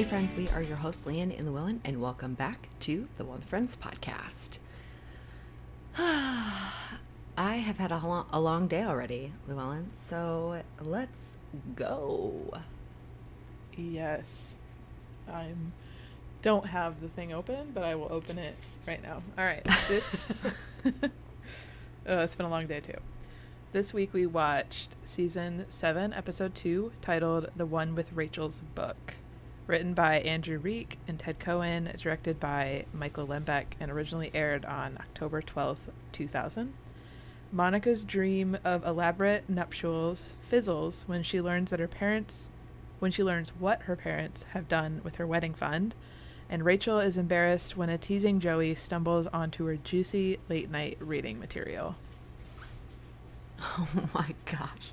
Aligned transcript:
Hey, 0.00 0.06
friends, 0.06 0.32
we 0.32 0.48
are 0.48 0.62
your 0.62 0.78
hosts, 0.78 1.04
Leanne 1.04 1.38
and 1.38 1.46
Luellen, 1.46 1.80
and 1.84 2.00
welcome 2.00 2.32
back 2.32 2.70
to 2.80 3.06
the 3.18 3.24
One 3.26 3.40
with 3.40 3.44
Friends 3.46 3.76
podcast. 3.76 4.56
I 5.98 6.72
have 7.36 7.76
had 7.76 7.92
a 7.92 7.98
long, 7.98 8.24
a 8.32 8.40
long 8.40 8.66
day 8.66 8.82
already, 8.82 9.34
Luellen, 9.46 9.88
so 9.94 10.62
let's 10.80 11.36
go. 11.76 12.50
Yes. 13.76 14.56
I'm 15.30 15.74
don't 16.40 16.64
have 16.64 17.02
the 17.02 17.08
thing 17.08 17.34
open, 17.34 17.72
but 17.74 17.84
I 17.84 17.94
will 17.94 18.10
open 18.10 18.38
it 18.38 18.56
right 18.88 19.02
now. 19.02 19.20
All 19.36 19.44
right. 19.44 19.62
This 19.86 20.32
Oh, 22.06 22.22
it's 22.22 22.36
been 22.36 22.46
a 22.46 22.50
long 22.50 22.66
day 22.66 22.80
too. 22.80 23.00
This 23.72 23.92
week 23.92 24.14
we 24.14 24.24
watched 24.24 24.96
season 25.04 25.66
7, 25.68 26.14
episode 26.14 26.54
2, 26.54 26.92
titled 27.02 27.50
The 27.54 27.66
One 27.66 27.94
with 27.94 28.14
Rachel's 28.14 28.62
Book. 28.74 29.16
Written 29.70 29.94
by 29.94 30.18
Andrew 30.22 30.58
Reich 30.58 30.98
and 31.06 31.16
Ted 31.16 31.38
Cohen, 31.38 31.92
directed 31.96 32.40
by 32.40 32.86
Michael 32.92 33.28
Lembeck, 33.28 33.66
and 33.78 33.88
originally 33.88 34.28
aired 34.34 34.64
on 34.64 34.96
October 34.98 35.40
12th, 35.40 35.92
2000. 36.10 36.74
Monica's 37.52 38.02
dream 38.02 38.58
of 38.64 38.84
elaborate 38.84 39.48
nuptials 39.48 40.32
fizzles 40.48 41.04
when 41.06 41.22
she 41.22 41.40
learns 41.40 41.70
that 41.70 41.78
her 41.78 41.86
parents 41.86 42.50
when 42.98 43.12
she 43.12 43.22
learns 43.22 43.50
what 43.60 43.82
her 43.82 43.94
parents 43.94 44.44
have 44.54 44.66
done 44.66 45.02
with 45.04 45.14
her 45.16 45.26
wedding 45.26 45.54
fund, 45.54 45.94
and 46.48 46.64
Rachel 46.64 46.98
is 46.98 47.16
embarrassed 47.16 47.76
when 47.76 47.90
a 47.90 47.96
teasing 47.96 48.40
Joey 48.40 48.74
stumbles 48.74 49.28
onto 49.28 49.66
her 49.66 49.76
juicy 49.76 50.40
late 50.48 50.68
night 50.68 50.98
reading 50.98 51.38
material. 51.38 51.94
Oh 53.62 53.88
my 54.12 54.34
gosh. 54.46 54.90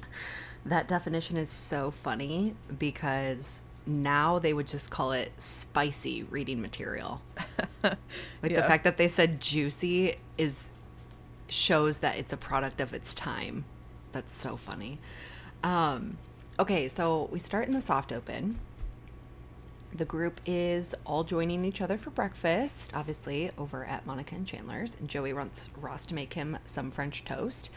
That 0.63 0.87
definition 0.87 1.35
is 1.35 1.49
so 1.49 1.89
funny 1.89 2.53
because 2.77 3.63
now 3.87 4.39
they 4.39 4.53
would 4.53 4.67
just 4.67 4.91
call 4.91 5.11
it 5.11 5.31
spicy 5.37 6.23
reading 6.23 6.61
material. 6.61 7.21
like 7.83 7.97
the 8.41 8.63
fact 8.63 8.83
that 8.83 8.97
they 8.97 9.07
said 9.07 9.39
juicy 9.39 10.17
is 10.37 10.71
shows 11.49 11.99
that 11.99 12.17
it's 12.17 12.33
a 12.33 12.37
product 12.37 12.81
of 12.81 12.93
its 12.93 13.13
time. 13.13 13.65
That's 14.11 14.33
so 14.33 14.57
funny. 14.57 14.99
Um, 15.63 16.17
okay, 16.59 16.87
so 16.87 17.29
we 17.31 17.39
start 17.39 17.67
in 17.67 17.73
the 17.73 17.81
soft 17.81 18.11
open. 18.11 18.59
The 19.93 20.05
group 20.05 20.41
is 20.45 20.93
all 21.05 21.23
joining 21.23 21.63
each 21.63 21.81
other 21.81 21.97
for 21.97 22.09
breakfast, 22.09 22.91
obviously 22.93 23.51
over 23.57 23.85
at 23.85 24.05
Monica 24.05 24.35
and 24.35 24.45
Chandler's. 24.45 24.97
And 24.99 25.07
Joey 25.07 25.33
wants 25.33 25.69
Ross 25.79 26.05
to 26.07 26.13
make 26.13 26.33
him 26.33 26.57
some 26.65 26.91
French 26.91 27.23
toast 27.23 27.69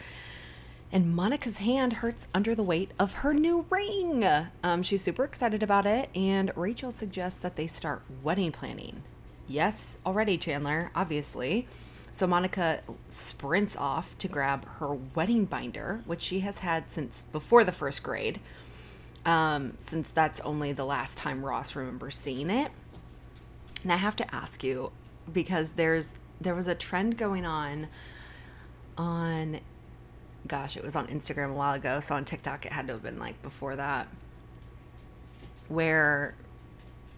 and 0.91 1.15
Monica's 1.15 1.57
hand 1.57 1.93
hurts 1.93 2.27
under 2.33 2.53
the 2.53 2.63
weight 2.63 2.91
of 2.99 3.13
her 3.13 3.33
new 3.33 3.65
ring. 3.69 4.25
Um, 4.63 4.83
she's 4.83 5.03
super 5.03 5.23
excited 5.23 5.63
about 5.63 5.85
it, 5.85 6.09
and 6.13 6.51
Rachel 6.55 6.91
suggests 6.91 7.39
that 7.41 7.55
they 7.55 7.67
start 7.67 8.01
wedding 8.21 8.51
planning. 8.51 9.03
Yes, 9.47 9.99
already, 10.05 10.37
Chandler, 10.37 10.91
obviously. 10.95 11.67
So 12.11 12.27
Monica 12.27 12.81
sprints 13.07 13.77
off 13.77 14.17
to 14.17 14.27
grab 14.27 14.65
her 14.65 14.93
wedding 14.93 15.45
binder, 15.45 16.01
which 16.05 16.21
she 16.21 16.41
has 16.41 16.59
had 16.59 16.91
since 16.91 17.23
before 17.23 17.63
the 17.63 17.71
first 17.71 18.03
grade, 18.03 18.41
um, 19.25 19.75
since 19.79 20.11
that's 20.11 20.41
only 20.41 20.73
the 20.73 20.85
last 20.85 21.17
time 21.17 21.45
Ross 21.45 21.73
remembers 21.73 22.17
seeing 22.17 22.49
it. 22.49 22.71
And 23.83 23.93
I 23.93 23.95
have 23.95 24.17
to 24.17 24.35
ask 24.35 24.61
you 24.63 24.91
because 25.31 25.71
there's 25.71 26.09
there 26.41 26.55
was 26.55 26.67
a 26.67 26.75
trend 26.75 27.17
going 27.17 27.45
on 27.45 27.87
on 28.97 29.61
gosh, 30.47 30.77
it 30.77 30.83
was 30.83 30.95
on 30.95 31.07
Instagram 31.07 31.51
a 31.51 31.53
while 31.53 31.73
ago. 31.73 31.99
So 31.99 32.15
on 32.15 32.25
TikTok, 32.25 32.65
it 32.65 32.71
had 32.71 32.87
to 32.87 32.93
have 32.93 33.03
been 33.03 33.19
like 33.19 33.41
before 33.41 33.75
that, 33.75 34.07
where 35.67 36.35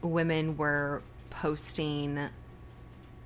women 0.01 0.57
were 0.57 1.01
posting 1.29 2.29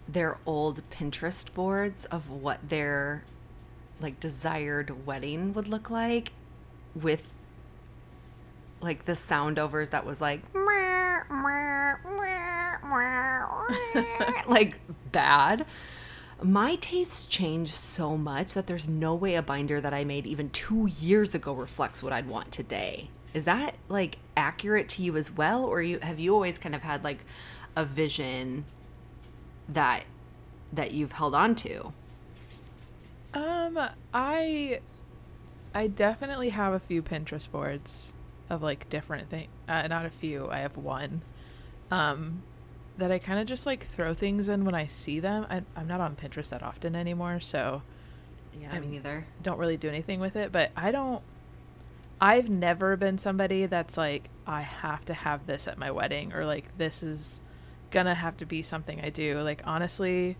their 0.07 0.38
old 0.46 0.81
Pinterest 0.90 1.53
boards 1.53 2.06
of 2.06 2.30
what 2.30 2.69
their 2.69 3.24
like 4.00 4.19
desired 4.19 5.06
wedding 5.06 5.53
would 5.53 5.68
look 5.68 5.90
like 5.90 6.31
with 6.96 7.24
like 8.80 9.06
the 9.06 9.16
sound 9.16 9.57
overs 9.57 9.90
that 9.90 10.06
was 10.06 10.22
like 10.22 10.41
like 14.47 14.80
bad 15.12 15.66
my 16.42 16.75
tastes 16.75 17.25
change 17.25 17.72
so 17.72 18.16
much 18.16 18.53
that 18.53 18.68
there's 18.68 18.88
no 18.88 19.16
way 19.16 19.36
a 19.36 19.42
binder 19.42 19.81
that 19.81 19.94
I 19.94 20.03
made 20.03 20.28
even 20.28 20.50
two 20.52 20.88
years 21.00 21.34
ago 21.34 21.53
reflects 21.53 22.03
what 22.03 22.14
I'd 22.14 22.28
want 22.28 22.52
today. 22.52 23.09
Is 23.34 23.46
that 23.46 23.75
like 23.90 24.18
accurate 24.36 24.90
to 24.90 25.03
you 25.03 25.16
as 25.18 25.31
well, 25.31 25.64
or 25.64 25.81
you 25.81 26.00
have 26.00 26.20
you 26.20 26.34
always 26.34 26.58
kind 26.58 26.75
of 26.75 26.81
had 26.81 27.03
like 27.03 27.20
a 27.75 27.86
vision 27.86 28.66
that 29.68 30.03
that 30.72 30.92
you've 30.92 31.14
held 31.14 31.36
on 31.36 31.56
to? 31.56 31.94
Um, 33.34 33.80
I 34.14 34.80
I 35.74 35.88
definitely 35.88 36.50
have 36.50 36.74
a 36.74 36.80
few 36.80 37.02
Pinterest 37.02 37.50
boards 37.52 38.14
of 38.50 38.64
like 38.64 38.90
different 38.90 39.30
things. 39.30 39.50
Uh, 39.68 39.88
not 39.88 40.06
a 40.06 40.09
few. 40.09 40.50
I 40.50 40.59
have 40.59 40.78
one. 40.78 41.22
Um, 41.92 42.42
that 42.97 43.12
I 43.12 43.19
kind 43.19 43.40
of 43.40 43.46
just 43.47 43.66
like 43.66 43.85
throw 43.88 44.13
things 44.13 44.50
in 44.50 44.66
when 44.66 44.75
I 44.75 44.88
see 44.88 45.19
them. 45.19 45.46
I, 45.50 45.62
I'm 45.75 45.88
not 45.88 46.02
on 46.02 46.16
Pinterest 46.16 46.50
that 46.50 46.63
often 46.63 46.96
anymore, 46.96 47.40
so 47.40 47.81
Yeah, 48.59 48.72
I'm- 48.74 48.81
me 48.81 48.88
neither. 48.88 49.25
don't 49.44 49.59
really 49.59 49.78
do 49.78 49.88
anything 49.90 50.19
with 50.19 50.35
it. 50.35 50.52
But 50.52 50.72
I 50.75 50.91
don't. 50.91 51.22
I've 52.19 52.50
never 52.50 52.97
been 52.97 53.18
somebody 53.19 53.68
that's 53.68 53.96
like 53.97 54.30
I 54.47 54.62
have 54.62 55.06
to 55.06 55.13
have 55.13 55.46
this 55.46 55.68
at 55.68 55.78
my 55.78 55.91
wedding 55.91 56.34
or 56.34 56.46
like 56.46 56.75
this 56.78 57.03
is 57.03 57.41
gonna 57.91 58.16
have 58.16 58.36
to 58.38 58.46
be 58.46 58.63
something 58.63 59.00
I 59.02 59.09
do. 59.12 59.40
Like 59.41 59.62
honestly, 59.66 60.36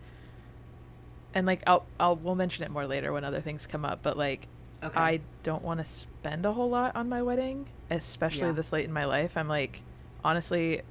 and 1.34 1.46
like 1.46 1.62
I'll 1.66 1.86
I'll 2.00 2.16
we'll 2.16 2.34
mention 2.34 2.64
it 2.64 2.70
more 2.70 2.86
later 2.86 3.12
when 3.12 3.22
other 3.24 3.40
things 3.40 3.66
come 3.66 3.84
up. 3.84 4.00
But 4.02 4.16
like 4.16 4.48
Okay. 4.82 4.98
I 5.00 5.20
don't 5.42 5.62
want 5.64 5.80
to 5.80 5.84
spend 5.84 6.46
a 6.46 6.52
whole 6.52 6.70
lot 6.70 6.94
on 6.94 7.08
my 7.08 7.20
wedding, 7.20 7.66
especially 7.90 8.46
Yeah. 8.46 8.52
this 8.52 8.72
late 8.72 8.84
in 8.84 8.92
my 8.92 9.04
life. 9.06 9.36
I'm 9.36 9.48
like, 9.48 9.82
honestly, 10.24 10.82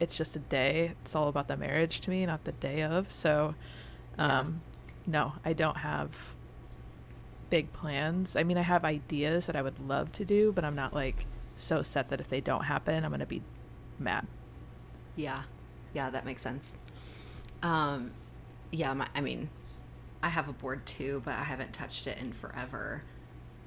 it's 0.00 0.16
just 0.16 0.36
a 0.36 0.40
day. 0.40 0.92
It's 1.02 1.14
all 1.16 1.28
about 1.28 1.48
the 1.48 1.56
marriage 1.56 2.00
to 2.02 2.10
me, 2.10 2.24
not 2.26 2.44
the 2.44 2.52
day 2.52 2.82
of. 2.82 3.10
So, 3.10 3.54
Yeah. 4.18 4.40
um, 4.40 4.60
no, 5.06 5.34
I 5.44 5.52
don't 5.52 5.78
have 5.78 6.10
big 7.50 7.72
plans. 7.72 8.36
I 8.36 8.42
mean, 8.42 8.58
I 8.58 8.62
have 8.62 8.84
ideas 8.84 9.46
that 9.46 9.56
I 9.56 9.62
would 9.62 9.78
love 9.88 10.12
to 10.12 10.24
do, 10.24 10.52
but 10.52 10.64
I'm 10.64 10.74
not 10.74 10.92
like 10.94 11.26
so 11.56 11.82
set 11.82 12.08
that 12.10 12.20
if 12.20 12.28
they 12.28 12.40
don't 12.40 12.64
happen, 12.64 13.04
I'm 13.04 13.10
going 13.10 13.20
to 13.20 13.26
be 13.26 13.42
mad. 13.98 14.26
Yeah, 15.16 15.42
yeah, 15.94 16.10
that 16.10 16.24
makes 16.24 16.42
sense. 16.42 16.76
Um, 17.62 18.12
yeah, 18.70 18.92
my, 18.94 19.08
I 19.14 19.20
mean, 19.20 19.48
I 20.22 20.28
have 20.28 20.48
a 20.48 20.52
board 20.52 20.84
too, 20.86 21.22
but 21.24 21.34
I 21.34 21.42
haven't 21.44 21.72
touched 21.72 22.06
it 22.06 22.18
in 22.18 22.32
forever. 22.32 23.02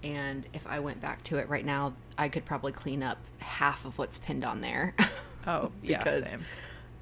And 0.03 0.47
if 0.53 0.65
I 0.67 0.79
went 0.79 1.01
back 1.01 1.23
to 1.25 1.37
it 1.37 1.49
right 1.49 1.65
now, 1.65 1.93
I 2.17 2.29
could 2.29 2.45
probably 2.45 2.71
clean 2.71 3.03
up 3.03 3.17
half 3.39 3.85
of 3.85 3.97
what's 3.97 4.19
pinned 4.19 4.43
on 4.45 4.61
there. 4.61 4.95
Oh, 5.47 5.72
yeah, 5.81 5.97
because 5.97 6.24
same. 6.24 6.46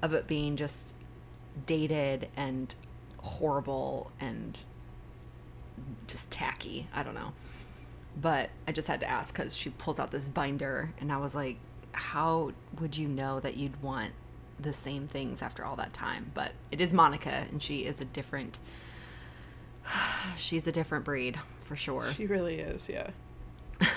of 0.02 0.14
it 0.14 0.26
being 0.26 0.56
just 0.56 0.94
dated 1.66 2.28
and 2.36 2.74
horrible 3.18 4.10
and 4.20 4.60
just 6.06 6.30
tacky. 6.30 6.88
I 6.94 7.02
don't 7.02 7.14
know. 7.14 7.32
But 8.20 8.50
I 8.66 8.72
just 8.72 8.88
had 8.88 9.00
to 9.00 9.08
ask 9.08 9.34
because 9.34 9.54
she 9.54 9.70
pulls 9.70 10.00
out 10.00 10.10
this 10.10 10.28
binder, 10.28 10.92
and 11.00 11.12
I 11.12 11.16
was 11.18 11.34
like, 11.34 11.58
how 11.92 12.52
would 12.80 12.96
you 12.96 13.08
know 13.08 13.40
that 13.40 13.56
you'd 13.56 13.82
want 13.82 14.12
the 14.58 14.72
same 14.72 15.06
things 15.06 15.42
after 15.42 15.64
all 15.64 15.76
that 15.76 15.92
time? 15.92 16.32
But 16.34 16.52
it 16.70 16.80
is 16.80 16.92
Monica, 16.92 17.46
and 17.50 17.62
she 17.62 17.86
is 17.86 18.00
a 18.00 18.04
different. 18.04 18.58
She's 20.36 20.66
a 20.66 20.72
different 20.72 21.04
breed 21.04 21.38
for 21.60 21.76
sure. 21.76 22.12
She 22.14 22.26
really 22.26 22.58
is, 22.58 22.88
yeah. 22.88 23.10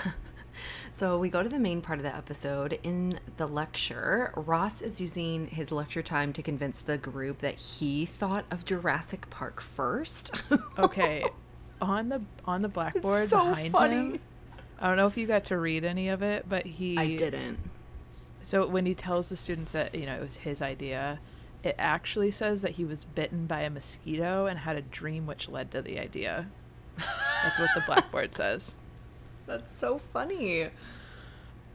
So 0.90 1.18
we 1.18 1.28
go 1.28 1.42
to 1.42 1.48
the 1.48 1.58
main 1.58 1.80
part 1.80 1.98
of 1.98 2.02
the 2.02 2.14
episode. 2.14 2.78
In 2.82 3.18
the 3.36 3.46
lecture, 3.48 4.32
Ross 4.36 4.82
is 4.82 5.00
using 5.00 5.48
his 5.48 5.72
lecture 5.72 6.02
time 6.02 6.32
to 6.34 6.42
convince 6.42 6.80
the 6.80 6.98
group 6.98 7.38
that 7.38 7.54
he 7.56 8.06
thought 8.06 8.44
of 8.50 8.64
Jurassic 8.64 9.28
Park 9.30 9.60
first. 9.60 10.42
Okay, 10.76 11.24
on 11.80 12.08
the 12.08 12.22
on 12.44 12.62
the 12.62 12.68
blackboard 12.68 13.28
so 13.28 13.48
behind 13.48 13.72
funny. 13.72 13.94
him. 13.94 14.20
I 14.80 14.88
don't 14.88 14.96
know 14.96 15.06
if 15.06 15.16
you 15.16 15.26
got 15.26 15.44
to 15.44 15.58
read 15.58 15.84
any 15.84 16.08
of 16.08 16.20
it, 16.22 16.46
but 16.48 16.66
he 16.66 16.98
I 16.98 17.14
didn't. 17.16 17.58
So 18.42 18.66
when 18.66 18.86
he 18.86 18.94
tells 18.94 19.28
the 19.28 19.36
students 19.36 19.72
that 19.72 19.94
you 19.94 20.06
know 20.06 20.16
it 20.16 20.20
was 20.20 20.38
his 20.38 20.60
idea, 20.60 21.20
it 21.62 21.76
actually 21.78 22.30
says 22.30 22.62
that 22.62 22.72
he 22.72 22.84
was 22.84 23.04
bitten 23.04 23.46
by 23.46 23.60
a 23.60 23.70
mosquito 23.70 24.46
and 24.46 24.60
had 24.60 24.76
a 24.76 24.82
dream 24.82 25.26
which 25.26 25.48
led 25.48 25.70
to 25.70 25.80
the 25.82 25.98
idea. 25.98 26.48
That's 26.96 27.58
what 27.58 27.70
the 27.74 27.82
blackboard 27.86 28.34
says. 28.34 28.76
That's 29.46 29.78
so 29.78 29.98
funny. 29.98 30.68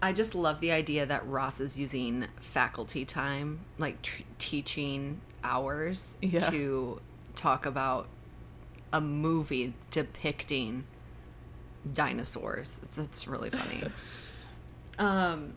I 0.02 0.14
just 0.14 0.34
love 0.34 0.60
the 0.62 0.72
idea 0.72 1.06
that 1.06 1.28
Ross 1.28 1.60
is 1.60 1.78
using 1.78 2.28
faculty 2.40 3.04
time, 3.06 3.62
like 3.78 4.02
tr- 4.02 4.24
teaching 4.38 5.22
hours, 5.44 6.18
Yeah. 6.22 6.40
to 6.50 7.02
talk 7.36 7.66
about 7.66 8.08
a 8.94 9.02
movie 9.02 9.74
depicting 9.92 10.86
dinosaurs. 11.92 12.80
It's, 12.84 12.98
it's 12.98 13.28
really 13.28 13.50
funny. 13.50 13.84
um, 15.00 15.54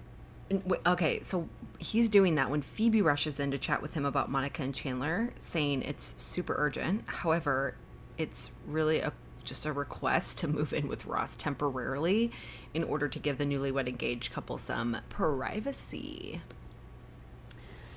Okay, 0.86 1.20
so 1.22 1.48
he's 1.78 2.10
doing 2.10 2.34
that 2.34 2.50
when 2.50 2.60
Phoebe 2.60 3.00
rushes 3.00 3.40
in 3.40 3.50
to 3.52 3.58
chat 3.58 3.80
with 3.80 3.94
him 3.94 4.04
about 4.04 4.30
Monica 4.30 4.62
and 4.62 4.74
Chandler, 4.74 5.30
saying 5.38 5.80
it's 5.82 6.14
super 6.18 6.54
urgent. 6.58 7.08
However, 7.08 7.74
it's 8.18 8.50
really 8.66 9.00
a 9.00 9.12
just 9.42 9.66
a 9.66 9.72
request 9.72 10.38
to 10.40 10.48
move 10.48 10.72
in 10.72 10.88
with 10.88 11.06
Ross 11.06 11.36
temporarily 11.36 12.30
in 12.74 12.84
order 12.84 13.08
to 13.08 13.18
give 13.18 13.38
the 13.38 13.44
newlywed 13.44 13.88
engaged 13.88 14.32
couple 14.32 14.58
some 14.58 14.98
privacy. 15.08 16.40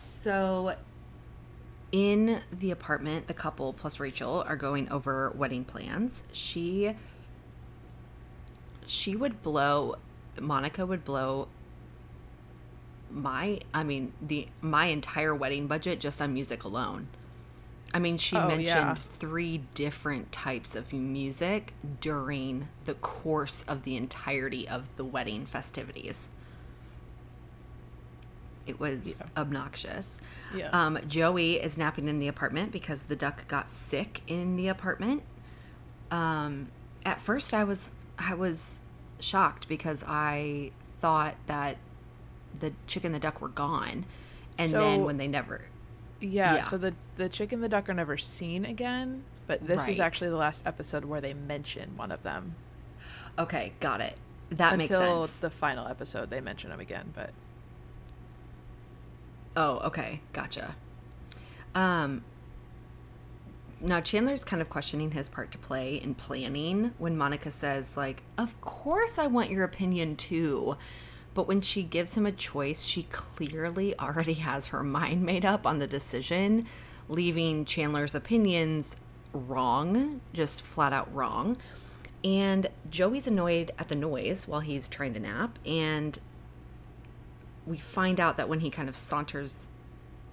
So, 0.10 0.76
in 1.92 2.42
the 2.52 2.72
apartment, 2.72 3.28
the 3.28 3.34
couple 3.34 3.74
plus 3.74 4.00
Rachel 4.00 4.44
are 4.48 4.56
going 4.56 4.90
over 4.92 5.32
wedding 5.36 5.64
plans. 5.64 6.24
She 6.32 6.96
she 8.88 9.16
would 9.16 9.42
blow 9.42 9.96
Monica 10.40 10.86
would 10.86 11.06
blow 11.06 11.48
my 13.10 13.60
I 13.74 13.84
mean 13.84 14.14
the 14.22 14.48
my 14.62 14.86
entire 14.86 15.34
wedding 15.34 15.68
budget 15.68 16.00
just 16.00 16.22
on 16.22 16.34
music 16.34 16.64
alone. 16.64 17.08
I 17.96 18.00
mean, 18.00 18.18
she 18.18 18.36
Oh, 18.36 18.48
mentioned 18.48 18.66
yeah. 18.68 18.94
three 18.96 19.60
different 19.74 20.32
types 20.34 20.76
of 20.76 20.92
music 20.92 21.74
during 22.02 22.68
the 22.84 22.94
course 22.96 23.64
of 23.70 23.84
the 23.84 23.96
entirety 23.96 24.68
of 24.68 24.90
the 24.98 25.06
wedding 25.06 25.46
festivities. 25.46 26.30
It 28.66 28.80
was 28.80 29.06
Yeah. 29.08 29.14
obnoxious. 29.38 30.20
Yeah. 30.54 30.70
Um, 30.72 31.00
Joey 31.08 31.54
is 31.56 31.78
napping 31.78 32.08
in 32.08 32.20
the 32.20 32.28
apartment 32.28 32.72
because 32.72 33.04
the 33.04 33.16
duck 33.16 33.48
got 33.48 33.70
sick 33.70 34.22
in 34.28 34.56
the 34.56 34.68
apartment. 34.68 35.24
Um, 36.12 36.68
at 37.06 37.22
first, 37.22 37.54
I 37.54 37.64
was 37.64 37.94
I 38.18 38.34
was 38.34 38.82
shocked 39.20 39.68
because 39.68 40.04
I 40.08 40.72
thought 41.00 41.36
that 41.48 41.78
the 42.60 42.74
chicken 42.88 43.08
and 43.14 43.16
the 43.16 43.20
duck 43.20 43.40
were 43.42 43.50
gone, 43.50 44.06
and 44.58 44.72
then 44.72 45.04
when 45.04 45.18
they 45.18 45.28
never, 45.28 45.66
Yeah, 46.22 46.56
Yeah. 46.56 46.62
so 46.64 46.78
the 46.78 46.94
the 47.18 47.30
chick 47.30 47.52
and 47.52 47.64
the 47.64 47.70
duck 47.70 47.90
are 47.90 47.94
never 47.94 48.18
seen 48.18 48.66
again, 48.66 49.24
but 49.48 49.66
this 49.68 49.80
Right. 49.80 49.90
is 49.90 50.00
actually 50.00 50.30
the 50.30 50.36
last 50.38 50.66
episode 50.66 51.06
where 51.06 51.22
they 51.22 51.34
mention 51.34 51.96
one 51.98 52.12
of 52.12 52.24
them. 52.24 52.56
okay, 53.38 53.74
got 53.82 54.00
it. 54.02 54.18
That 54.50 54.78
makes 54.78 54.90
Until 54.92 55.28
sense. 55.28 55.40
the 55.40 55.50
final 55.50 55.88
episode, 55.88 56.30
they 56.30 56.40
mention 56.40 56.70
them 56.70 56.80
again. 56.80 57.12
But 57.16 57.32
Oh, 59.58 59.80
okay, 59.80 60.22
gotcha. 60.34 60.76
Um, 61.74 62.24
now 63.82 64.02
Chandler's 64.02 64.44
kind 64.44 64.62
of 64.62 64.70
questioning 64.70 65.12
his 65.12 65.28
part 65.30 65.52
to 65.52 65.58
play 65.58 65.96
in 65.96 66.16
planning 66.16 66.94
when 66.98 67.18
Monica 67.18 67.52
says, 67.52 67.96
like, 67.98 68.24
"Of 68.38 68.60
course 68.62 69.18
I 69.18 69.28
want 69.28 69.50
your 69.50 69.64
opinion 69.64 70.16
too." 70.16 70.78
But 71.36 71.48
when 71.48 71.62
she 71.62 71.84
gives 71.84 72.16
him 72.16 72.26
a 72.26 72.32
choice, 72.32 72.84
she 72.84 73.04
clearly 73.04 73.98
already 74.00 74.34
has 74.50 74.68
her 74.68 74.82
mind 74.82 75.22
made 75.22 75.46
up 75.46 75.68
on 75.68 75.78
the 75.78 75.86
decision, 75.86 76.66
leaving 77.08 77.66
Chandler's 77.66 78.16
opinions 78.16 78.96
wrong, 79.32 80.22
just 80.34 80.64
flat 80.64 80.94
out 80.94 81.14
wrong. 81.14 81.58
And 82.24 82.70
Joey's 82.90 83.28
annoyed 83.28 83.72
at 83.78 83.90
the 83.90 83.96
noise 83.96 84.48
while 84.48 84.62
he's 84.62 84.88
trying 84.88 85.14
to 85.14 85.20
nap, 85.20 85.60
and 85.64 86.18
we 87.68 87.78
find 87.78 88.20
out 88.20 88.38
that 88.38 88.50
when 88.50 88.62
he 88.62 88.72
kind 88.72 88.90
of 88.90 88.96
saunters 88.96 89.68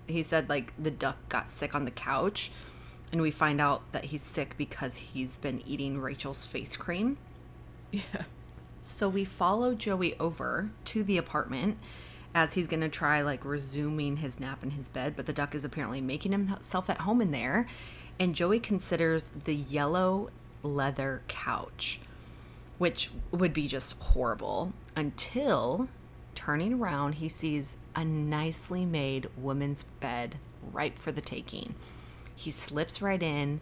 he 0.07 0.23
said 0.23 0.49
like 0.49 0.73
the 0.79 0.91
duck 0.91 1.17
got 1.29 1.49
sick 1.49 1.75
on 1.75 1.85
the 1.85 1.91
couch 1.91 2.51
and 3.11 3.21
we 3.21 3.31
find 3.31 3.61
out 3.61 3.83
that 3.93 4.07
he's 4.07 4.23
sick 4.23 4.57
because 4.57 4.97
he's 4.97 5.39
been 5.39 5.63
eating 5.67 6.01
Rachel's 6.01 6.47
face 6.47 6.77
cream. 6.77 7.19
yeah, 7.91 8.03
So 8.83 9.09
we 9.09 9.25
follow 9.25 9.75
Joey 9.75 10.19
over 10.19 10.71
to 10.87 11.03
the 11.03 11.17
apartment 11.17 11.79
as 12.35 12.55
he's 12.55 12.69
going 12.69 12.81
to 12.81 12.89
try 12.89 13.23
like 13.23 13.45
resuming 13.45 14.19
his 14.19 14.41
nap 14.41 14.63
in 14.63 14.71
his 14.73 14.89
bed, 14.89 15.15
but 15.17 15.27
the 15.27 15.33
duck 15.33 15.55
is 15.55 15.65
apparently 15.65 16.01
making 16.01 16.33
himself 16.33 16.91
at 16.91 17.03
home 17.03 17.21
in 17.21 17.31
there. 17.31 17.67
And 18.19 18.35
Joey 18.35 18.61
considers 18.61 19.25
the 19.45 19.55
yellow 19.55 20.31
leather 20.63 21.23
couch, 21.29 22.01
which 22.79 23.11
would 23.31 23.53
be 23.53 23.69
just 23.69 23.95
horrible 24.01 24.73
until 24.97 25.89
turning 26.35 26.75
around, 26.75 27.17
he 27.17 27.29
sees 27.29 27.77
a 27.95 28.05
nicely 28.05 28.85
made 28.85 29.29
woman's 29.37 29.85
bed 30.01 30.37
ripe 30.73 30.99
for 30.99 31.13
the 31.13 31.21
taking. 31.21 31.75
He 32.35 32.51
slips 32.51 33.03
right 33.03 33.23
in 33.23 33.61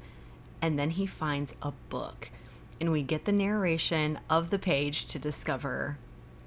and 0.63 0.79
then 0.79 0.91
he 0.91 1.07
finds 1.07 1.55
a 1.63 1.73
book. 1.89 2.31
And 2.81 2.91
we 2.91 3.03
get 3.03 3.27
the 3.27 3.33
narration 3.33 4.19
of 4.31 4.51
the 4.51 4.59
page 4.59 5.07
to 5.07 5.19
discover 5.19 5.99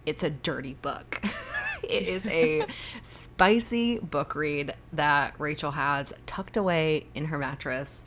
it's 0.06 0.24
a 0.24 0.30
dirty 0.30 0.76
book. 0.82 1.22
it 1.84 2.08
is 2.08 2.26
a 2.26 2.66
spicy 3.02 4.00
book 4.00 4.36
read 4.36 4.74
that 4.92 5.36
Rachel 5.38 5.72
has 5.72 6.14
tucked 6.26 6.58
away 6.58 7.08
in 7.14 7.26
her 7.26 7.38
mattress 7.38 8.06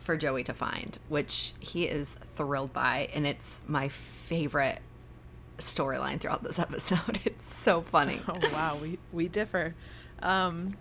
for 0.00 0.16
Joey 0.16 0.44
to 0.44 0.52
find, 0.52 0.98
which 1.08 1.54
he 1.60 1.84
is 1.84 2.18
thrilled 2.34 2.72
by. 2.72 3.08
And 3.14 3.26
it's 3.26 3.62
my 3.66 3.88
favorite 3.88 4.80
storyline 5.58 6.20
throughout 6.20 6.42
this 6.42 6.58
episode. 6.58 7.20
It's 7.24 7.54
so 7.54 7.80
funny. 7.80 8.20
oh 8.28 8.38
wow, 8.52 8.78
we 8.80 8.98
we 9.12 9.28
differ. 9.28 9.74
Um, 10.20 10.76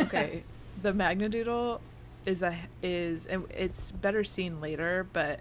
okay, 0.00 0.42
the 0.82 0.92
Magna 0.92 1.28
Doodle 1.28 1.80
is 2.24 2.42
a 2.42 2.56
is 2.82 3.26
and 3.26 3.44
it's 3.50 3.90
better 3.90 4.24
seen 4.24 4.60
later, 4.60 5.06
but 5.12 5.40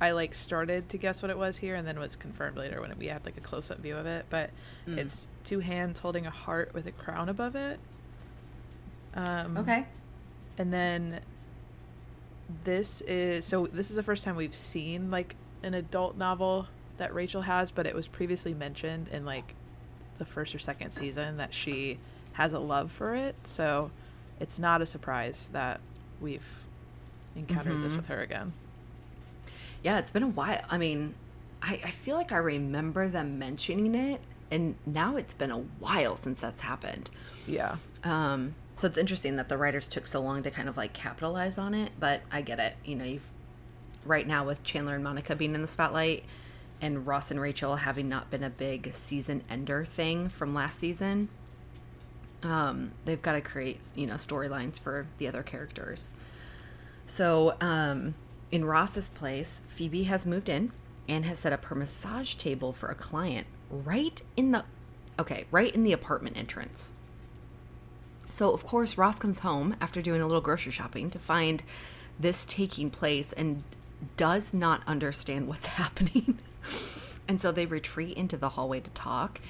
I 0.00 0.12
like 0.12 0.34
started 0.34 0.88
to 0.90 0.98
guess 0.98 1.22
what 1.22 1.30
it 1.30 1.36
was 1.38 1.58
here, 1.58 1.74
and 1.74 1.86
then 1.86 1.98
was 1.98 2.14
confirmed 2.16 2.56
later 2.56 2.80
when 2.80 2.96
we 2.98 3.06
had 3.08 3.24
like 3.24 3.36
a 3.36 3.40
close 3.40 3.70
up 3.70 3.78
view 3.80 3.96
of 3.96 4.06
it. 4.06 4.26
But 4.30 4.50
Mm. 4.86 4.96
it's 4.98 5.26
two 5.44 5.58
hands 5.60 5.98
holding 5.98 6.24
a 6.26 6.30
heart 6.30 6.72
with 6.72 6.86
a 6.86 6.92
crown 6.92 7.28
above 7.28 7.56
it. 7.56 7.80
Um, 9.14 9.56
Okay. 9.58 9.86
and 10.56 10.72
then 10.72 11.20
this 12.64 13.00
is 13.02 13.44
so 13.44 13.66
this 13.66 13.90
is 13.90 13.96
the 13.96 14.02
first 14.02 14.24
time 14.24 14.36
we've 14.36 14.54
seen 14.54 15.10
like 15.10 15.36
an 15.62 15.74
adult 15.74 16.16
novel 16.16 16.68
that 16.98 17.12
Rachel 17.14 17.42
has, 17.42 17.70
but 17.70 17.86
it 17.86 17.94
was 17.94 18.08
previously 18.08 18.54
mentioned 18.54 19.08
in 19.08 19.24
like 19.24 19.54
the 20.18 20.24
first 20.24 20.54
or 20.54 20.58
second 20.58 20.92
season 20.92 21.36
that 21.36 21.52
she 21.54 21.98
has 22.32 22.52
a 22.52 22.58
love 22.58 22.90
for 22.90 23.14
it. 23.14 23.34
So 23.44 23.90
it's 24.40 24.58
not 24.58 24.80
a 24.80 24.86
surprise 24.86 25.48
that 25.52 25.80
we've 26.20 26.46
encountered 27.36 27.82
this 27.82 27.92
Mhm. 27.94 27.96
with 27.96 28.06
her 28.06 28.20
again. 28.22 28.52
Yeah, 29.82 29.98
it's 29.98 30.10
been 30.10 30.22
a 30.22 30.28
while. 30.28 30.62
I 30.68 30.78
mean, 30.78 31.14
I, 31.62 31.80
I 31.84 31.90
feel 31.90 32.16
like 32.16 32.32
I 32.32 32.38
remember 32.38 33.08
them 33.08 33.38
mentioning 33.38 33.94
it, 33.94 34.20
and 34.50 34.74
now 34.86 35.16
it's 35.16 35.34
been 35.34 35.50
a 35.50 35.58
while 35.58 36.16
since 36.16 36.40
that's 36.40 36.60
happened. 36.60 37.10
Yeah. 37.46 37.76
Um, 38.04 38.54
so 38.74 38.86
it's 38.86 38.98
interesting 38.98 39.36
that 39.36 39.48
the 39.48 39.56
writers 39.56 39.88
took 39.88 40.06
so 40.06 40.20
long 40.20 40.42
to 40.44 40.50
kind 40.50 40.68
of 40.68 40.76
like 40.76 40.92
capitalize 40.92 41.58
on 41.58 41.74
it, 41.74 41.92
but 41.98 42.22
I 42.30 42.42
get 42.42 42.60
it. 42.60 42.76
You 42.84 42.96
know, 42.96 43.04
you've 43.04 43.22
right 44.04 44.26
now 44.26 44.44
with 44.44 44.62
Chandler 44.62 44.94
and 44.94 45.04
Monica 45.04 45.34
being 45.34 45.54
in 45.54 45.62
the 45.62 45.68
spotlight 45.68 46.24
and 46.80 47.06
Ross 47.06 47.30
and 47.30 47.40
Rachel 47.40 47.76
having 47.76 48.08
not 48.08 48.30
been 48.30 48.44
a 48.44 48.50
big 48.50 48.94
season 48.94 49.42
ender 49.50 49.84
thing 49.84 50.28
from 50.28 50.54
last 50.54 50.78
season. 50.78 51.28
Um, 52.42 52.92
they've 53.04 53.20
got 53.20 53.32
to 53.32 53.40
create, 53.40 53.80
you 53.96 54.06
know, 54.06 54.14
storylines 54.14 54.78
for 54.78 55.06
the 55.18 55.26
other 55.26 55.42
characters. 55.42 56.14
So, 57.06 57.56
um, 57.60 58.14
in 58.50 58.64
Ross's 58.64 59.08
place, 59.08 59.62
Phoebe 59.68 60.04
has 60.04 60.26
moved 60.26 60.48
in 60.48 60.72
and 61.08 61.24
has 61.24 61.38
set 61.38 61.52
up 61.52 61.66
her 61.66 61.74
massage 61.74 62.34
table 62.34 62.72
for 62.72 62.88
a 62.88 62.94
client 62.94 63.46
right 63.70 64.20
in 64.36 64.52
the 64.52 64.64
okay, 65.18 65.46
right 65.50 65.74
in 65.74 65.82
the 65.82 65.92
apartment 65.92 66.36
entrance. 66.36 66.92
So, 68.30 68.52
of 68.52 68.64
course, 68.64 68.98
Ross 68.98 69.18
comes 69.18 69.40
home 69.40 69.74
after 69.80 70.02
doing 70.02 70.20
a 70.20 70.26
little 70.26 70.42
grocery 70.42 70.72
shopping 70.72 71.10
to 71.10 71.18
find 71.18 71.62
this 72.20 72.44
taking 72.44 72.90
place 72.90 73.32
and 73.32 73.62
does 74.16 74.52
not 74.54 74.82
understand 74.86 75.48
what's 75.48 75.66
happening. 75.82 76.38
and 77.26 77.40
so 77.40 77.50
they 77.50 77.66
retreat 77.66 78.16
into 78.16 78.36
the 78.36 78.50
hallway 78.50 78.80
to 78.80 78.90
talk. 78.90 79.40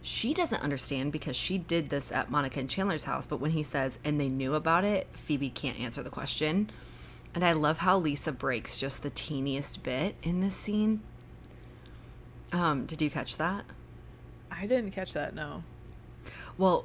She 0.00 0.34
doesn't 0.34 0.62
understand 0.62 1.12
because 1.12 1.36
she 1.36 1.58
did 1.58 1.90
this 1.90 2.10
at 2.10 2.30
Monica 2.30 2.58
and 2.58 2.68
Chandler's 2.68 3.04
house, 3.04 3.26
but 3.26 3.38
when 3.38 3.52
he 3.52 3.62
says, 3.62 3.98
and 4.04 4.20
they 4.20 4.28
knew 4.28 4.54
about 4.54 4.82
it, 4.82 5.06
Phoebe 5.12 5.50
can't 5.50 5.78
answer 5.78 6.02
the 6.02 6.10
question. 6.10 6.70
And 7.34 7.44
I 7.44 7.52
love 7.52 7.78
how 7.78 7.98
Lisa 7.98 8.32
breaks 8.32 8.78
just 8.78 9.02
the 9.02 9.10
teeniest 9.10 9.82
bit 9.82 10.16
in 10.22 10.40
this 10.40 10.54
scene. 10.54 11.00
Um, 12.52 12.84
did 12.84 13.00
you 13.00 13.10
catch 13.10 13.38
that? 13.38 13.64
I 14.50 14.66
didn't 14.66 14.90
catch 14.90 15.14
that, 15.14 15.34
no. 15.34 15.62
Well, 16.58 16.84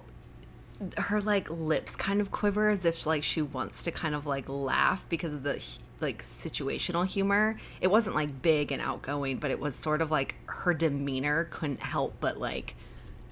her 0.98 1.22
like 1.22 1.50
lips 1.50 1.96
kind 1.96 2.22
of 2.22 2.32
quiver 2.32 2.70
as 2.70 2.86
if 2.86 3.06
like 3.06 3.24
she 3.24 3.42
wants 3.42 3.84
to 3.84 3.92
kind 3.92 4.16
of 4.16 4.26
like 4.26 4.48
laugh 4.48 5.06
because 5.10 5.34
of 5.34 5.44
the 5.44 5.62
like 6.00 6.22
situational 6.24 7.06
humor. 7.06 7.58
It 7.82 7.88
wasn't 7.88 8.16
like 8.16 8.42
big 8.42 8.72
and 8.72 8.82
outgoing, 8.82 9.38
but 9.38 9.52
it 9.52 9.60
was 9.60 9.76
sort 9.76 10.02
of 10.02 10.12
like 10.12 10.36
her 10.46 10.74
demeanor 10.74 11.46
couldn't 11.46 11.82
help 11.82 12.16
but 12.20 12.38
like 12.38 12.76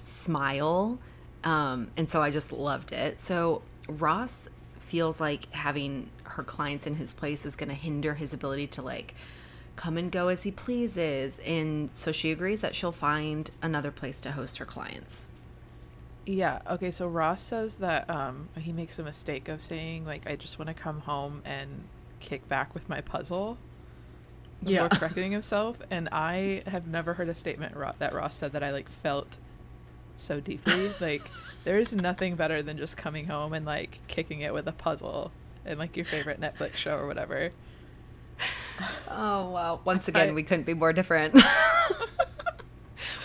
smile. 0.00 0.98
Um, 1.44 1.90
and 1.96 2.10
so 2.10 2.20
I 2.20 2.30
just 2.30 2.52
loved 2.52 2.92
it. 2.92 3.20
So 3.20 3.62
Ross 3.88 4.48
feels 4.80 5.20
like 5.20 5.52
having 5.52 6.10
her 6.36 6.42
clients 6.42 6.86
in 6.86 6.94
his 6.96 7.12
place 7.12 7.44
is 7.44 7.56
going 7.56 7.68
to 7.68 7.74
hinder 7.74 8.14
his 8.14 8.32
ability 8.32 8.66
to 8.68 8.82
like 8.82 9.14
come 9.74 9.96
and 9.96 10.10
go 10.10 10.28
as 10.28 10.42
he 10.44 10.50
pleases. 10.50 11.38
And 11.40 11.90
so 11.94 12.12
she 12.12 12.30
agrees 12.30 12.60
that 12.62 12.74
she'll 12.74 12.92
find 12.92 13.50
another 13.62 13.90
place 13.90 14.20
to 14.22 14.32
host 14.32 14.58
her 14.58 14.64
clients. 14.64 15.26
Yeah. 16.26 16.60
Okay. 16.68 16.90
So 16.90 17.06
Ross 17.06 17.40
says 17.40 17.76
that 17.76 18.08
um, 18.10 18.48
he 18.58 18.72
makes 18.72 18.98
a 18.98 19.02
mistake 19.02 19.48
of 19.48 19.60
saying 19.60 20.04
like, 20.06 20.28
"I 20.28 20.36
just 20.36 20.58
want 20.58 20.68
to 20.68 20.74
come 20.74 21.00
home 21.00 21.42
and 21.44 21.84
kick 22.20 22.48
back 22.48 22.74
with 22.74 22.88
my 22.88 23.00
puzzle." 23.00 23.58
before 24.64 24.72
Yeah. 24.72 24.88
correcting 24.88 25.32
himself, 25.32 25.76
and 25.90 26.08
I 26.10 26.62
have 26.66 26.86
never 26.86 27.12
heard 27.14 27.28
a 27.28 27.34
statement 27.34 27.74
that 27.98 28.14
Ross 28.14 28.34
said 28.34 28.52
that 28.52 28.62
I 28.64 28.72
like 28.72 28.88
felt 28.88 29.36
so 30.16 30.40
deeply. 30.40 30.90
like, 31.00 31.22
there 31.64 31.78
is 31.78 31.92
nothing 31.92 32.36
better 32.36 32.62
than 32.62 32.78
just 32.78 32.96
coming 32.96 33.26
home 33.26 33.52
and 33.52 33.66
like 33.66 33.98
kicking 34.08 34.40
it 34.40 34.54
with 34.54 34.66
a 34.66 34.72
puzzle 34.72 35.30
and 35.66 35.78
like 35.78 35.96
your 35.96 36.06
favorite 36.06 36.40
Netflix 36.40 36.76
show 36.76 36.96
or 36.96 37.06
whatever. 37.06 37.50
Oh 39.10 39.50
wow! 39.50 39.80
Once 39.84 40.08
again, 40.08 40.30
I- 40.30 40.32
we 40.32 40.42
couldn't 40.42 40.64
be 40.66 40.74
more 40.74 40.92
different. 40.92 41.34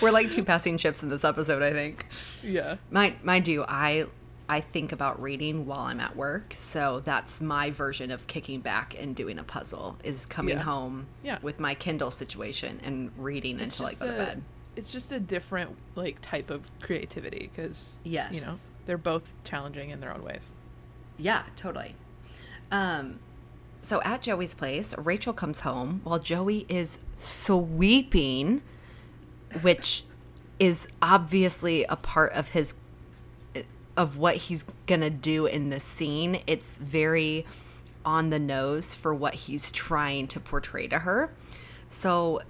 We're 0.01 0.11
like 0.11 0.31
two 0.31 0.43
passing 0.43 0.77
ships 0.77 1.03
in 1.03 1.09
this 1.09 1.23
episode, 1.23 1.61
I 1.61 1.71
think. 1.73 2.07
Yeah. 2.43 2.77
Mind, 2.89 3.17
mind 3.23 3.47
you, 3.47 3.63
I 3.67 4.07
I 4.49 4.59
think 4.61 4.91
about 4.91 5.21
reading 5.21 5.65
while 5.67 5.81
I'm 5.81 5.99
at 5.99 6.15
work, 6.15 6.53
so 6.55 7.01
that's 7.05 7.39
my 7.39 7.69
version 7.69 8.09
of 8.11 8.25
kicking 8.27 8.61
back 8.61 8.95
and 8.99 9.15
doing 9.15 9.37
a 9.37 9.43
puzzle. 9.43 9.97
Is 10.03 10.25
coming 10.25 10.57
Yeah. 10.57 10.63
home 10.63 11.07
Yeah. 11.23 11.37
with 11.41 11.59
my 11.59 11.73
Kindle 11.75 12.09
situation 12.11 12.79
and 12.83 13.11
reading 13.17 13.59
It's 13.59 13.79
until 13.79 13.87
I 13.87 13.93
go 13.93 14.07
to 14.17 14.25
bed. 14.25 14.43
It's 14.75 14.89
just 14.89 15.11
a 15.11 15.19
different 15.19 15.77
like 15.95 16.19
type 16.21 16.49
of 16.49 16.63
creativity 16.81 17.51
because 17.53 17.93
yes, 18.03 18.33
you 18.33 18.41
know 18.41 18.55
they're 18.87 18.97
both 18.97 19.23
challenging 19.43 19.89
in 19.91 19.99
their 19.99 20.13
own 20.13 20.23
ways. 20.23 20.51
Yeah, 21.17 21.43
totally. 21.55 21.95
Um, 22.71 23.19
so 23.81 24.01
at 24.03 24.21
Joey's 24.21 24.53
place, 24.55 24.95
Rachel 24.97 25.33
comes 25.33 25.61
home 25.61 26.01
while 26.03 26.19
Joey 26.19 26.65
is 26.69 26.99
sweeping, 27.17 28.61
which 29.61 30.03
is 30.59 30.87
obviously 31.01 31.83
a 31.85 31.95
part 31.95 32.31
of 32.33 32.49
his 32.49 32.73
of 33.97 34.15
what 34.17 34.35
he's 34.37 34.63
gonna 34.87 35.09
do 35.09 35.45
in 35.45 35.69
this 35.69 35.83
scene. 35.83 36.41
It's 36.47 36.77
very 36.77 37.45
on 38.05 38.29
the 38.29 38.39
nose 38.39 38.95
for 38.95 39.13
what 39.13 39.33
he's 39.35 39.71
trying 39.71 40.27
to 40.29 40.39
portray 40.39 40.87
to 40.87 40.99
her. 40.99 41.29
So 41.89 42.41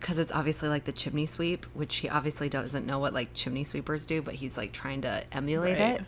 because 0.00 0.18
it's 0.18 0.32
obviously 0.32 0.68
like 0.68 0.84
the 0.84 0.92
chimney 0.92 1.26
sweep, 1.26 1.64
which 1.74 1.96
he 1.96 2.08
obviously 2.08 2.48
doesn't 2.48 2.86
know 2.86 2.98
what 2.98 3.12
like 3.12 3.34
chimney 3.34 3.64
sweepers 3.64 4.04
do, 4.06 4.20
but 4.22 4.34
he's 4.34 4.56
like 4.56 4.72
trying 4.72 5.02
to 5.02 5.22
emulate 5.30 5.78
Right. 5.78 6.00
it. 6.00 6.06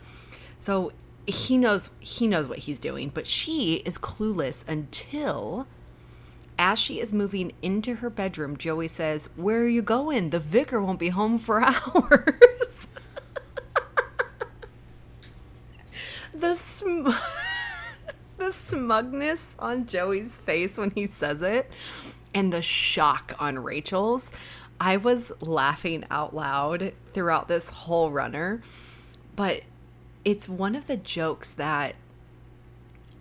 So 0.59 0.91
he 1.25 1.57
knows 1.57 1.89
he 1.99 2.27
knows 2.27 2.47
what 2.47 2.59
he's 2.59 2.79
doing, 2.79 3.09
but 3.13 3.27
she 3.27 3.75
is 3.85 3.97
clueless 3.97 4.63
until 4.67 5.67
as 6.59 6.77
she 6.77 6.99
is 6.99 7.11
moving 7.11 7.51
into 7.61 7.95
her 7.95 8.09
bedroom, 8.09 8.57
Joey 8.57 8.87
says, 8.87 9.29
"Where 9.35 9.61
are 9.61 9.67
you 9.67 9.81
going? 9.81 10.29
The 10.29 10.39
vicar 10.39 10.81
won't 10.81 10.99
be 10.99 11.09
home 11.09 11.37
for 11.37 11.61
hours." 11.63 12.87
the 16.33 16.55
sm- 16.55 17.09
the 18.37 18.51
smugness 18.51 19.55
on 19.59 19.85
Joey's 19.85 20.39
face 20.39 20.77
when 20.77 20.91
he 20.91 21.07
says 21.07 21.41
it 21.41 21.69
and 22.33 22.51
the 22.51 22.61
shock 22.61 23.33
on 23.39 23.59
Rachel's. 23.59 24.31
I 24.79 24.97
was 24.97 25.31
laughing 25.39 26.03
out 26.11 26.35
loud 26.35 26.93
throughout 27.13 27.47
this 27.47 27.69
whole 27.69 28.11
runner, 28.11 28.61
but 29.35 29.61
it's 30.25 30.47
one 30.47 30.75
of 30.75 30.87
the 30.87 30.97
jokes 30.97 31.51
that 31.51 31.95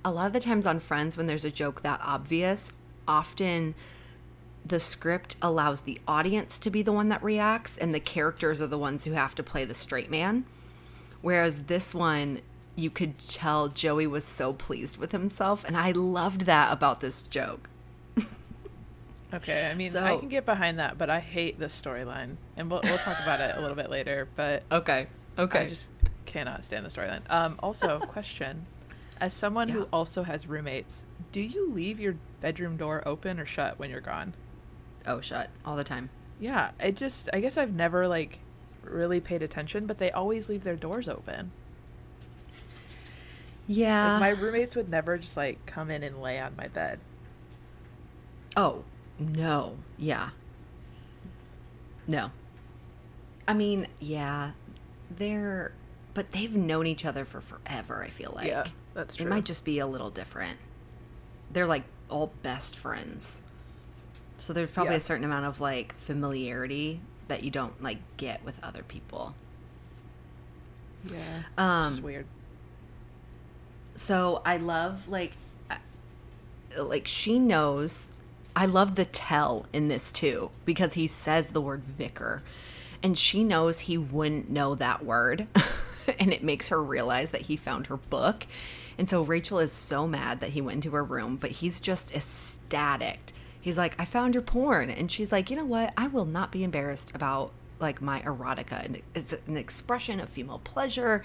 a 0.05 0.11
lot 0.11 0.27
of 0.27 0.33
the 0.33 0.41
times 0.41 0.67
on 0.67 0.81
Friends, 0.81 1.17
when 1.17 1.27
there's 1.27 1.45
a 1.45 1.51
joke 1.51 1.83
that 1.83 2.01
obvious, 2.03 2.71
often 3.07 3.75
the 4.65 4.81
script 4.81 5.37
allows 5.43 5.83
the 5.83 6.01
audience 6.07 6.59
to 6.59 6.71
be 6.71 6.83
the 6.83 6.93
one 6.93 7.09
that 7.09 7.23
reacts, 7.23 7.77
and 7.79 7.95
the 7.95 8.01
characters 8.01 8.61
are 8.61 8.67
the 8.67 8.79
ones 8.79 9.05
who 9.05 9.13
have 9.13 9.35
to 9.35 9.43
play 9.43 9.65
the 9.65 9.75
straight 9.75 10.11
man. 10.11 10.45
Whereas 11.21 11.65
this 11.65 11.95
one, 11.95 12.41
you 12.75 12.91
could 12.91 13.19
tell 13.19 13.69
Joey 13.69 14.07
was 14.07 14.25
so 14.25 14.53
pleased 14.53 14.97
with 14.97 15.13
himself, 15.13 15.65
and 15.65 15.77
I 15.77 15.93
loved 15.93 16.43
that 16.43 16.73
about 16.73 17.01
this 17.01 17.23
joke. 17.23 17.69
Okay, 19.35 19.71
I 19.71 19.75
mean 19.75 19.97
I 19.97 20.19
can 20.19 20.29
get 20.29 20.45
behind 20.45 20.79
that, 20.79 20.99
but 20.99 21.09
I 21.09 21.19
hate 21.19 21.59
this 21.59 21.81
storyline, 21.81 22.37
and 22.55 22.71
we'll 22.71 22.83
we'll 22.85 22.99
talk 22.99 23.19
about 23.23 23.41
it 23.41 23.57
a 23.57 23.63
little 23.63 23.77
bit 23.77 23.89
later. 23.89 24.29
But 24.37 24.65
Okay. 25.39 25.61
I 25.61 25.69
just 25.71 25.89
cannot 26.33 26.65
stand 26.65 26.85
the 26.87 26.91
storyline. 26.91 27.23
Um, 27.31 27.57
also, 27.63 27.99
question: 28.01 28.67
As 29.21 29.35
someone 29.35 29.69
Yeah. 29.69 29.75
who 29.75 29.83
also 29.93 30.23
has 30.25 30.47
roommates, 30.47 31.07
do 31.31 31.41
you 31.41 31.71
leave 31.71 32.01
your 32.01 32.17
bedroom 32.41 32.77
door 32.77 33.03
open 33.07 33.39
or 33.39 33.47
shut 33.47 33.79
when 33.79 33.91
you're 33.91 34.01
gone? 34.01 34.35
oh, 35.07 35.21
shut 35.21 35.51
all 35.65 35.75
the 35.77 35.83
time. 35.85 36.09
Yeah, 36.41 36.71
it 36.81 36.97
just 36.97 37.29
I 37.33 37.41
guess 37.41 37.57
I've 37.57 37.73
never 37.75 38.07
like 38.09 38.39
really 38.83 39.21
paid 39.21 39.43
attention, 39.43 39.87
but 39.87 39.99
they 39.99 40.11
always 40.11 40.49
leave 40.49 40.65
their 40.65 40.77
doors 40.77 41.09
open. 41.09 41.51
Yeah. 43.67 44.13
Like, 44.13 44.21
my 44.21 44.29
roommates 44.31 44.75
would 44.77 44.89
never 44.89 45.19
just 45.19 45.37
like 45.37 45.65
come 45.67 45.91
in 45.91 46.03
and 46.03 46.21
lay 46.21 46.41
on 46.41 46.55
my 46.57 46.69
bed. 46.69 46.99
Oh, 48.57 48.85
no. 49.19 49.79
Yeah. 49.97 50.31
No. 52.07 52.31
I 53.47 53.55
mean, 53.55 53.87
yeah. 54.01 54.51
They're 55.17 55.73
but 56.15 56.33
they've 56.33 56.55
known 56.55 56.87
each 56.87 57.05
other 57.05 57.25
for 57.25 57.41
forever, 57.41 58.03
I 58.05 58.11
feel 58.11 58.33
like. 58.35 58.47
Yeah, 58.49 58.65
that's 58.95 59.17
true. 59.17 59.27
It 59.27 59.29
might 59.29 59.45
just 59.45 59.65
be 59.65 59.79
a 59.79 59.87
little 59.87 60.11
different. 60.11 60.59
They're 61.51 61.67
like 61.67 61.85
all 62.09 62.33
best 62.43 62.77
friends. 62.77 63.41
So 64.39 64.53
there's 64.53 64.71
probably 64.71 64.93
Yeah. 64.95 64.99
a 64.99 65.01
certain 65.01 65.25
amount 65.25 65.47
of 65.47 65.61
like 65.61 65.95
familiarity 65.97 67.01
that 67.29 67.43
you 67.45 67.51
don't 67.51 67.83
like 67.83 67.99
get 68.17 68.45
with 68.45 68.63
other 68.63 68.83
people. 68.83 69.35
Yeah, 71.05 71.43
Um 71.59 71.93
it's 71.93 72.01
weird. 72.01 72.27
so 73.97 74.41
I 74.45 74.57
love 74.57 75.09
like 75.09 75.33
like 76.77 77.07
she 77.07 77.39
knows 77.39 78.13
I 78.55 78.67
love 78.67 78.95
the 78.95 79.05
tell 79.05 79.67
in 79.73 79.89
this 79.89 80.11
too 80.13 80.51
because 80.65 80.95
he 80.95 81.07
says 81.07 81.51
the 81.51 81.61
word 81.61 81.83
vicar 81.85 82.43
and 83.03 83.19
she 83.19 83.43
knows 83.45 83.81
he 83.81 83.99
wouldn't 83.99 84.49
know 84.51 84.75
that 84.77 85.05
word 85.05 85.47
and 86.19 86.33
it 86.33 86.43
makes 86.43 86.69
her 86.69 86.83
realize 86.83 87.31
that 87.31 87.43
he 87.43 87.57
found 87.57 87.87
her 87.87 87.97
book. 87.97 88.47
And 88.99 89.09
so 89.09 89.23
Rachel 89.23 89.59
is 89.59 89.73
so 89.73 90.07
mad 90.07 90.41
that 90.41 90.51
he 90.51 90.61
went 90.61 90.77
into 90.77 90.91
her 90.93 91.05
room 91.05 91.37
but 91.37 91.51
he's 91.51 91.81
just 91.81 92.15
ecstatic. 92.15 93.33
He's 93.61 93.79
like 93.79 93.99
I 93.99 94.05
found 94.05 94.35
your 94.35 94.43
porn. 94.43 94.91
And 94.91 95.11
she's 95.11 95.33
like 95.33 95.51
you 95.51 95.57
know 95.57 95.65
what? 95.65 95.93
I 95.97 96.07
will 96.07 96.27
not 96.27 96.53
be 96.53 96.65
embarrassed 96.65 97.13
about 97.15 97.53
like 97.81 98.01
my 98.01 98.21
erotica. 98.23 98.85
And 98.85 99.03
it's 99.15 99.35
an 99.47 99.57
expression 99.57 100.21
of 100.21 100.29
female 100.29 100.61
pleasure. 100.63 101.23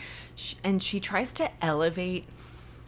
And 0.64 0.82
she 0.82 1.00
tries 1.00 1.32
to 1.34 1.50
elevate 1.64 2.26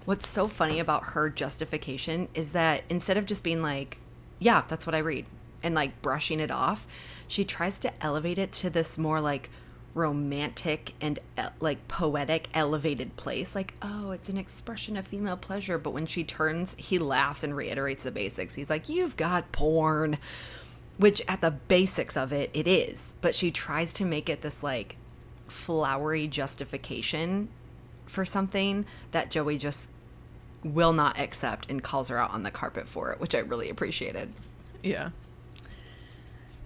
what's 0.05 0.27
so 0.27 0.47
funny 0.47 0.79
about 0.79 1.03
her 1.09 1.29
justification 1.29 2.27
is 2.33 2.51
that 2.53 2.83
instead 2.89 3.15
of 3.15 3.27
just 3.27 3.43
being 3.43 3.61
like, 3.61 3.97
yeah, 4.39 4.63
that's 4.67 4.87
what 4.87 4.95
I 4.95 4.99
read, 4.99 5.25
and 5.61 5.75
like 5.75 6.01
brushing 6.01 6.39
it 6.39 6.49
off, 6.49 6.87
she 7.27 7.45
tries 7.45 7.77
to 7.79 7.91
elevate 8.03 8.39
it 8.39 8.51
to 8.53 8.69
this 8.69 8.97
more 8.97 9.21
like 9.21 9.49
romantic 9.93 10.93
and 11.01 11.19
like 11.59 11.87
poetic, 11.87 12.49
elevated 12.53 13.15
place. 13.17 13.55
Like, 13.55 13.73
oh, 13.81 14.11
it's 14.11 14.29
an 14.29 14.37
expression 14.37 14.97
of 14.97 15.07
female 15.07 15.37
pleasure. 15.37 15.77
But 15.77 15.91
when 15.91 16.05
she 16.05 16.23
turns, 16.23 16.75
he 16.75 16.99
laughs 16.99 17.43
and 17.43 17.55
reiterates 17.55 18.03
the 18.03 18.11
basics. 18.11 18.55
He's 18.55 18.69
like, 18.69 18.89
you've 18.89 19.17
got 19.17 19.51
porn, 19.51 20.17
which 20.97 21.21
at 21.27 21.41
the 21.41 21.51
basics 21.51 22.15
of 22.15 22.31
it, 22.31 22.49
it 22.53 22.67
is. 22.67 23.15
But 23.21 23.35
she 23.35 23.51
tries 23.51 23.91
to 23.93 24.05
make 24.05 24.29
it 24.29 24.41
this 24.41 24.63
like 24.63 24.95
flowery 25.47 26.27
justification 26.27 27.49
for 28.05 28.25
something 28.25 28.85
that 29.11 29.31
Joey 29.31 29.57
just 29.57 29.89
will 30.63 30.93
not 30.93 31.17
accept 31.17 31.69
and 31.69 31.81
calls 31.81 32.09
her 32.09 32.17
out 32.17 32.31
on 32.31 32.43
the 32.43 32.51
carpet 32.51 32.87
for 32.87 33.11
it, 33.11 33.19
which 33.19 33.33
I 33.33 33.39
really 33.39 33.69
appreciated. 33.69 34.33
Yeah, 34.83 35.09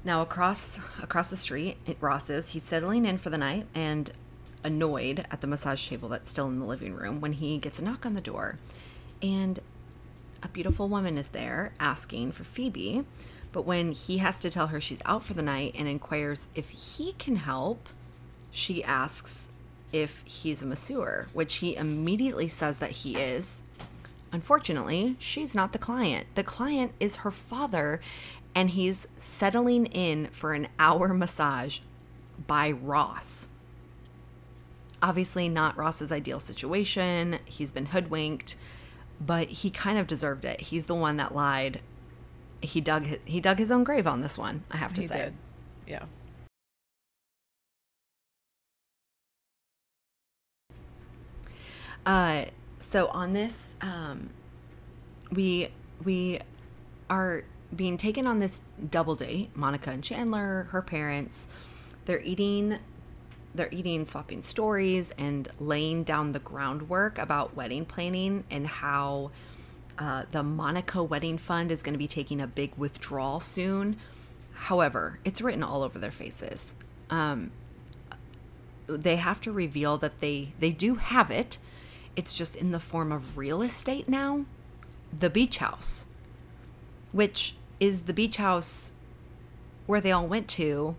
Now 0.05 0.21
across 0.21 0.79
across 1.01 1.29
the 1.29 1.37
street 1.37 1.77
at 1.87 1.95
Ross's, 2.01 2.49
he's 2.49 2.63
settling 2.63 3.05
in 3.05 3.17
for 3.17 3.29
the 3.29 3.37
night 3.37 3.67
and 3.73 4.11
annoyed 4.63 5.25
at 5.31 5.41
the 5.41 5.47
massage 5.47 5.87
table 5.87 6.09
that's 6.09 6.29
still 6.29 6.47
in 6.47 6.59
the 6.59 6.65
living 6.65 6.93
room 6.93 7.21
when 7.21 7.33
he 7.33 7.57
gets 7.57 7.79
a 7.79 7.83
knock 7.83 8.05
on 8.05 8.13
the 8.13 8.21
door. 8.21 8.57
And 9.21 9.59
a 10.41 10.47
beautiful 10.49 10.89
woman 10.89 11.17
is 11.17 11.29
there 11.29 11.73
asking 11.79 12.33
for 12.33 12.43
Phoebe, 12.43 13.05
but 13.53 13.65
when 13.65 13.93
he 13.93 14.17
has 14.17 14.39
to 14.39 14.49
tell 14.49 14.67
her 14.67 14.81
she's 14.81 15.01
out 15.05 15.23
for 15.23 15.33
the 15.33 15.41
night 15.41 15.73
and 15.77 15.87
inquires 15.87 16.49
if 16.53 16.69
he 16.69 17.13
can 17.13 17.37
help, 17.37 17.87
she 18.51 18.83
asks 18.83 19.49
if 19.93 20.23
he's 20.25 20.61
a 20.61 20.65
masseur, 20.65 21.27
which 21.31 21.55
he 21.55 21.75
immediately 21.75 22.47
says 22.49 22.79
that 22.79 22.91
he 22.91 23.15
is. 23.15 23.61
Unfortunately, 24.33 25.15
she's 25.19 25.53
not 25.53 25.71
the 25.71 25.77
client. 25.77 26.25
The 26.35 26.43
client 26.43 26.91
is 26.99 27.17
her 27.17 27.31
father, 27.31 28.01
and 28.55 28.71
he's 28.71 29.07
settling 29.17 29.87
in 29.87 30.27
for 30.31 30.53
an 30.53 30.67
hour 30.79 31.13
massage 31.13 31.79
by 32.47 32.71
Ross. 32.71 33.47
Obviously, 35.01 35.49
not 35.49 35.75
Ross's 35.75 36.11
ideal 36.11 36.39
situation. 36.39 37.39
He's 37.45 37.71
been 37.71 37.87
hoodwinked, 37.87 38.55
but 39.19 39.49
he 39.49 39.69
kind 39.69 39.97
of 39.97 40.07
deserved 40.07 40.45
it. 40.45 40.61
He's 40.61 40.85
the 40.85 40.95
one 40.95 41.17
that 41.17 41.35
lied. 41.35 41.81
He 42.61 42.79
dug 42.79 43.05
he 43.25 43.41
dug 43.41 43.59
his 43.59 43.71
own 43.71 43.83
grave 43.83 44.07
on 44.07 44.21
this 44.21 44.37
one. 44.37 44.63
I 44.71 44.77
have 44.77 44.93
to 44.93 45.01
he 45.01 45.07
say. 45.07 45.17
did. 45.17 45.33
Yeah. 45.87 46.05
Uh, 52.05 52.45
so 52.79 53.07
on 53.07 53.33
this, 53.33 53.75
um, 53.81 54.29
we 55.31 55.69
we 56.03 56.39
are 57.09 57.43
being 57.75 57.97
taken 57.97 58.27
on 58.27 58.39
this 58.39 58.61
double 58.89 59.15
date. 59.15 59.55
Monica 59.55 59.91
and 59.91 60.03
Chandler, 60.03 60.67
her 60.71 60.81
parents, 60.81 61.47
they're 62.05 62.21
eating 62.21 62.79
they're 63.55 63.69
eating 63.71 64.03
swapping 64.05 64.41
stories 64.41 65.11
and 65.17 65.47
laying 65.59 66.03
down 66.03 66.31
the 66.31 66.39
groundwork 66.39 67.19
about 67.19 67.55
wedding 67.55 67.85
planning 67.85 68.43
and 68.49 68.65
how 68.65 69.29
uh, 69.99 70.23
the 70.31 70.41
Monica 70.41 71.03
Wedding 71.03 71.37
Fund 71.37 71.71
is 71.71 71.83
going 71.83 71.93
to 71.93 71.99
be 71.99 72.07
taking 72.07 72.41
a 72.41 72.47
big 72.47 72.73
withdrawal 72.77 73.39
soon. 73.39 73.97
However, 74.53 75.19
it's 75.23 75.39
written 75.39 75.61
all 75.61 75.83
over 75.83 75.99
their 75.99 76.11
faces. 76.11 76.73
Um, 77.09 77.51
they 78.87 79.17
have 79.17 79.39
to 79.41 79.51
reveal 79.51 79.97
that 79.99 80.19
they 80.19 80.53
they 80.59 80.71
do 80.71 80.95
have 80.95 81.29
it. 81.29 81.57
It's 82.15 82.35
just 82.35 82.55
in 82.55 82.71
the 82.71 82.79
form 82.79 83.11
of 83.11 83.37
real 83.37 83.61
estate 83.61 84.09
now. 84.09 84.45
The 85.17 85.29
beach 85.29 85.57
house, 85.59 86.07
which 87.11 87.55
is 87.79 88.03
the 88.03 88.13
beach 88.13 88.37
house 88.37 88.91
where 89.85 89.99
they 90.01 90.11
all 90.11 90.27
went 90.27 90.47
to 90.47 90.95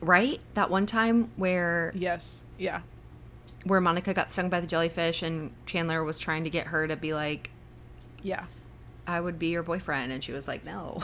right? 0.00 0.40
That 0.54 0.70
one 0.70 0.86
time 0.86 1.30
where 1.36 1.92
Yes. 1.94 2.44
Yeah. 2.58 2.80
where 3.64 3.80
Monica 3.80 4.14
got 4.14 4.30
stung 4.30 4.48
by 4.48 4.60
the 4.60 4.66
jellyfish 4.66 5.22
and 5.22 5.52
Chandler 5.66 6.04
was 6.04 6.18
trying 6.18 6.44
to 6.44 6.50
get 6.50 6.68
her 6.68 6.86
to 6.86 6.96
be 6.96 7.12
like, 7.14 7.50
Yeah. 8.22 8.44
I 9.06 9.20
would 9.20 9.38
be 9.38 9.48
your 9.48 9.62
boyfriend, 9.62 10.12
and 10.12 10.22
she 10.22 10.32
was 10.32 10.46
like, 10.46 10.66
no. 10.66 11.02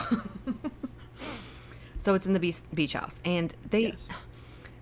so 1.97 2.13
it's 2.13 2.25
in 2.27 2.33
the 2.33 2.39
beach, 2.39 2.57
beach 2.73 2.93
house, 2.93 3.19
and 3.25 3.53
they 3.69 3.87
Yes. 3.87 4.09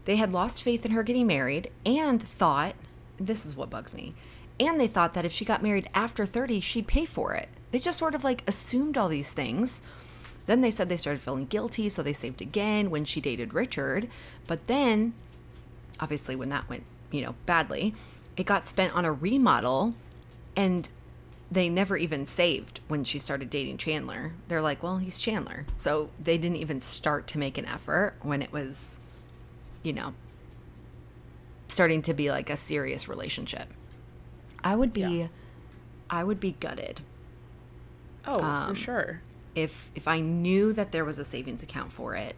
they 0.06 0.18
had 0.18 0.32
lost 0.34 0.62
faith 0.62 0.86
in 0.86 0.92
her 0.92 1.04
getting 1.04 1.26
married 1.28 1.72
and 1.86 2.22
thought 2.22 2.76
this 3.20 3.46
is 3.46 3.56
what 3.56 3.70
bugs 3.70 3.94
me 3.94 4.14
and 4.60 4.80
they 4.80 4.88
thought 4.88 5.14
that 5.14 5.24
if 5.26 5.32
she 5.32 5.46
got 5.46 5.64
married 5.64 5.88
after 5.94 6.26
30 6.26 6.60
she'd 6.60 6.88
pay 6.88 7.06
for 7.06 7.34
it 7.34 7.48
they 7.74 7.80
just 7.80 7.98
sort 7.98 8.16
of 8.16 8.24
like 8.24 8.44
assumed 8.48 8.98
all 8.98 9.10
these 9.10 9.34
things 9.34 9.82
then 10.46 10.62
they 10.62 10.72
said 10.72 10.88
they 10.88 10.98
started 10.98 11.20
feeling 11.20 11.46
guilty 11.46 11.90
so 11.90 12.04
they 12.04 12.14
saved 12.14 12.42
again 12.42 12.90
when 12.90 13.04
she 13.04 13.20
dated 13.20 13.54
richard 13.54 14.08
but 14.48 14.68
then 14.68 15.14
obviously 16.00 16.36
when 16.36 16.50
that 16.50 16.70
went 16.70 16.84
you 17.12 17.22
know 17.22 17.36
badly 17.46 17.94
it 18.38 18.46
got 18.46 18.66
spent 18.66 18.94
on 18.94 19.04
a 19.04 19.12
remodel 19.12 19.96
and 20.56 20.88
they 21.52 21.68
never 21.68 21.98
even 21.98 22.26
saved 22.26 22.80
when 22.88 23.04
she 23.04 23.20
started 23.20 23.50
dating 23.50 23.78
Chandler. 23.78 24.34
They're 24.48 24.62
like, 24.62 24.82
well, 24.82 24.98
he's 24.98 25.20
Chandler. 25.20 25.68
So 25.78 26.10
they 26.20 26.40
didn't 26.40 26.58
even 26.58 26.82
start 26.82 27.28
to 27.28 27.38
make 27.38 27.60
an 27.60 27.66
effort 27.66 28.16
when 28.24 28.42
it 28.42 28.52
was, 28.52 29.00
you 29.84 29.94
know, 29.94 30.16
starting 31.68 32.02
to 32.04 32.14
be 32.16 32.32
like 32.32 32.50
a 32.50 32.58
serious 32.58 33.08
relationship. 33.08 33.68
I 34.64 34.76
would 34.76 34.94
be 34.94 35.02
Yeah. 35.02 35.28
I 36.10 36.24
would 36.24 36.40
be 36.40 36.54
gutted 36.60 37.02
Oh, 38.26 38.42
Um, 38.42 38.76
for 38.76 38.82
sure. 38.82 39.20
if 39.56 39.92
if 39.96 40.08
I 40.08 40.20
knew 40.20 40.74
that 40.74 40.92
there 40.92 41.06
was 41.06 41.20
a 41.20 41.24
savings 41.26 41.62
account 41.64 41.92
for 41.92 42.16
it 42.16 42.36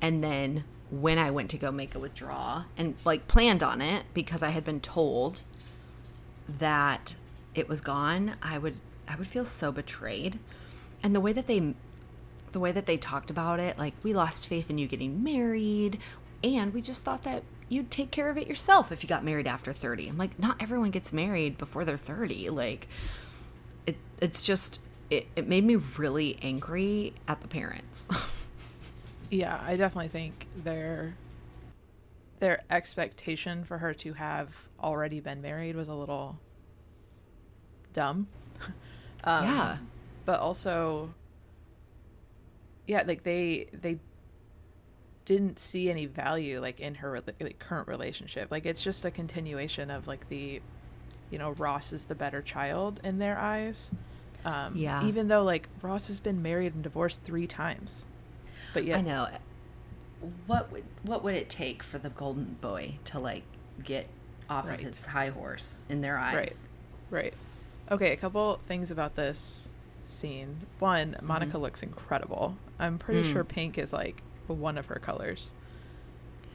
and 0.00 0.22
then 0.22 0.64
when 0.90 1.18
I 1.18 1.30
went 1.30 1.50
to 1.50 1.58
go 1.58 1.70
make 1.72 1.94
a 1.94 1.98
withdrawal 1.98 2.64
and 2.76 2.94
like 3.04 3.26
planned 3.28 3.62
on 3.62 3.80
it 3.80 4.04
because 4.14 4.42
I 4.42 4.50
had 4.50 4.64
been 4.64 4.80
told 4.80 5.42
that 6.58 7.16
it 7.54 7.68
was 7.68 7.80
gone, 7.80 8.34
I 8.42 8.58
would 8.58 8.76
I 9.08 9.16
would 9.16 9.26
feel 9.26 9.44
so 9.44 9.70
betrayed. 9.72 10.38
And 11.02 11.14
the 11.14 11.20
way 11.20 11.32
that 11.32 11.46
they 11.46 11.74
the 12.52 12.60
way 12.60 12.72
that 12.72 12.86
they 12.86 12.96
talked 12.96 13.30
about 13.30 13.58
it, 13.60 13.78
like 13.78 13.94
we 14.02 14.12
lost 14.14 14.46
faith 14.46 14.70
in 14.70 14.78
you 14.78 14.86
getting 14.86 15.22
married 15.24 15.98
and 16.42 16.72
we 16.72 16.80
just 16.82 17.02
thought 17.04 17.22
that 17.22 17.42
you'd 17.68 17.90
take 17.90 18.10
care 18.10 18.28
of 18.28 18.36
it 18.38 18.46
yourself 18.46 18.92
if 18.92 19.02
you 19.02 19.08
got 19.08 19.24
married 19.24 19.46
after 19.46 19.72
30. 19.72 20.08
I'm 20.08 20.18
like 20.18 20.38
not 20.38 20.56
everyone 20.60 20.90
gets 20.90 21.12
married 21.12 21.58
before 21.58 21.84
they're 21.84 21.96
30. 21.96 22.50
Like 22.50 22.88
it 23.86 23.96
it's 24.20 24.44
just 24.44 24.78
it, 25.18 25.26
it 25.36 25.48
made 25.48 25.64
me 25.64 25.76
really 25.76 26.38
angry 26.42 27.14
at 27.28 27.40
the 27.40 27.48
parents. 27.48 28.08
Yeah, 29.30 29.60
I 29.66 29.76
definitely 29.76 30.08
think 30.08 30.46
their 30.56 31.14
their 32.38 32.62
expectation 32.70 33.64
for 33.64 33.78
her 33.78 33.94
to 33.94 34.12
have 34.12 34.54
already 34.80 35.18
been 35.18 35.40
married 35.40 35.76
was 35.76 35.88
a 35.88 35.94
little 35.94 36.38
dumb. 37.92 38.28
um, 39.24 39.44
yeah. 39.44 39.76
but 40.24 40.38
also 40.38 41.12
yeah 42.86 43.02
like 43.06 43.24
they 43.24 43.66
they 43.72 43.98
didn't 45.24 45.58
see 45.58 45.90
any 45.90 46.06
value 46.06 46.60
like 46.60 46.80
in 46.80 46.94
her 46.96 47.20
like, 47.40 47.58
current 47.58 47.88
relationship 47.88 48.50
like 48.50 48.66
it's 48.66 48.82
just 48.82 49.04
a 49.06 49.10
continuation 49.10 49.90
of 49.90 50.06
like 50.06 50.28
the 50.28 50.60
you 51.30 51.38
know 51.38 51.52
ross 51.52 51.94
is 51.94 52.04
the 52.04 52.14
better 52.14 52.42
child 52.42 53.00
in 53.02 53.18
their 53.18 53.38
eyes 53.38 53.90
um 54.44 54.76
Yeah. 54.76 55.04
even 55.06 55.28
though 55.28 55.42
like 55.42 55.68
ross 55.82 56.08
has 56.08 56.20
been 56.20 56.42
married 56.42 56.74
and 56.74 56.82
divorced 56.82 57.22
three 57.22 57.46
times 57.46 58.06
but 58.72 58.84
yeah, 58.84 58.98
I 58.98 59.00
know. 59.02 59.28
What 60.46 60.72
would 60.72 60.84
what 61.02 61.22
would 61.22 61.34
it 61.34 61.48
take 61.48 61.82
for 61.82 61.98
the 61.98 62.10
golden 62.10 62.56
boy 62.60 62.94
to 63.04 63.20
like 63.20 63.42
get 63.84 64.08
off 64.48 64.68
Right. 64.68 64.78
of 64.78 64.84
his 64.84 65.06
high 65.06 65.28
horse 65.28 65.80
in 65.88 66.00
their 66.00 66.18
eyes? 66.18 66.68
Right. 67.10 67.22
Right. 67.24 67.34
Okay, 67.90 68.12
a 68.12 68.16
couple 68.16 68.58
things 68.66 68.90
about 68.90 69.14
this 69.16 69.68
scene. 70.06 70.56
One, 70.80 71.16
Monica 71.22 71.58
looks 71.58 71.82
incredible. 71.82 72.56
I'm 72.78 72.98
pretty 72.98 73.28
Mm. 73.28 73.32
sure 73.32 73.44
pink 73.44 73.78
is 73.78 73.92
like 73.92 74.22
one 74.48 74.76
of 74.78 74.86
her 74.86 74.96
colors. 74.98 75.52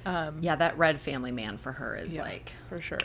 Um, 0.06 0.40
Yeah, 0.42 0.56
that 0.56 0.78
red 0.78 1.00
family 1.00 1.32
man 1.32 1.58
for 1.58 1.72
her 1.74 1.96
is 1.96 2.14
yeah, 2.14 2.24
like 2.24 2.52
for 2.68 2.82
sure. 2.82 3.00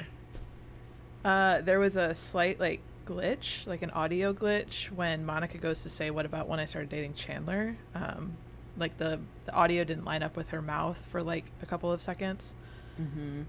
Uh, 1.24 1.60
there 1.60 1.78
was 1.78 1.96
a 1.96 2.14
slight 2.14 2.58
like 2.58 2.80
glitch, 3.06 3.66
like 3.66 3.82
an 3.82 3.90
audio 3.90 4.32
glitch, 4.32 4.90
when 4.90 5.24
Monica 5.24 5.58
goes 5.58 5.82
to 5.82 5.90
say, 5.90 6.10
"What 6.10 6.26
about 6.26 6.48
when 6.48 6.58
I 6.60 6.64
started 6.64 6.88
dating 6.90 7.14
Chandler?" 7.14 7.76
Um, 7.94 8.36
like 8.76 8.96
the 8.98 9.20
the 9.46 9.52
audio 9.54 9.84
didn't 9.84 10.04
line 10.04 10.22
up 10.22 10.36
with 10.36 10.48
her 10.50 10.60
mouth 10.62 11.04
for 11.10 11.22
like 11.22 11.44
a 11.62 11.66
couple 11.66 11.92
of 11.92 12.00
seconds, 12.02 12.54
Mhm. 13.00 13.44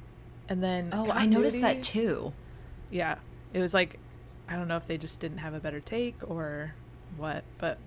and 0.50 0.64
then 0.64 0.90
Oh, 0.94 1.10
I 1.12 1.26
noticed 1.26 1.62
that 1.62 1.82
too. 1.84 2.34
yeah 2.92 3.18
it 3.54 3.60
was 3.60 3.74
like 3.74 3.98
i 4.48 4.56
don't 4.56 4.68
know 4.68 4.78
if 4.78 4.86
they 4.86 4.98
just 4.98 5.20
didn't 5.20 5.40
have 5.40 5.54
a 5.56 5.60
better 5.60 5.80
take 5.80 6.16
or 6.30 6.76
what 7.18 7.44
but 7.58 7.80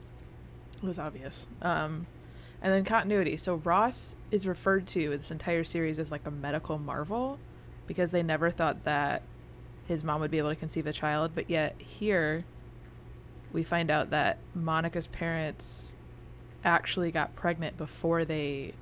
it 0.83 0.87
was 0.87 0.99
obvious 0.99 1.47
um 1.63 2.07
and 2.61 2.73
then 2.73 2.85
continuity 2.85 3.37
so 3.37 3.55
ross 3.57 4.17
is 4.33 4.45
referred 4.47 4.87
to 4.89 5.13
in 5.13 5.19
this 5.19 5.31
entire 5.31 5.63
series 5.63 5.99
as 6.01 6.11
like 6.11 6.27
a 6.27 6.31
medical 6.33 6.77
marvel 6.79 7.39
because 7.87 8.11
they 8.11 8.23
never 8.25 8.51
thought 8.51 8.83
that 8.85 9.23
his 9.89 10.05
mom 10.05 10.21
would 10.21 10.31
be 10.31 10.39
able 10.39 10.51
to 10.51 10.57
conceive 10.57 10.87
a 10.87 10.93
child 10.93 11.33
but 11.35 11.49
yet 11.51 11.75
here 11.81 12.45
we 13.53 13.65
find 13.65 13.91
out 13.91 14.11
that 14.11 14.39
monica's 14.55 15.07
parents 15.09 15.95
actually 16.65 17.11
got 17.11 17.35
pregnant 17.35 17.77
before 17.77 18.25
they 18.25 18.73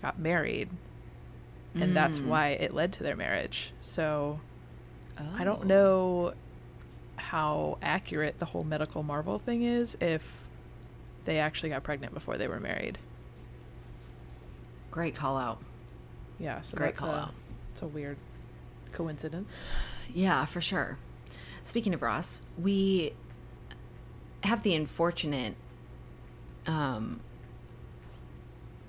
got 0.00 0.18
married 0.18 0.68
and 1.74 1.94
that's 1.94 2.18
Mm. 2.20 2.28
why 2.28 2.48
it 2.50 2.72
led 2.72 2.92
to 2.94 3.02
their 3.02 3.16
marriage 3.16 3.72
so 3.80 4.40
I 5.36 5.44
don't 5.44 5.62
Oh. 5.64 5.66
know 5.66 6.34
how 7.16 7.78
accurate 7.82 8.38
the 8.38 8.44
whole 8.46 8.64
medical 8.64 9.02
marvel 9.02 9.38
thing 9.38 9.62
is 9.62 9.96
if 10.00 10.22
they 11.24 11.38
actually 11.38 11.70
got 11.70 11.82
pregnant 11.82 12.12
before 12.14 12.36
they 12.38 12.46
were 12.46 12.60
married. 12.60 12.98
Great 14.90 15.14
call 15.14 15.36
out. 15.36 15.58
Yeah, 16.38 16.60
so 16.60 16.76
Great 16.76 16.88
that's 16.88 16.98
call 17.00 17.10
a, 17.10 17.14
out. 17.18 17.34
It's 17.72 17.82
a 17.82 17.86
weird 17.86 18.16
coincidence. 18.92 19.58
Yeah, 20.14 20.44
for 20.44 20.60
sure. 20.60 20.98
Speaking 21.62 21.94
of 21.94 22.02
Ross, 22.02 22.42
we 22.58 23.12
have 24.42 24.62
the 24.62 24.74
unfortunate 24.74 25.56
um, 26.66 27.20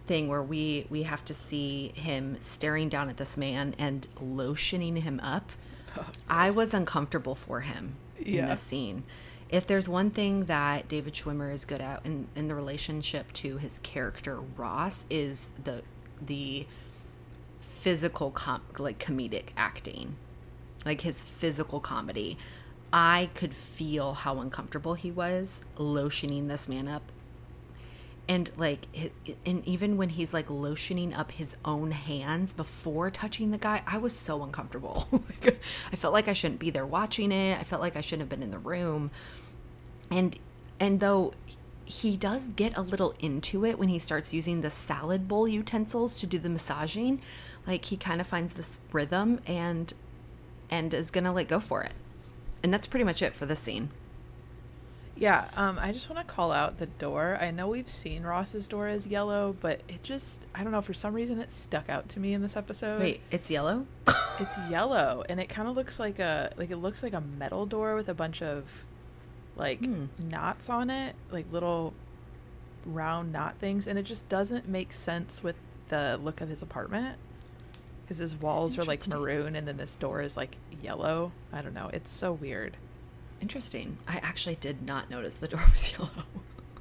thing 0.06 0.28
where 0.28 0.44
we 0.44 0.88
we 0.90 1.04
have 1.04 1.24
to 1.26 1.34
see 1.34 1.92
him 1.96 2.38
staring 2.40 2.90
down 2.90 3.10
at 3.10 3.18
this 3.18 3.38
man 3.38 3.76
and 3.78 4.08
lotioning 4.22 5.02
him 5.02 5.20
up. 5.22 5.52
I 6.30 6.50
was 6.52 6.74
uncomfortable 6.74 7.36
for 7.36 7.62
him 7.62 7.96
in 8.20 8.46
this 8.46 8.62
scene. 8.62 9.04
If 9.50 9.66
there's 9.66 9.88
one 9.88 10.12
thing 10.12 10.46
that 10.46 10.90
David 10.90 11.14
Schwimmer 11.14 11.54
is 11.54 11.64
good 11.66 11.82
at 11.82 12.06
in, 12.06 12.28
in 12.36 12.48
the 12.48 12.56
relationship 12.56 13.32
to 13.34 13.58
his 13.58 13.80
character 13.80 14.40
Ross 14.56 15.06
is 15.10 15.52
the 15.64 15.84
the 16.22 16.68
physical 17.60 18.32
com- 18.32 18.62
like 18.78 19.00
comedic 19.00 19.50
acting 19.56 20.16
like 20.86 21.02
his 21.02 21.24
physical 21.24 21.80
comedy. 21.80 22.38
I 22.92 23.30
could 23.34 23.54
feel 23.54 24.14
how 24.14 24.40
uncomfortable 24.40 24.94
he 24.94 25.12
was 25.12 25.62
lotioning 25.78 26.48
this 26.48 26.68
man 26.68 26.88
up. 26.88 27.04
And 28.30 28.52
like 28.58 28.88
and 29.46 29.66
even 29.66 29.96
when 29.96 30.10
he's 30.10 30.34
like 30.34 30.48
lotioning 30.48 31.18
up 31.18 31.32
his 31.32 31.56
own 31.64 31.92
hands 31.92 32.52
before 32.52 33.10
touching 33.10 33.52
the 33.52 33.58
guy 33.58 33.84
i 33.88 33.98
was 33.98 34.14
so 34.14 34.44
uncomfortable. 34.44 35.08
Like, 35.42 35.62
i 35.92 35.96
felt 35.96 36.14
like 36.14 36.28
i 36.28 36.34
shouldn't 36.34 36.60
be 36.60 36.70
there 36.70 36.86
watching 36.86 37.32
it. 37.32 37.58
I 37.58 37.64
felt 37.64 37.82
like 37.82 37.96
i 37.96 38.02
shouldn't 38.02 38.24
have 38.24 38.30
been 38.30 38.44
in 38.44 38.52
the 38.52 38.60
room. 38.60 39.12
And 40.12 40.38
and 40.80 41.00
though 41.00 41.34
he 41.86 42.18
does 42.18 42.50
get 42.50 42.76
a 42.78 42.82
little 42.82 43.16
into 43.20 43.66
it 43.66 43.80
when 43.80 43.88
he 43.88 43.98
starts 43.98 44.34
using 44.34 44.60
the 44.60 44.70
salad 44.70 45.26
bowl 45.28 45.48
utensils 45.48 46.18
to 46.20 46.28
do 46.28 46.38
the 46.38 46.50
massaging 46.50 47.22
like 47.66 47.86
he 47.86 47.96
kind 47.96 48.20
of 48.20 48.28
finds 48.28 48.54
this 48.54 48.78
rhythm 48.92 49.40
and 49.48 49.94
and 50.70 50.94
is 50.94 51.12
gonna 51.12 51.34
like 51.34 51.48
go 51.48 51.60
for 51.60 51.84
it. 51.84 51.94
And 52.64 52.74
that's 52.74 52.88
pretty 52.88 53.04
much 53.06 53.22
it 53.22 53.36
for 53.36 53.46
this 53.46 53.60
scene. 53.60 53.90
Yeah, 55.16 55.46
um, 55.56 55.80
I 55.82 55.94
just 55.94 56.10
want 56.12 56.28
to 56.28 56.32
call 56.32 56.52
out 56.52 56.78
the 56.78 56.86
door. 56.86 57.40
I 57.42 57.50
know 57.50 57.68
we've 57.68 57.90
seen 57.90 58.22
Ross's 58.22 58.68
door 58.68 58.88
as 58.88 59.08
yellow, 59.08 59.56
but 59.60 59.82
it 59.88 60.04
just, 60.04 60.46
I 60.54 60.62
don't 60.64 60.72
know, 60.72 60.82
for 60.84 60.94
some 60.94 61.16
reason 61.16 61.40
it 61.40 61.52
stuck 61.52 61.90
out 61.90 62.08
to 62.10 62.20
me 62.20 62.34
in 62.34 62.44
this 62.44 62.56
episode. 62.56 63.00
Wait, 63.02 63.22
it's 63.32 63.50
yellow? 63.50 63.86
It's 64.40 64.56
yellow, 64.70 65.24
and 65.28 65.40
it 65.40 65.50
kind 65.50 65.68
of 65.68 65.76
looks 65.76 66.00
like 66.00 66.20
a, 66.20 66.54
like 66.58 66.70
it 66.70 66.78
looks 66.78 67.02
like 67.02 67.14
a 67.14 67.22
metal 67.22 67.66
door 67.66 67.96
with 67.96 68.08
a 68.08 68.14
bunch 68.14 68.44
of, 68.44 68.66
like, 69.56 69.80
Hmm. 69.80 70.06
knots 70.20 70.70
on 70.70 70.92
it, 70.92 71.16
like 71.32 71.52
little 71.52 71.96
round 72.86 73.32
knot 73.34 73.56
things, 73.60 73.88
and 73.88 73.98
it 73.98 74.04
just 74.04 74.30
doesn't 74.30 74.68
make 74.68 74.94
sense 74.94 75.42
with 75.42 75.56
the 75.90 76.20
look 76.24 76.40
of 76.40 76.50
his 76.50 76.62
apartment. 76.62 77.18
Because 78.08 78.20
his 78.20 78.36
walls 78.36 78.78
are 78.78 78.86
like 78.86 79.06
maroon, 79.08 79.56
and 79.58 79.68
then 79.68 79.76
this 79.78 79.96
door 79.96 80.22
is 80.22 80.38
like 80.38 80.56
yellow. 80.82 81.34
I 81.52 81.62
don't 81.62 81.74
know. 81.74 81.90
It's 81.92 82.10
so 82.10 82.32
weird. 82.32 82.78
Interesting. 83.42 83.98
I 84.08 84.18
actually 84.18 84.56
did 84.56 84.82
not 84.82 85.10
notice 85.10 85.38
the 85.38 85.48
door 85.50 85.62
was 85.74 85.92
yellow. 85.92 86.10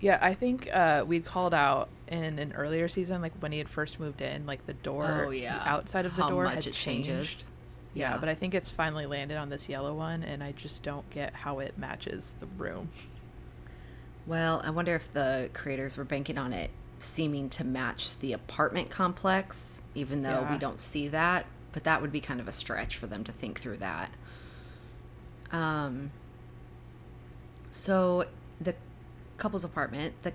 Yeah, 0.01 0.19
I 0.23 0.35
think 0.35 0.69
uh, 0.73 1.05
we'd 1.07 1.25
called 1.25 1.53
out 1.55 1.89
in 2.07 2.39
an 2.39 2.53
earlier 2.53 2.87
season, 2.89 3.23
like 3.23 3.33
when 3.41 3.51
he 3.51 3.59
had 3.59 3.69
first 3.69 3.99
moved 3.99 4.21
in, 4.23 4.47
like 4.47 4.65
the 4.67 4.75
door, 4.75 5.25
Oh, 5.27 5.31
yeah. 5.31 5.59
the 5.59 5.69
outside 5.69 6.07
of 6.07 6.15
the 6.15 6.23
How 6.23 6.31
door 6.31 6.45
much 6.45 6.67
had 6.67 6.75
changed. 6.75 7.09
changes. 7.09 7.51
Yeah, 7.95 8.13
Yeah. 8.13 8.19
but 8.19 8.29
I 8.29 8.35
think 8.35 8.55
it's 8.55 8.71
finally 8.71 9.07
landed 9.07 9.37
on 9.39 9.49
this 9.49 9.69
yellow 9.69 9.95
one, 9.95 10.23
and 10.23 10.45
I 10.45 10.53
just 10.53 10.83
don't 10.83 11.09
get 11.11 11.35
how 11.35 11.59
it 11.61 11.77
matches 11.79 12.35
the 12.41 12.47
room. 12.47 12.91
Well, 14.27 14.61
I 14.65 14.71
wonder 14.71 14.95
if 14.95 15.11
the 15.13 15.51
creators 15.55 15.97
were 15.97 16.05
banking 16.05 16.37
on 16.39 16.53
it 16.53 16.71
seeming 16.99 17.49
to 17.51 17.65
match 17.65 18.19
the 18.19 18.33
apartment 18.33 18.91
complex, 18.91 19.83
even 19.95 20.23
though 20.23 20.47
we 20.51 20.59
don't 20.59 20.81
see 20.81 21.09
that. 21.09 21.47
But 21.73 21.85
that 21.85 22.01
would 22.01 22.13
be 22.13 22.21
kind 22.21 22.41
of 22.41 22.49
a 22.49 22.53
stretch 22.53 22.97
for 22.97 23.07
them 23.07 23.25
to 23.25 23.33
think 23.33 23.61
through 23.61 23.79
that. 23.79 24.11
Um. 25.53 26.11
So 27.71 28.25
the 28.61 28.75
couple's 29.37 29.65
apartment, 29.65 30.15
the 30.23 30.33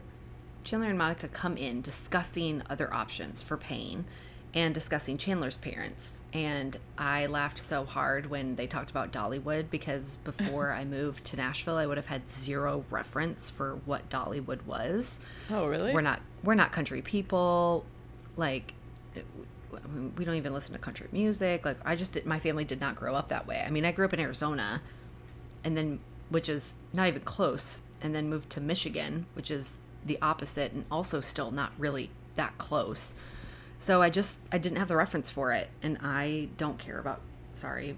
Chandler 0.63 0.89
and 0.89 0.97
Monica 0.97 1.27
come 1.27 1.57
in 1.57 1.81
discussing 1.81 2.61
other 2.69 2.93
options 2.93 3.41
for 3.41 3.57
Payne 3.57 4.05
and 4.53 4.73
discussing 4.73 5.17
Chandler's 5.17 5.55
parents. 5.57 6.21
And 6.33 6.77
I 6.97 7.25
laughed 7.27 7.57
so 7.57 7.85
hard 7.85 8.29
when 8.29 8.55
they 8.55 8.67
talked 8.67 8.89
about 8.91 9.11
Dollywood 9.13 9.69
because 9.69 10.17
before 10.23 10.73
I 10.73 10.83
moved 10.85 11.25
to 11.25 11.37
Nashville, 11.37 11.77
I 11.77 11.85
would 11.85 11.97
have 11.97 12.07
had 12.07 12.29
zero 12.29 12.83
reference 12.89 13.49
for 13.49 13.79
what 13.85 14.09
Dollywood 14.09 14.65
was. 14.65 15.19
Oh, 15.49 15.67
really? 15.67 15.93
We're 15.93 16.01
not 16.01 16.21
we're 16.43 16.55
not 16.55 16.71
country 16.71 17.01
people. 17.01 17.85
Like 18.35 18.73
it- 19.15 19.25
I 19.73 19.87
mean, 19.87 20.13
we 20.17 20.25
don't 20.25 20.35
even 20.35 20.53
listen 20.53 20.73
to 20.73 20.79
country 20.79 21.07
music. 21.13 21.63
Like 21.63 21.77
I 21.85 21.95
just 21.95 22.11
did, 22.11 22.25
my 22.25 22.39
family 22.39 22.65
did 22.65 22.81
not 22.81 22.97
grow 22.97 23.15
up 23.15 23.29
that 23.29 23.47
way. 23.47 23.63
I 23.65 23.69
mean, 23.69 23.85
I 23.85 23.93
grew 23.93 24.03
up 24.03 24.13
in 24.13 24.19
Arizona 24.19 24.81
and 25.63 25.77
then 25.77 25.99
which 26.29 26.49
is 26.49 26.75
not 26.93 27.07
even 27.07 27.21
close 27.21 27.79
and 28.01 28.13
then 28.13 28.27
moved 28.29 28.49
to 28.51 28.59
Michigan, 28.59 29.27
which 29.33 29.49
is 29.49 29.77
the 30.05 30.17
opposite 30.21 30.73
and 30.73 30.83
also 30.91 31.21
still 31.21 31.51
not 31.51 31.71
really 31.77 32.09
that 32.35 32.57
close. 32.57 33.15
So 33.81 33.99
I 33.99 34.11
just 34.11 34.37
I 34.51 34.59
didn't 34.59 34.77
have 34.77 34.87
the 34.87 34.95
reference 34.95 35.31
for 35.31 35.53
it 35.53 35.67
and 35.81 35.97
I 36.03 36.49
don't 36.55 36.77
care 36.77 36.99
about 36.99 37.19
sorry, 37.55 37.97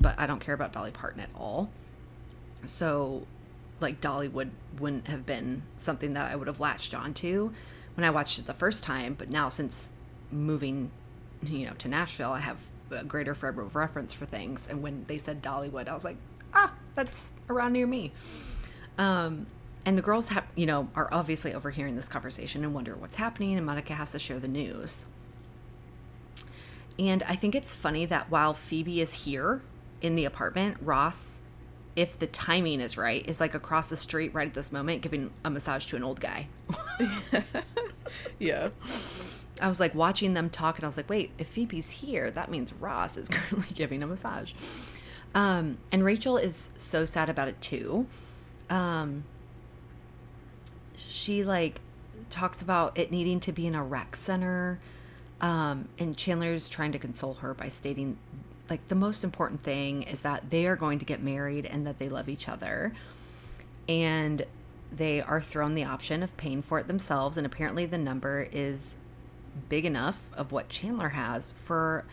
but 0.00 0.18
I 0.18 0.26
don't 0.26 0.40
care 0.40 0.56
about 0.56 0.72
Dolly 0.72 0.90
Parton 0.90 1.20
at 1.20 1.28
all. 1.36 1.70
So 2.66 3.28
like 3.78 4.00
Dollywood 4.00 4.50
wouldn't 4.80 5.06
have 5.06 5.24
been 5.24 5.62
something 5.78 6.14
that 6.14 6.32
I 6.32 6.34
would 6.34 6.48
have 6.48 6.58
latched 6.58 6.94
onto 6.94 7.52
when 7.94 8.04
I 8.04 8.10
watched 8.10 8.40
it 8.40 8.46
the 8.46 8.54
first 8.54 8.82
time, 8.82 9.14
but 9.14 9.30
now 9.30 9.48
since 9.48 9.92
moving, 10.32 10.90
you 11.44 11.64
know, 11.64 11.74
to 11.74 11.86
Nashville, 11.86 12.32
I 12.32 12.40
have 12.40 12.58
a 12.90 13.04
greater 13.04 13.36
frame 13.36 13.60
of 13.60 13.76
reference 13.76 14.12
for 14.12 14.26
things. 14.26 14.66
And 14.68 14.82
when 14.82 15.04
they 15.06 15.16
said 15.16 15.44
Dollywood, 15.44 15.86
I 15.86 15.94
was 15.94 16.04
like, 16.04 16.16
ah, 16.54 16.74
that's 16.96 17.30
around 17.48 17.74
near 17.74 17.86
me. 17.86 18.10
Um, 18.98 19.46
and 19.86 19.96
the 19.96 20.02
girls 20.02 20.30
have, 20.30 20.44
you 20.56 20.66
know, 20.66 20.88
are 20.96 21.08
obviously 21.12 21.54
overhearing 21.54 21.94
this 21.94 22.08
conversation 22.08 22.64
and 22.64 22.74
wonder 22.74 22.96
what's 22.96 23.14
happening. 23.14 23.56
And 23.56 23.64
Monica 23.64 23.94
has 23.94 24.10
to 24.10 24.18
share 24.18 24.40
the 24.40 24.48
news. 24.48 25.06
And 27.00 27.22
I 27.22 27.34
think 27.34 27.54
it's 27.54 27.74
funny 27.74 28.04
that 28.04 28.30
while 28.30 28.52
Phoebe 28.52 29.00
is 29.00 29.24
here 29.24 29.62
in 30.02 30.16
the 30.16 30.26
apartment, 30.26 30.76
Ross, 30.82 31.40
if 31.96 32.18
the 32.18 32.26
timing 32.26 32.80
is 32.80 32.98
right, 32.98 33.26
is 33.26 33.40
like 33.40 33.54
across 33.54 33.86
the 33.86 33.96
street 33.96 34.34
right 34.34 34.48
at 34.48 34.54
this 34.54 34.70
moment 34.70 35.00
giving 35.00 35.32
a 35.42 35.48
massage 35.48 35.86
to 35.86 35.96
an 35.96 36.04
old 36.04 36.20
guy. 36.20 36.48
yeah. 38.38 38.68
I 39.62 39.68
was 39.68 39.80
like 39.80 39.94
watching 39.94 40.34
them 40.34 40.50
talk 40.50 40.76
and 40.76 40.84
I 40.84 40.88
was 40.88 40.98
like, 40.98 41.08
wait, 41.08 41.30
if 41.38 41.46
Phoebe's 41.46 41.90
here, 41.90 42.30
that 42.32 42.50
means 42.50 42.70
Ross 42.74 43.16
is 43.16 43.28
currently 43.30 43.74
giving 43.74 44.02
a 44.02 44.06
massage. 44.06 44.52
Um, 45.34 45.78
and 45.90 46.04
Rachel 46.04 46.36
is 46.36 46.72
so 46.76 47.06
sad 47.06 47.30
about 47.30 47.48
it 47.48 47.62
too. 47.62 48.06
Um, 48.68 49.24
she 50.96 51.44
like 51.44 51.80
talks 52.28 52.60
about 52.60 52.98
it 52.98 53.10
needing 53.10 53.40
to 53.40 53.52
be 53.52 53.66
in 53.66 53.74
a 53.74 53.82
rec 53.82 54.16
center. 54.16 54.80
Um, 55.40 55.88
and 55.98 56.16
Chandler's 56.16 56.68
trying 56.68 56.92
to 56.92 56.98
console 56.98 57.34
her 57.34 57.54
by 57.54 57.68
stating 57.68 58.18
like 58.68 58.86
the 58.88 58.94
most 58.94 59.24
important 59.24 59.62
thing 59.62 60.02
is 60.04 60.20
that 60.20 60.50
they 60.50 60.66
are 60.66 60.76
going 60.76 60.98
to 61.00 61.04
get 61.04 61.22
married 61.22 61.66
and 61.66 61.86
that 61.86 61.98
they 61.98 62.08
love 62.08 62.28
each 62.28 62.48
other. 62.48 62.92
And 63.88 64.44
they 64.92 65.20
are 65.20 65.40
thrown 65.40 65.74
the 65.74 65.84
option 65.84 66.22
of 66.22 66.36
paying 66.36 66.62
for 66.62 66.78
it 66.78 66.86
themselves. 66.86 67.36
And 67.36 67.44
apparently 67.44 67.86
the 67.86 67.98
number 67.98 68.48
is 68.52 68.96
big 69.68 69.84
enough 69.84 70.30
of 70.34 70.52
what 70.52 70.68
Chandler 70.68 71.10
has 71.10 71.52
for 71.52 72.04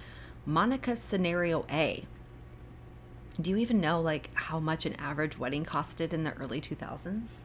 Monica's 0.46 1.00
scenario 1.00 1.66
A. 1.70 2.06
Do 3.40 3.52
you 3.52 3.58
even 3.58 3.80
know 3.80 4.02
like 4.02 4.32
how 4.34 4.60
much 4.60 4.86
an 4.86 4.96
average 4.96 5.38
wedding 5.38 5.64
costed 5.64 6.12
in 6.14 6.24
the 6.24 6.34
early 6.34 6.60
2000s? 6.60 7.42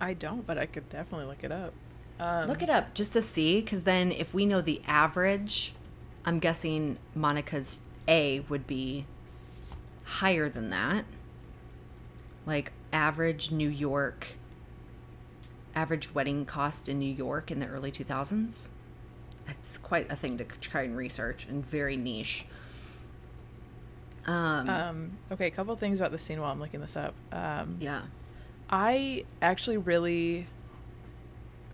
I 0.00 0.12
don't, 0.12 0.46
but 0.46 0.58
I 0.58 0.66
could 0.66 0.88
definitely 0.90 1.26
look 1.26 1.44
it 1.44 1.52
up. 1.52 1.72
Um, 2.20 2.46
Look 2.48 2.62
it 2.62 2.70
up 2.70 2.94
just 2.94 3.12
to 3.14 3.22
see 3.22 3.60
cuz 3.62 3.82
then 3.82 4.12
if 4.12 4.32
we 4.32 4.46
know 4.46 4.60
the 4.60 4.80
average, 4.86 5.74
I'm 6.24 6.38
guessing 6.38 6.98
Monica's 7.14 7.78
A 8.06 8.40
would 8.48 8.66
be 8.66 9.06
higher 10.04 10.48
than 10.48 10.70
that. 10.70 11.04
Like 12.46 12.72
average 12.92 13.50
New 13.50 13.68
York 13.68 14.36
average 15.74 16.14
wedding 16.14 16.44
cost 16.46 16.88
in 16.88 16.98
New 16.98 17.12
York 17.12 17.50
in 17.50 17.58
the 17.58 17.66
early 17.66 17.90
2000s. 17.90 18.68
That's 19.46 19.78
quite 19.78 20.10
a 20.10 20.16
thing 20.16 20.38
to 20.38 20.44
try 20.44 20.82
and 20.82 20.96
research 20.96 21.46
and 21.46 21.64
very 21.66 21.96
niche. 21.96 22.46
Um, 24.26 24.70
Um, 24.70 25.18
okay, 25.32 25.48
a 25.48 25.50
couple 25.50 25.74
things 25.76 25.98
about 25.98 26.12
the 26.12 26.18
scene 26.18 26.40
while 26.40 26.50
I'm 26.50 26.60
looking 26.60 26.80
this 26.80 26.96
up. 26.96 27.14
Um, 27.32 27.76
yeah. 27.80 28.02
I 28.70 29.24
actually 29.42 29.76
really, 29.76 30.46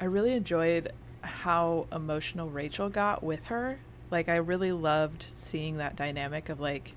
I 0.00 0.04
really 0.06 0.32
enjoyed 0.32 0.92
how 1.22 1.86
emotional 1.92 2.48
Rachel 2.48 2.88
got 2.88 3.22
with 3.22 3.44
her. 3.44 3.78
Like, 4.10 4.28
I 4.28 4.36
really 4.36 4.72
loved 4.72 5.26
seeing 5.34 5.76
that 5.76 5.94
dynamic 5.96 6.48
of 6.48 6.58
like 6.58 6.94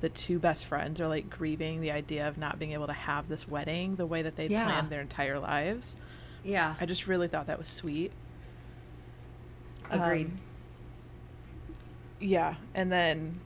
the 0.00 0.08
two 0.10 0.38
best 0.38 0.66
friends 0.66 1.00
are 1.00 1.08
like 1.08 1.30
grieving 1.30 1.80
the 1.80 1.90
idea 1.90 2.28
of 2.28 2.36
not 2.36 2.58
being 2.58 2.72
able 2.72 2.86
to 2.86 2.92
have 2.92 3.28
this 3.28 3.48
wedding 3.48 3.96
the 3.96 4.04
way 4.06 4.20
that 4.22 4.36
they'd 4.36 4.50
Yeah. 4.50 4.64
planned 4.66 4.90
their 4.90 5.00
entire 5.00 5.38
lives. 5.38 5.96
Yeah. 6.44 6.74
I 6.78 6.84
just 6.86 7.06
really 7.06 7.26
thought 7.28 7.46
that 7.46 7.58
was 7.58 7.68
sweet. 7.68 8.12
Agreed. 9.90 10.26
Um, 10.26 10.40
yeah, 12.20 12.54
and 12.74 12.90
then 12.92 13.40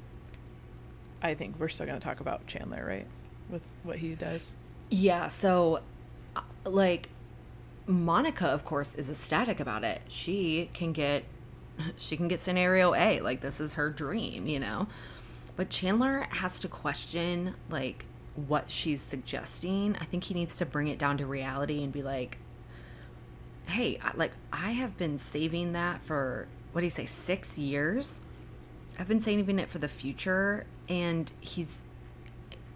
I 1.23 1.35
think 1.35 1.57
we're 1.59 1.69
still 1.69 1.87
going 1.87 1.99
to 1.99 2.05
talk 2.05 2.21
about 2.21 2.47
Chandler, 2.47 2.85
right? 2.87 3.07
With 3.49 3.63
what 3.83 3.97
he 3.99 4.15
does. 4.15 4.55
Yeah, 4.91 5.29
so 5.29 5.81
uh, 6.37 6.43
like 6.65 7.09
Monica 7.89 8.47
of 8.47 8.65
course 8.65 8.95
is 8.95 9.09
ecstatic 9.09 9.59
about 9.61 9.83
it. 9.83 10.03
She 10.09 10.71
can 10.75 10.93
get 10.93 11.25
she 11.97 12.17
can 12.17 12.29
get 12.29 12.39
scenario 12.39 12.95
A, 12.95 13.21
like 13.21 13.41
this 13.41 13.61
is 13.61 13.75
her 13.75 13.91
dream, 13.91 14.47
you 14.47 14.61
know. 14.61 14.87
But 15.57 15.71
Chandler 15.71 16.27
has 16.31 16.61
to 16.61 16.69
question 16.69 17.55
like 17.71 18.05
what 18.37 18.71
she's 18.71 19.03
suggesting. 19.03 19.97
I 20.01 20.05
think 20.05 20.25
he 20.25 20.35
needs 20.35 20.57
to 20.59 20.67
bring 20.67 20.87
it 20.89 20.99
down 20.99 21.17
to 21.19 21.27
reality 21.27 21.83
and 21.83 21.93
be 21.93 22.03
like, 22.03 22.39
"Hey, 23.67 23.99
like 24.15 24.33
I 24.53 24.73
have 24.73 24.97
been 24.97 25.19
saving 25.19 25.73
that 25.73 26.03
for 26.03 26.47
what 26.73 26.83
do 26.83 26.87
you 26.87 26.91
say, 26.91 27.07
6 27.07 27.59
years? 27.59 28.21
I've 28.99 29.09
been 29.09 29.21
saving 29.21 29.59
it 29.59 29.69
for 29.71 29.79
the 29.79 29.89
future." 29.89 30.67
And 30.89 31.33
he's 31.41 31.79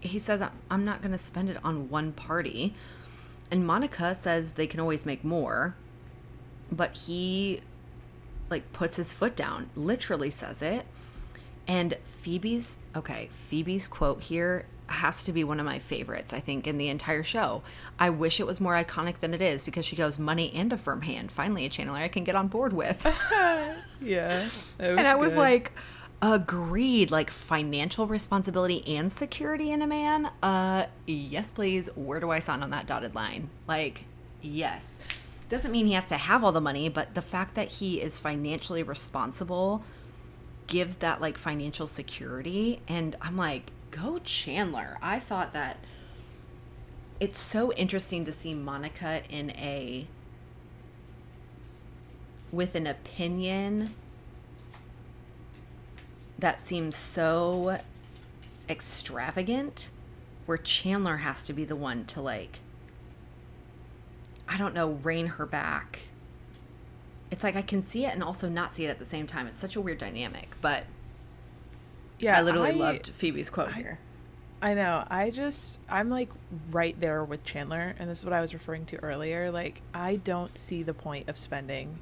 he 0.01 0.19
says 0.19 0.41
"I'm- 0.41 0.51
i'm 0.69 0.83
not 0.83 1.01
going 1.01 1.13
to 1.13 1.17
spend 1.17 1.49
it 1.49 1.57
on 1.63 1.89
one 1.89 2.11
party 2.11 2.75
and 3.53 3.67
monica 3.67 4.15
says 4.15 4.53
they 4.53 4.65
can 4.65 4.79
always 4.79 5.05
make 5.05 5.23
more 5.23 5.75
but 6.71 6.95
he 6.95 7.61
like 8.49 8.73
puts 8.73 8.95
his 8.95 9.13
foot 9.13 9.35
down 9.35 9.69
literally 9.75 10.31
says 10.31 10.63
it 10.63 10.87
and 11.67 11.95
phoebe's 12.03 12.79
okay 12.95 13.29
phoebe's 13.29 13.87
quote 13.87 14.21
here 14.23 14.65
has 14.87 15.21
to 15.21 15.31
be 15.31 15.43
one 15.43 15.59
of 15.59 15.65
my 15.67 15.77
favorites 15.77 16.33
i 16.33 16.39
think 16.39 16.65
in 16.65 16.79
the 16.79 16.89
entire 16.89 17.21
show 17.21 17.61
i 17.99 18.09
wish 18.09 18.39
it 18.39 18.47
was 18.47 18.59
more 18.59 18.73
iconic 18.73 19.19
than 19.19 19.35
it 19.35 19.41
is 19.41 19.63
because 19.63 19.85
she 19.85 19.95
goes 19.95 20.17
money 20.17 20.51
and 20.55 20.73
a 20.73 20.77
firm 20.77 21.03
hand 21.03 21.31
finally 21.31 21.63
a 21.63 21.69
Chandler 21.69 21.99
i 21.99 22.07
can 22.07 22.23
get 22.23 22.35
on 22.35 22.47
board 22.47 22.73
with 22.73 23.05
Yeah. 24.03 24.47
and 24.79 25.07
I 25.07 25.15
was 25.15 25.33
good. 25.33 25.39
like, 25.39 25.71
Agreed. 26.23 27.11
Like 27.11 27.29
financial 27.29 28.07
responsibility 28.07 28.81
and 28.95 29.11
security 29.11 29.71
in 29.71 29.81
a 29.81 29.87
man. 29.87 30.31
Uh, 30.41 30.85
yes, 31.05 31.51
please. 31.51 31.89
Where 31.95 32.21
do 32.21 32.31
I 32.31 32.39
sign 32.39 32.63
on 32.63 32.69
that 32.69 32.87
dotted 32.87 33.13
line? 33.13 33.49
Like, 33.67 34.05
yes. 34.41 35.01
Doesn't 35.49 35.69
mean 35.69 35.85
he 35.85 35.93
has 35.93 36.07
to 36.07 36.15
have 36.15 36.41
all 36.41 36.53
the 36.53 36.61
money, 36.61 36.87
but 36.87 37.13
the 37.13 37.21
fact 37.21 37.55
that 37.55 37.67
he 37.67 38.01
is 38.01 38.19
financially 38.19 38.83
responsible 38.83 39.83
gives 40.65 40.95
that 40.97 41.19
like 41.19 41.37
financial 41.37 41.87
security. 41.87 42.79
And 42.87 43.17
I'm 43.21 43.35
like, 43.35 43.71
go 43.91 44.19
Chandler. 44.19 44.97
I 45.01 45.19
thought 45.19 45.51
that 45.51 45.75
it's 47.19 47.39
so 47.39 47.73
interesting 47.73 48.23
to 48.23 48.31
see 48.31 48.53
Monica 48.53 49.23
in 49.29 49.51
a 49.51 50.07
with 52.49 52.75
an 52.75 52.87
opinion 52.87 53.93
that 56.39 56.59
seems 56.59 56.95
so 56.95 57.79
extravagant 58.69 59.89
where 60.45 60.57
Chandler 60.57 61.17
has 61.17 61.43
to 61.45 61.53
be 61.53 61.63
the 61.65 61.75
one 61.75 62.05
to 62.05 62.21
like 62.21 62.59
I 64.47 64.57
don't 64.57 64.73
know, 64.75 64.91
rein 65.03 65.27
her 65.27 65.45
back. 65.45 65.99
It's 67.31 67.43
like 67.43 67.55
I 67.55 67.61
can 67.61 67.81
see 67.81 68.05
it 68.05 68.13
and 68.13 68.21
also 68.23 68.49
not 68.49 68.75
see 68.75 68.85
it 68.85 68.89
at 68.89 68.99
the 68.99 69.05
same 69.05 69.25
time. 69.25 69.47
It's 69.47 69.59
such 69.59 69.75
a 69.75 69.81
weird 69.81 69.97
dynamic, 69.97 70.55
but 70.61 70.83
Yeah, 72.19 72.37
I 72.37 72.41
literally 72.41 72.71
I- 72.71 72.73
loved 72.73 73.07
Phoebe's 73.09 73.49
quote 73.49 73.69
I- 73.69 73.73
here. 73.73 73.99
I 74.61 74.75
know. 74.75 75.05
I 75.09 75.29
just 75.29 75.77
I'm 75.89 76.09
like 76.09 76.29
right 76.71 76.97
there 76.99 77.21
with 77.23 77.43
Chandler, 77.43 77.95
and 77.99 78.09
this 78.09 78.19
is 78.19 78.25
what 78.25 78.33
I 78.33 78.39
was 78.39 78.53
referring 78.53 78.85
to 78.87 78.97
earlier. 79.03 79.51
Like 79.51 79.81
I 79.93 80.15
don't 80.17 80.57
see 80.57 80.83
the 80.83 80.93
point 80.93 81.27
of 81.27 81.37
spending 81.37 81.99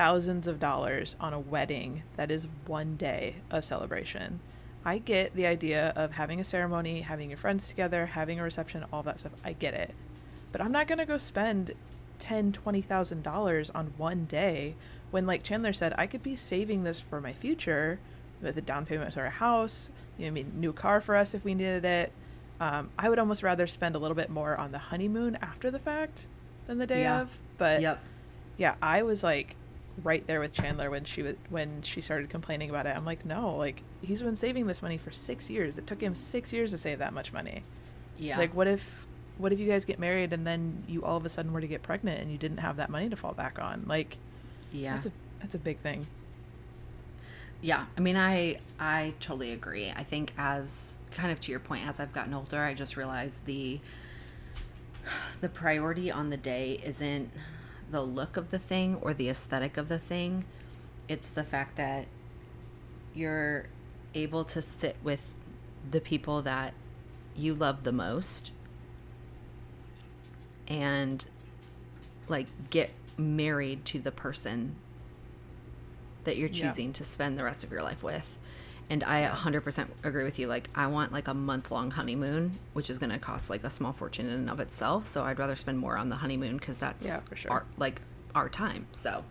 thousands 0.00 0.46
of 0.46 0.58
dollars 0.58 1.14
on 1.20 1.34
a 1.34 1.38
wedding 1.38 2.02
that 2.16 2.30
is 2.30 2.46
one 2.66 2.96
day 2.96 3.34
of 3.50 3.62
celebration. 3.62 4.40
I 4.82 4.96
get 4.96 5.36
the 5.36 5.44
idea 5.44 5.92
of 5.94 6.12
having 6.12 6.40
a 6.40 6.44
ceremony, 6.44 7.02
having 7.02 7.28
your 7.28 7.36
friends 7.36 7.68
together, 7.68 8.06
having 8.06 8.40
a 8.40 8.42
reception, 8.42 8.82
all 8.94 9.02
that 9.02 9.20
stuff. 9.20 9.32
I 9.44 9.52
get 9.52 9.74
it. 9.74 9.94
But 10.52 10.62
I'm 10.62 10.72
not 10.72 10.88
gonna 10.88 11.04
go 11.04 11.18
spend 11.18 11.74
ten, 12.18 12.50
twenty 12.50 12.80
thousand 12.80 13.22
dollars 13.22 13.68
on 13.74 13.92
one 13.98 14.24
day 14.24 14.74
when 15.10 15.26
like 15.26 15.42
Chandler 15.42 15.74
said, 15.74 15.92
I 15.98 16.06
could 16.06 16.22
be 16.22 16.34
saving 16.34 16.82
this 16.82 16.98
for 16.98 17.20
my 17.20 17.34
future 17.34 17.98
with 18.40 18.56
a 18.56 18.62
down 18.62 18.86
payment 18.86 19.12
to 19.12 19.20
our 19.20 19.28
house, 19.28 19.90
you 20.16 20.24
know, 20.24 20.28
I 20.28 20.30
mean 20.30 20.52
new 20.56 20.72
car 20.72 21.02
for 21.02 21.14
us 21.14 21.34
if 21.34 21.44
we 21.44 21.52
needed 21.54 21.84
it. 21.84 22.10
Um, 22.58 22.88
I 22.98 23.10
would 23.10 23.18
almost 23.18 23.42
rather 23.42 23.66
spend 23.66 23.96
a 23.96 23.98
little 23.98 24.14
bit 24.14 24.30
more 24.30 24.56
on 24.56 24.72
the 24.72 24.78
honeymoon 24.78 25.36
after 25.42 25.70
the 25.70 25.78
fact 25.78 26.26
than 26.66 26.78
the 26.78 26.86
day 26.86 27.02
Yeah. 27.02 27.20
of. 27.20 27.38
But 27.58 27.82
Yep. 27.82 28.00
yeah, 28.56 28.74
I 28.80 29.02
was 29.02 29.22
like 29.22 29.56
right 30.02 30.26
there 30.26 30.40
with 30.40 30.52
Chandler 30.52 30.90
when 30.90 31.04
she 31.04 31.22
was 31.22 31.34
when 31.48 31.82
she 31.82 32.00
started 32.00 32.30
complaining 32.30 32.70
about 32.70 32.86
it. 32.86 32.96
I'm 32.96 33.04
like, 33.04 33.24
no, 33.24 33.56
like 33.56 33.82
he's 34.02 34.22
been 34.22 34.36
saving 34.36 34.66
this 34.66 34.82
money 34.82 34.96
for 34.96 35.10
six 35.10 35.50
years. 35.50 35.78
It 35.78 35.86
took 35.86 36.00
him 36.00 36.14
six 36.14 36.52
years 36.52 36.70
to 36.70 36.78
save 36.78 36.98
that 36.98 37.12
much 37.12 37.32
money. 37.32 37.62
Yeah. 38.16 38.38
Like, 38.38 38.54
what 38.54 38.66
if 38.66 39.06
what 39.38 39.52
if 39.52 39.58
you 39.58 39.66
guys 39.66 39.84
get 39.84 39.98
married 39.98 40.32
and 40.32 40.46
then 40.46 40.84
you 40.86 41.04
all 41.04 41.16
of 41.16 41.24
a 41.24 41.28
sudden 41.28 41.52
were 41.52 41.60
to 41.60 41.66
get 41.66 41.82
pregnant 41.82 42.20
and 42.20 42.30
you 42.30 42.38
didn't 42.38 42.58
have 42.58 42.76
that 42.76 42.90
money 42.90 43.08
to 43.08 43.16
fall 43.16 43.32
back 43.32 43.58
on? 43.58 43.84
Like, 43.86 44.18
yeah. 44.70 44.94
that's 44.94 45.06
a 45.06 45.12
that's 45.40 45.54
a 45.54 45.58
big 45.58 45.78
thing. 45.78 46.06
Yeah, 47.62 47.86
I 47.96 48.00
mean, 48.00 48.16
I 48.16 48.58
I 48.78 49.14
totally 49.20 49.52
agree. 49.52 49.92
I 49.94 50.04
think 50.04 50.32
as 50.38 50.96
kind 51.10 51.30
of 51.32 51.40
to 51.40 51.50
your 51.50 51.60
point, 51.60 51.86
as 51.86 52.00
I've 52.00 52.12
gotten 52.12 52.32
older, 52.32 52.60
I 52.60 52.74
just 52.74 52.96
realized 52.96 53.46
the 53.46 53.80
the 55.40 55.48
priority 55.48 56.10
on 56.10 56.30
the 56.30 56.36
day 56.36 56.80
isn't 56.84 57.30
the 57.90 58.02
look 58.02 58.36
of 58.36 58.50
the 58.50 58.58
thing 58.58 58.96
or 59.00 59.12
the 59.14 59.28
aesthetic 59.28 59.76
of 59.76 59.88
the 59.88 59.98
thing. 59.98 60.44
It's 61.08 61.28
the 61.28 61.44
fact 61.44 61.76
that 61.76 62.06
you're 63.14 63.66
able 64.14 64.44
to 64.44 64.62
sit 64.62 64.96
with 65.02 65.34
the 65.90 66.00
people 66.00 66.42
that 66.42 66.72
you 67.34 67.54
love 67.54 67.82
the 67.84 67.92
most 67.92 68.52
and 70.68 71.24
like 72.28 72.46
get 72.70 72.90
married 73.16 73.84
to 73.86 73.98
the 73.98 74.12
person 74.12 74.76
that 76.24 76.36
you're 76.36 76.48
Yeah. 76.48 76.68
choosing 76.68 76.92
to 76.94 77.04
spend 77.04 77.36
the 77.38 77.44
rest 77.44 77.64
of 77.64 77.72
your 77.72 77.82
life 77.82 78.02
with. 78.02 78.36
And 78.90 79.04
I 79.04 79.26
100% 79.28 79.86
agree 80.02 80.24
with 80.24 80.38
you. 80.40 80.48
Like, 80.48 80.68
I 80.74 80.88
want 80.88 81.12
like 81.12 81.28
a 81.28 81.34
month 81.34 81.70
long 81.70 81.92
honeymoon, 81.92 82.58
which 82.72 82.90
is 82.90 82.98
going 82.98 83.10
to 83.10 83.18
cost 83.20 83.48
like 83.48 83.62
a 83.62 83.70
small 83.70 83.92
fortune 83.92 84.26
in 84.26 84.32
and 84.32 84.50
of 84.50 84.58
itself. 84.58 85.06
So 85.06 85.22
I'd 85.22 85.38
rather 85.38 85.54
spend 85.56 85.78
more 85.78 85.96
on 85.96 86.08
the 86.08 86.16
honeymoon 86.16 86.56
because 86.58 86.76
that's 86.78 87.06
Yeah, 87.06 87.20
for 87.20 87.36
sure. 87.36 87.52
our, 87.52 87.64
like 87.78 88.02
our 88.34 88.48
time. 88.48 88.86
So, 88.92 89.24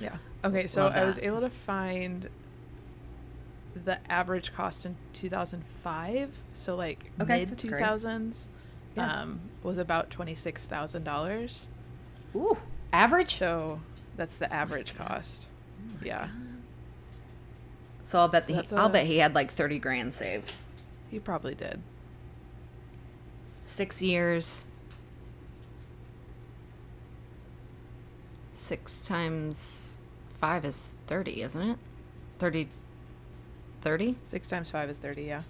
Yeah. 0.00 0.16
Okay, 0.44 0.66
so 0.68 0.86
I 0.88 1.04
was 1.04 1.18
able 1.18 1.40
to 1.40 1.50
find 1.50 2.28
the 3.84 3.98
average 4.10 4.52
cost 4.52 4.86
in 4.86 4.94
2005. 5.14 6.30
So 6.52 6.76
like 6.76 7.10
Okay, 7.20 7.40
mid 7.40 7.56
2000s 7.58 8.46
Yeah. 8.94 9.22
um, 9.22 9.40
was 9.64 9.76
about 9.78 10.10
twenty 10.10 10.34
six 10.36 10.66
thousand 10.68 11.02
dollars. 11.02 11.66
ooh, 12.36 12.58
average. 12.92 13.34
So 13.34 13.80
that's 14.16 14.36
the 14.36 14.52
average 14.52 14.94
cost. 14.96 15.48
Yeah, 16.02 16.28
So 18.04 18.18
I'll 18.20 18.28
bet 18.28 18.44
So 18.44 18.48
he, 18.48 18.54
that's 18.54 18.72
I'll 18.72 18.88
bet 18.88 19.06
he 19.06 19.16
had 19.18 19.34
like 19.34 19.50
30 19.50 19.78
grand 19.80 20.14
saved. 20.14 20.52
he 21.10 21.18
probably 21.18 21.54
did. 21.56 21.80
Six 23.64 24.00
years. 24.02 24.66
Six 28.52 29.04
times 29.06 29.98
five 30.40 30.64
is 30.64 30.92
30, 31.06 31.42
isn't 31.42 31.62
it? 31.70 31.78
30. 32.38 32.68
30? 33.82 34.16
Six 34.24 34.48
times 34.48 34.70
five 34.70 34.88
is 34.88 34.96
thirty. 34.98 35.24
Yeah. 35.24 35.42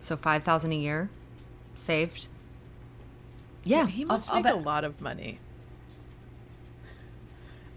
So 0.00 0.16
5,000 0.16 0.72
a 0.72 0.74
year 0.74 1.10
saved. 1.76 2.26
Yeah. 3.62 3.86
he 3.86 4.02
I'll- 4.02 4.08
must 4.08 4.30
I'll 4.30 4.42
make 4.42 4.52
a 4.52 4.56
lot 4.56 4.82
of 4.84 5.00
money. 5.00 5.38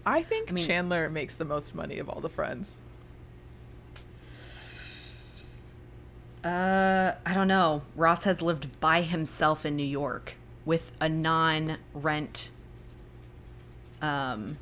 I 0.04 0.22
think 0.22 0.50
I 0.50 0.54
mean- 0.54 0.66
Chandler 0.66 1.08
makes 1.08 1.36
the 1.36 1.44
most 1.44 1.74
money 1.74 1.98
of 1.98 2.08
all 2.08 2.20
the 2.20 2.28
friends. 2.28 2.80
Uh, 6.46 7.16
I 7.26 7.34
don't 7.34 7.48
know. 7.48 7.82
Ross 7.96 8.22
has 8.22 8.40
lived 8.40 8.78
by 8.78 9.02
himself 9.02 9.66
in 9.66 9.74
New 9.74 9.82
York 9.82 10.36
with 10.64 10.92
a 11.00 11.08
non-rent. 11.08 12.50
Um, 14.00 14.56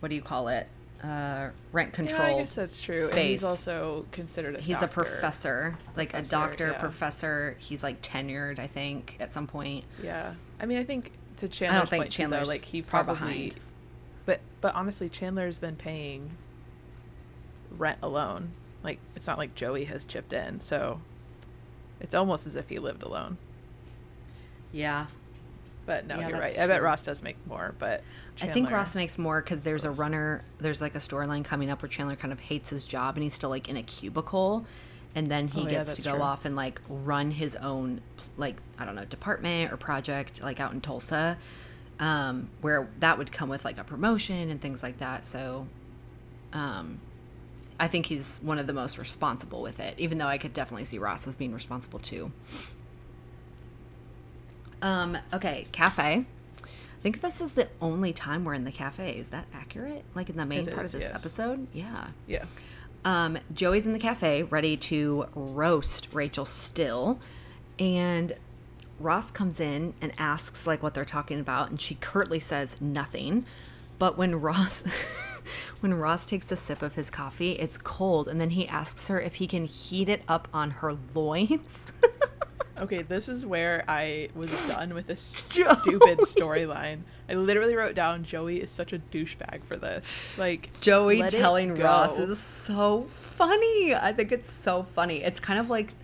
what 0.00 0.10
do 0.10 0.14
you 0.14 0.20
call 0.20 0.48
it? 0.48 0.68
Uh, 1.02 1.50
rent 1.72 1.94
control. 1.94 2.20
Yeah, 2.20 2.34
I 2.34 2.38
guess 2.40 2.54
that's 2.54 2.80
true. 2.82 3.04
And 3.04 3.12
Space. 3.12 3.40
he's 3.40 3.44
also 3.44 4.04
considered 4.12 4.56
a 4.56 4.60
He's 4.60 4.82
a 4.82 4.88
professor, 4.88 5.78
like 5.96 6.12
a 6.12 6.20
doctor, 6.20 6.72
yeah. 6.72 6.78
professor. 6.78 7.56
He's 7.60 7.82
like 7.82 8.02
tenured, 8.02 8.58
I 8.58 8.66
think, 8.66 9.16
at 9.18 9.32
some 9.32 9.46
point. 9.46 9.84
Yeah, 10.02 10.34
I 10.60 10.66
mean, 10.66 10.76
I 10.76 10.84
think 10.84 11.12
to 11.38 11.48
Chandler's 11.48 11.88
think 11.88 12.02
point 12.02 12.12
too, 12.12 12.24
though, 12.24 12.30
Chandler's 12.30 12.48
like 12.48 12.64
he 12.64 12.82
far 12.82 13.04
probably, 13.04 13.14
behind. 13.14 13.56
But 14.26 14.40
but 14.60 14.74
honestly, 14.74 15.08
Chandler's 15.08 15.56
been 15.56 15.76
paying 15.76 16.32
rent 17.70 17.98
alone. 18.02 18.50
Like 18.86 18.98
it's 19.14 19.26
not 19.26 19.36
like 19.36 19.54
Joey 19.54 19.84
has 19.84 20.04
chipped 20.06 20.32
in, 20.32 20.60
so 20.60 21.00
it's 22.00 22.14
almost 22.14 22.46
as 22.46 22.56
if 22.56 22.68
he 22.70 22.78
lived 22.78 23.02
alone. 23.02 23.36
Yeah, 24.72 25.06
But 25.86 26.06
no, 26.06 26.18
Yeah, 26.18 26.28
you're 26.28 26.38
right. 26.38 26.58
I 26.58 26.66
bet. 26.66 26.82
Ross 26.82 27.02
does 27.02 27.22
make 27.22 27.36
more, 27.46 27.74
but 27.78 28.02
I 28.42 28.46
think 28.48 28.70
Ross 28.70 28.94
makes 28.96 29.16
more 29.18 29.40
because 29.40 29.62
there's 29.62 29.84
a 29.84 29.90
runner. 29.90 30.42
There's 30.58 30.80
like 30.80 30.94
a 30.94 30.98
storyline 30.98 31.44
coming 31.44 31.70
up 31.70 31.82
where 31.82 31.88
Chandler 31.88 32.16
kind 32.16 32.32
of 32.32 32.40
hates 32.40 32.70
his 32.70 32.84
job 32.86 33.16
and 33.16 33.22
he's 33.22 33.34
still 33.34 33.50
like 33.50 33.68
in 33.68 33.76
a 33.76 33.82
cubicle, 33.82 34.66
and 35.14 35.28
then 35.28 35.48
he 35.48 35.60
Oh, 35.62 35.64
yeah, 35.64 35.70
gets 35.84 35.96
to 35.96 36.02
go 36.02 36.12
true. 36.14 36.22
off 36.22 36.44
and 36.44 36.54
like 36.56 36.80
run 36.88 37.30
his 37.30 37.56
own 37.56 38.00
like 38.36 38.56
I 38.78 38.84
don't 38.84 38.94
know 38.96 39.04
department 39.06 39.72
or 39.72 39.76
project 39.76 40.42
like 40.42 40.60
out 40.60 40.72
in 40.72 40.80
Tulsa, 40.80 41.38
um, 41.98 42.50
where 42.60 42.88
that 43.00 43.16
would 43.18 43.32
come 43.32 43.48
with 43.48 43.64
like 43.64 43.78
a 43.78 43.84
promotion 43.84 44.50
and 44.50 44.60
things 44.60 44.82
like 44.82 44.98
that. 44.98 45.24
So, 45.24 45.66
um, 46.52 47.00
I 47.78 47.88
think 47.88 48.06
he's 48.06 48.38
one 48.42 48.58
of 48.58 48.66
the 48.66 48.72
most 48.72 48.98
responsible 48.98 49.60
with 49.62 49.80
it, 49.80 49.94
even 49.98 50.18
though 50.18 50.26
I 50.26 50.38
could 50.38 50.54
definitely 50.54 50.84
see 50.84 50.98
Ross 50.98 51.26
as 51.28 51.36
being 51.36 51.52
responsible 51.52 51.98
too. 51.98 52.32
Um, 54.82 55.18
okay, 55.32 55.66
cafe. 55.72 56.24
I 56.62 57.02
think 57.02 57.20
this 57.20 57.40
is 57.40 57.52
the 57.52 57.68
only 57.80 58.12
time 58.12 58.44
we're 58.44 58.54
in 58.54 58.64
the 58.64 58.72
cafe. 58.72 59.12
Is 59.16 59.28
that 59.30 59.46
accurate? 59.54 60.04
Like 60.14 60.28
in 60.28 60.36
the 60.36 60.46
main 60.46 60.68
It 60.68 60.74
part 60.74 60.86
is, 60.86 60.94
of 60.94 61.00
this 61.00 61.08
yes. 61.08 61.18
episode? 61.20 61.66
Yeah. 61.72 62.08
Yeah, 62.26 62.44
Um, 63.04 63.38
Joey's 63.54 63.86
in 63.86 63.92
the 63.92 63.98
cafe, 63.98 64.42
ready 64.42 64.76
to 64.78 65.26
roast 65.34 66.08
Rachel 66.12 66.44
Still, 66.44 67.18
and 67.78 68.34
Ross 68.98 69.30
comes 69.30 69.60
in 69.60 69.94
and 70.00 70.12
asks 70.18 70.66
like 70.66 70.82
what 70.82 70.94
they're 70.94 71.04
talking 71.04 71.38
about, 71.38 71.70
and 71.70 71.80
she 71.80 71.94
curtly 71.96 72.40
says 72.40 72.80
nothing. 72.80 73.44
But 73.98 74.18
when 74.18 74.40
Ross, 74.40 74.82
when 75.80 75.94
Ross 75.94 76.26
takes 76.26 76.50
a 76.52 76.56
sip 76.56 76.82
of 76.82 76.94
his 76.94 77.10
coffee, 77.10 77.52
it's 77.52 77.78
cold, 77.78 78.28
and 78.28 78.40
then 78.40 78.50
he 78.50 78.66
asks 78.68 79.08
her 79.08 79.20
if 79.20 79.36
he 79.36 79.46
can 79.46 79.64
heat 79.64 80.08
it 80.08 80.22
up 80.28 80.48
on 80.52 80.70
her 80.70 80.96
loins. 81.14 81.92
Okay, 82.78 83.02
this 83.02 83.28
is 83.28 83.46
where 83.46 83.84
I 83.88 84.28
was 84.34 84.50
done 84.68 84.92
with 84.92 85.06
this 85.06 85.20
stupid 85.22 86.18
storyline. 86.18 87.00
I 87.28 87.34
literally 87.34 87.74
wrote 87.74 87.94
down 87.94 88.24
Joey 88.24 88.60
is 88.60 88.70
such 88.70 88.92
a 88.92 88.98
douchebag 88.98 89.64
for 89.64 89.76
this. 89.76 90.06
Like 90.36 90.70
Joey 90.80 91.22
telling 91.28 91.74
Ross 91.74 92.18
is 92.18 92.38
so 92.38 93.02
funny. 93.02 93.94
I 93.94 94.12
think 94.12 94.30
it's 94.30 94.52
so 94.52 94.82
funny. 94.82 95.22
It's 95.22 95.40
kind 95.40 95.58
of 95.58 95.70
like 95.70 95.94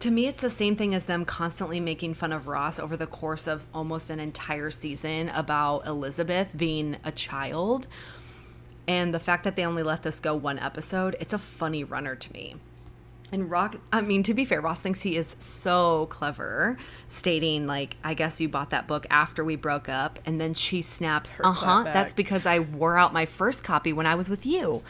to 0.00 0.10
me 0.10 0.26
it's 0.26 0.40
the 0.40 0.50
same 0.50 0.76
thing 0.76 0.94
as 0.94 1.04
them 1.04 1.24
constantly 1.24 1.80
making 1.80 2.14
fun 2.14 2.32
of 2.32 2.46
Ross 2.46 2.78
over 2.78 2.96
the 2.96 3.06
course 3.06 3.46
of 3.46 3.64
almost 3.74 4.10
an 4.10 4.20
entire 4.20 4.70
season 4.70 5.30
about 5.30 5.86
Elizabeth 5.86 6.52
being 6.56 6.96
a 7.02 7.10
child. 7.10 7.88
And 8.86 9.14
the 9.14 9.18
fact 9.18 9.44
that 9.44 9.56
they 9.56 9.64
only 9.64 9.82
let 9.82 10.02
this 10.02 10.20
go 10.20 10.34
one 10.34 10.58
episode, 10.58 11.16
it's 11.20 11.32
a 11.32 11.38
funny 11.38 11.84
runner 11.84 12.14
to 12.14 12.32
me. 12.32 12.56
And 13.32 13.50
Rock, 13.50 13.76
I 13.92 14.00
mean, 14.00 14.22
to 14.24 14.34
be 14.34 14.44
fair, 14.44 14.60
Ross 14.60 14.80
thinks 14.80 15.02
he 15.02 15.16
is 15.16 15.34
so 15.38 16.06
clever, 16.06 16.76
stating, 17.08 17.66
like, 17.66 17.96
I 18.04 18.14
guess 18.14 18.40
you 18.40 18.48
bought 18.48 18.70
that 18.70 18.86
book 18.86 19.06
after 19.10 19.42
we 19.42 19.56
broke 19.56 19.88
up. 19.88 20.18
And 20.26 20.40
then 20.40 20.54
she 20.54 20.82
snaps, 20.82 21.34
uh 21.42 21.50
huh, 21.52 21.82
that's 21.84 22.12
because 22.14 22.46
I 22.46 22.60
wore 22.60 22.96
out 22.96 23.12
my 23.12 23.26
first 23.26 23.64
copy 23.64 23.92
when 23.92 24.06
I 24.06 24.14
was 24.14 24.28
with 24.30 24.46
you. 24.46 24.82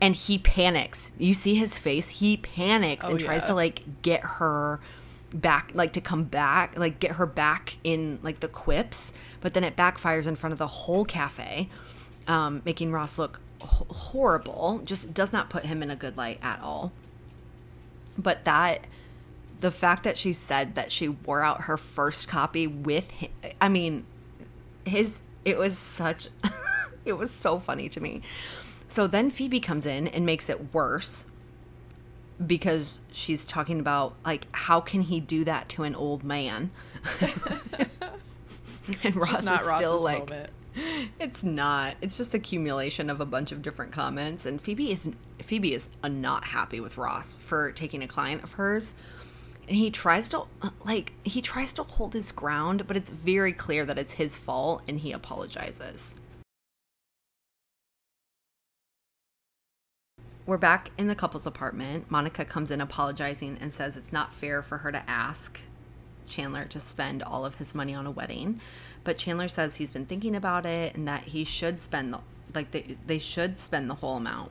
And 0.00 0.14
he 0.14 0.38
panics. 0.38 1.10
You 1.18 1.34
see 1.34 1.54
his 1.54 1.78
face? 1.78 2.08
He 2.08 2.36
panics 2.36 3.04
and 3.06 3.16
Oh, 3.16 3.18
tries 3.18 3.42
yeah. 3.42 3.48
to, 3.48 3.54
like, 3.54 4.02
get 4.02 4.20
her 4.22 4.80
back, 5.34 5.72
like, 5.74 5.92
to 5.94 6.00
come 6.00 6.24
back, 6.24 6.78
like, 6.78 6.98
get 6.98 7.12
her 7.12 7.26
back 7.26 7.76
in, 7.84 8.20
like, 8.22 8.40
the 8.40 8.48
quips. 8.48 9.12
But 9.40 9.54
then 9.54 9.64
it 9.64 9.76
backfires 9.76 10.26
in 10.26 10.36
front 10.36 10.52
of 10.52 10.58
the 10.58 10.66
whole 10.66 11.04
cafe, 11.04 11.68
um, 12.26 12.62
making 12.64 12.92
Ross 12.92 13.18
look 13.18 13.40
h- 13.62 13.68
horrible. 13.88 14.80
Just 14.84 15.12
does 15.14 15.32
not 15.32 15.50
put 15.50 15.66
him 15.66 15.82
in 15.82 15.90
a 15.90 15.96
good 15.96 16.16
light 16.16 16.38
at 16.42 16.60
all 16.60 16.92
but 18.18 18.44
that 18.44 18.84
the 19.60 19.70
fact 19.70 20.02
that 20.04 20.18
she 20.18 20.32
said 20.32 20.74
that 20.74 20.90
she 20.90 21.08
wore 21.08 21.42
out 21.42 21.62
her 21.62 21.76
first 21.76 22.28
copy 22.28 22.66
with 22.66 23.10
him 23.10 23.30
i 23.60 23.68
mean 23.68 24.04
his 24.84 25.22
it 25.44 25.56
was 25.56 25.78
such 25.78 26.28
it 27.04 27.14
was 27.14 27.30
so 27.30 27.58
funny 27.58 27.88
to 27.88 28.00
me 28.00 28.20
so 28.86 29.06
then 29.06 29.30
phoebe 29.30 29.60
comes 29.60 29.86
in 29.86 30.08
and 30.08 30.26
makes 30.26 30.48
it 30.48 30.74
worse 30.74 31.26
because 32.44 33.00
she's 33.12 33.44
talking 33.44 33.78
about 33.78 34.14
like 34.24 34.46
how 34.52 34.80
can 34.80 35.02
he 35.02 35.20
do 35.20 35.44
that 35.44 35.68
to 35.68 35.84
an 35.84 35.94
old 35.94 36.24
man 36.24 36.70
and 39.04 39.16
ross 39.16 39.40
is 39.40 39.46
Ross's 39.46 39.76
still 39.76 40.00
like 40.00 40.28
moment. 40.28 40.50
It's 41.18 41.44
not. 41.44 41.96
It's 42.00 42.16
just 42.16 42.34
accumulation 42.34 43.10
of 43.10 43.20
a 43.20 43.26
bunch 43.26 43.52
of 43.52 43.62
different 43.62 43.92
comments. 43.92 44.46
And 44.46 44.60
Phoebe 44.60 44.90
is 44.92 45.10
Phoebe 45.42 45.74
is 45.74 45.90
not 46.04 46.44
happy 46.44 46.80
with 46.80 46.96
Ross 46.96 47.36
for 47.36 47.72
taking 47.72 48.02
a 48.02 48.08
client 48.08 48.42
of 48.42 48.52
hers. 48.52 48.94
And 49.68 49.76
he 49.76 49.90
tries 49.90 50.28
to 50.28 50.44
like 50.84 51.12
he 51.24 51.40
tries 51.40 51.72
to 51.74 51.82
hold 51.82 52.14
his 52.14 52.32
ground, 52.32 52.86
but 52.86 52.96
it's 52.96 53.10
very 53.10 53.52
clear 53.52 53.84
that 53.84 53.98
it's 53.98 54.14
his 54.14 54.38
fault 54.38 54.82
and 54.88 55.00
he 55.00 55.12
apologizes. 55.12 56.16
We're 60.44 60.58
back 60.58 60.90
in 60.98 61.06
the 61.06 61.14
couple's 61.14 61.46
apartment. 61.46 62.10
Monica 62.10 62.44
comes 62.44 62.72
in 62.72 62.80
apologizing 62.80 63.58
and 63.60 63.72
says 63.72 63.96
it's 63.96 64.12
not 64.12 64.32
fair 64.32 64.60
for 64.60 64.78
her 64.78 64.90
to 64.90 65.08
ask 65.08 65.60
Chandler 66.32 66.64
to 66.66 66.80
spend 66.80 67.22
all 67.22 67.44
of 67.44 67.56
his 67.56 67.74
money 67.74 67.94
on 67.94 68.06
a 68.06 68.10
wedding. 68.10 68.60
But 69.04 69.18
Chandler 69.18 69.48
says 69.48 69.76
he's 69.76 69.90
been 69.92 70.06
thinking 70.06 70.34
about 70.34 70.64
it 70.66 70.94
and 70.96 71.06
that 71.06 71.22
he 71.24 71.44
should 71.44 71.80
spend 71.80 72.12
the 72.14 72.20
like 72.54 72.70
they 72.72 72.96
they 73.06 73.18
should 73.18 73.58
spend 73.58 73.88
the 73.90 73.94
whole 73.96 74.16
amount. 74.16 74.50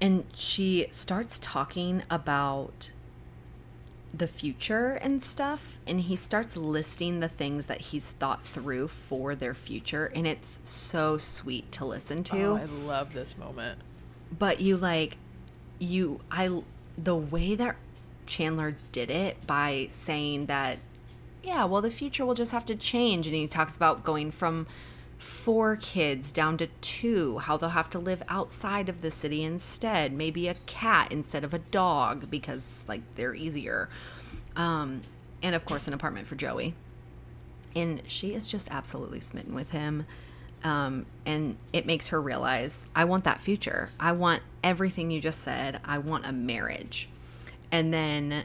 And 0.00 0.24
she 0.34 0.86
starts 0.90 1.38
talking 1.40 2.02
about 2.10 2.90
the 4.14 4.28
future 4.28 4.92
and 4.92 5.22
stuff 5.22 5.78
and 5.86 6.00
he 6.02 6.16
starts 6.16 6.54
listing 6.56 7.20
the 7.20 7.28
things 7.28 7.64
that 7.66 7.80
he's 7.80 8.10
thought 8.10 8.42
through 8.44 8.86
for 8.88 9.34
their 9.34 9.54
future 9.54 10.04
and 10.14 10.26
it's 10.26 10.58
so 10.64 11.16
sweet 11.16 11.72
to 11.72 11.86
listen 11.86 12.22
to 12.24 12.36
Oh, 12.42 12.56
I 12.56 12.64
love 12.64 13.14
this 13.14 13.38
moment. 13.38 13.78
but 14.38 14.60
you 14.60 14.76
like 14.76 15.16
you 15.78 16.20
i 16.30 16.50
the 16.98 17.16
way 17.16 17.54
that 17.54 17.74
chandler 18.26 18.76
did 18.92 19.10
it 19.10 19.46
by 19.46 19.88
saying 19.90 20.46
that 20.46 20.78
yeah 21.42 21.64
well 21.64 21.82
the 21.82 21.90
future 21.90 22.24
will 22.24 22.34
just 22.34 22.52
have 22.52 22.66
to 22.66 22.74
change. 22.74 23.26
And 23.26 23.34
he 23.34 23.46
talks 23.46 23.76
about 23.76 24.04
going 24.04 24.30
from 24.30 24.66
four 25.18 25.76
kids 25.76 26.32
down 26.32 26.58
to 26.58 26.66
two 26.80 27.38
how 27.38 27.56
they'll 27.56 27.70
have 27.70 27.88
to 27.90 27.98
live 27.98 28.22
outside 28.28 28.88
of 28.88 29.02
the 29.02 29.10
city 29.10 29.44
instead 29.44 30.12
maybe 30.12 30.48
a 30.48 30.54
cat 30.66 31.12
instead 31.12 31.44
of 31.44 31.54
a 31.54 31.60
dog 31.60 32.28
because 32.30 32.84
like 32.88 33.02
they're 33.14 33.34
easier. 33.34 33.88
Um 34.56 35.02
and 35.42 35.54
of 35.54 35.64
course 35.64 35.86
an 35.86 35.94
apartment 35.94 36.26
for 36.26 36.36
joey. 36.36 36.74
And 37.74 38.02
she 38.06 38.34
is 38.34 38.48
just 38.48 38.68
absolutely 38.70 39.20
smitten 39.20 39.54
with 39.54 39.72
him. 39.72 40.06
Um, 40.62 41.06
and 41.26 41.56
it 41.72 41.86
makes 41.86 42.08
her 42.08 42.20
realize 42.20 42.86
i 42.94 43.04
want 43.04 43.24
that 43.24 43.40
future. 43.40 43.90
I 43.98 44.12
want 44.12 44.42
everything 44.62 45.10
you 45.10 45.20
just 45.20 45.40
said. 45.40 45.80
I 45.84 45.98
want 45.98 46.26
a 46.26 46.32
marriage 46.32 47.08
and 47.72 47.92
then 47.92 48.44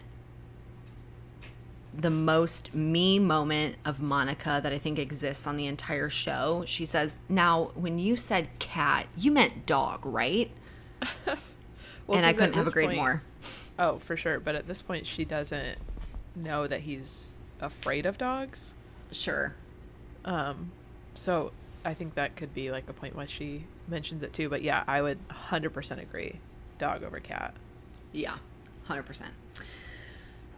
the 1.93 2.09
most 2.09 2.73
me 2.73 3.19
moment 3.19 3.75
of 3.85 3.99
monica 4.01 4.59
that 4.63 4.71
i 4.73 4.77
think 4.77 4.97
exists 4.99 5.45
on 5.47 5.57
the 5.57 5.65
entire 5.67 6.09
show 6.09 6.63
she 6.65 6.85
says 6.85 7.15
now 7.29 7.71
when 7.75 7.97
you 7.99 8.15
said 8.15 8.47
cat 8.59 9.05
you 9.17 9.31
meant 9.31 9.65
dog 9.65 10.05
right 10.05 10.51
Well, 12.07 12.17
and 12.17 12.25
I 12.25 12.31
couldn't 12.31 12.53
have 12.53 12.67
agreed 12.67 12.85
point- 12.85 12.97
more 12.97 13.21
Oh, 13.77 13.99
for 13.99 14.15
sure. 14.17 14.39
But 14.39 14.55
at 14.55 14.65
this 14.65 14.81
point, 14.81 15.05
she 15.05 15.25
doesn't 15.25 15.77
know 16.35 16.65
that 16.67 16.79
he's 16.79 17.33
afraid 17.61 18.05
of 18.05 18.17
dogs. 18.17 18.73
sure 19.11 19.53
Um, 20.25 20.71
so 21.13 21.51
I 21.85 21.93
think 21.93 22.15
that 22.15 22.35
could 22.37 22.53
be 22.55 22.71
like 22.71 22.85
a 22.89 22.93
point 22.93 23.13
why 23.15 23.25
she 23.25 23.65
mentions 23.87 24.23
it 24.23 24.31
too. 24.33 24.47
But 24.49 24.61
yeah, 24.61 24.83
I 24.87 25.01
would 25.01 25.19
100% 25.27 26.01
agree. 26.01 26.39
Dog 26.79 27.03
over 27.03 27.19
cat. 27.19 27.53
Yeah, 28.13 28.37
hundred 28.87 29.03
percent. 29.03 29.33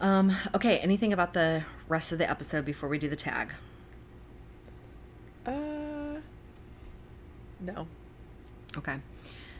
Um, 0.00 0.34
okay, 0.54 0.78
anything 0.78 1.12
about 1.12 1.34
the 1.34 1.64
rest 1.88 2.10
of 2.10 2.18
the 2.18 2.28
episode 2.28 2.64
before 2.64 2.88
we 2.88 2.98
do 2.98 3.08
the 3.08 3.16
tag? 3.16 3.52
Uh, 5.46 6.20
no. 7.60 7.86
Okay. 8.76 8.96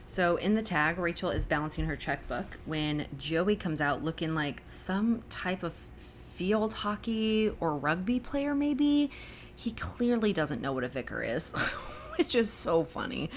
So 0.06 0.36
in 0.36 0.54
the 0.54 0.62
tag, 0.62 0.98
Rachel 0.98 1.30
is 1.30 1.46
balancing 1.46 1.84
her 1.84 1.94
checkbook 1.94 2.58
when 2.64 3.06
Joey 3.16 3.54
comes 3.54 3.80
out 3.80 4.02
looking 4.02 4.34
like 4.34 4.62
some 4.64 5.22
type 5.30 5.62
of 5.62 5.74
field 6.34 6.72
hockey 6.72 7.52
or 7.60 7.76
rugby 7.76 8.18
player, 8.18 8.54
maybe. 8.54 9.10
He 9.54 9.72
clearly 9.72 10.32
doesn't 10.32 10.62
know 10.62 10.72
what 10.72 10.84
a 10.84 10.88
vicar 10.88 11.22
is, 11.22 11.52
which 12.16 12.34
is 12.34 12.50
so 12.50 12.82
funny. 12.82 13.30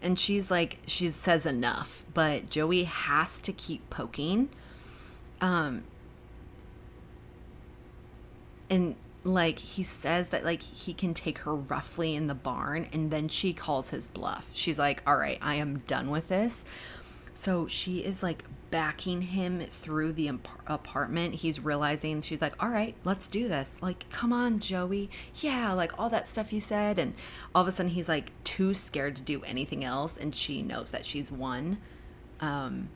And 0.00 0.18
she's 0.18 0.50
like, 0.50 0.78
she 0.86 1.08
says 1.08 1.44
enough, 1.44 2.04
but 2.14 2.50
Joey 2.50 2.84
has 2.84 3.40
to 3.40 3.52
keep 3.52 3.90
poking. 3.90 4.48
Um, 5.40 5.84
and 8.70 8.96
like 9.26 9.58
he 9.58 9.82
says 9.82 10.28
that 10.28 10.44
like 10.44 10.62
he 10.62 10.94
can 10.94 11.12
take 11.12 11.38
her 11.38 11.54
roughly 11.54 12.14
in 12.14 12.28
the 12.28 12.34
barn 12.34 12.88
and 12.92 13.10
then 13.10 13.28
she 13.28 13.52
calls 13.52 13.90
his 13.90 14.08
bluff. 14.08 14.48
She's 14.52 14.78
like 14.78 15.02
all 15.06 15.16
right 15.16 15.38
i 15.42 15.56
am 15.56 15.80
done 15.80 16.10
with 16.10 16.28
this. 16.28 16.64
So 17.34 17.66
she 17.66 17.98
is 17.98 18.22
like 18.22 18.44
backing 18.70 19.22
him 19.22 19.60
through 19.60 20.12
the 20.12 20.28
apartment. 20.66 21.36
He's 21.36 21.60
realizing 21.60 22.20
she's 22.20 22.40
like 22.40 22.54
all 22.62 22.68
right 22.68 22.94
let's 23.04 23.26
do 23.26 23.48
this. 23.48 23.76
Like 23.80 24.08
come 24.10 24.32
on 24.32 24.60
joey. 24.60 25.10
Yeah 25.34 25.72
like 25.72 25.98
all 25.98 26.10
that 26.10 26.28
stuff 26.28 26.52
you 26.52 26.60
said. 26.60 26.98
And 26.98 27.14
all 27.54 27.62
of 27.62 27.68
a 27.68 27.72
sudden 27.72 27.92
he's 27.92 28.08
like 28.08 28.30
too 28.44 28.74
scared 28.74 29.16
to 29.16 29.22
do 29.22 29.42
anything 29.42 29.84
else 29.84 30.16
and 30.16 30.34
she 30.34 30.62
knows 30.62 30.92
that 30.92 31.04
she's 31.04 31.32
won. 31.32 31.78
Um 32.40 32.90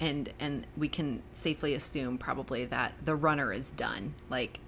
and 0.00 0.32
and 0.40 0.66
we 0.76 0.88
can 0.88 1.22
safely 1.32 1.74
assume 1.74 2.18
probably 2.18 2.64
that 2.64 2.94
the 3.04 3.14
runner 3.14 3.52
is 3.52 3.70
done 3.70 4.14
like 4.30 4.58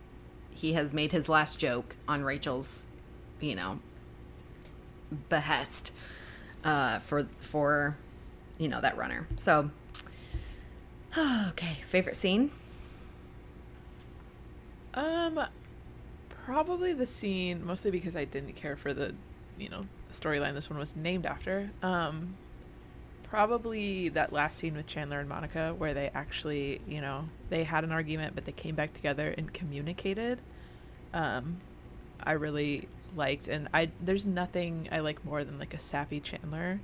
he 0.51 0.75
has 0.75 0.93
made 0.93 1.13
his 1.13 1.29
last 1.29 1.59
joke 1.59 1.97
on 2.07 2.23
Rachel's, 2.23 2.87
you 3.41 3.57
know, 3.57 3.81
behest 5.29 5.91
uh, 6.63 6.99
for 6.99 7.25
for 7.41 7.97
you 8.59 8.69
know 8.69 8.81
that 8.81 8.97
runner. 8.97 9.27
So 9.37 9.71
okay, 11.19 11.79
favorite 11.87 12.17
scene. 12.17 12.51
Um, 14.95 15.41
probably 16.29 16.93
the 16.93 17.07
scene, 17.07 17.65
mostly 17.65 17.91
because 17.91 18.15
I 18.15 18.25
didn't 18.25 18.55
care 18.55 18.77
for 18.77 18.93
the, 18.93 19.15
you 19.59 19.71
know, 19.71 19.87
storyline 20.13 20.53
this 20.53 20.69
one 20.69 20.79
was 20.79 20.95
named 20.95 21.25
after. 21.25 21.71
Um, 21.83 22.35
probably 23.33 24.11
that 24.11 24.31
last 24.31 24.59
scene 24.59 24.77
with 24.77 24.87
Chandler 24.87 25.19
and 25.19 25.27
Monica 25.27 25.75
where 25.79 25.95
they 25.95 26.11
actually, 26.13 26.83
you 26.87 27.01
know, 27.01 27.25
they 27.49 27.65
had 27.65 27.83
an 27.83 27.91
argument, 27.91 28.35
but 28.35 28.45
they 28.45 28.53
came 28.53 28.75
back 28.75 28.93
together 28.93 29.35
and 29.39 29.51
communicated. 29.55 30.39
Um, 31.15 31.57
I 32.23 32.33
really 32.33 32.89
liked, 33.17 33.49
and 33.49 33.69
I 33.73 33.89
there's 34.03 34.27
nothing 34.27 34.87
I 34.93 34.99
like 35.01 35.25
more 35.25 35.45
than 35.45 35.59
like 35.59 35.73
a 35.73 35.79
sappy 35.79 36.21
Chandler. 36.21 36.81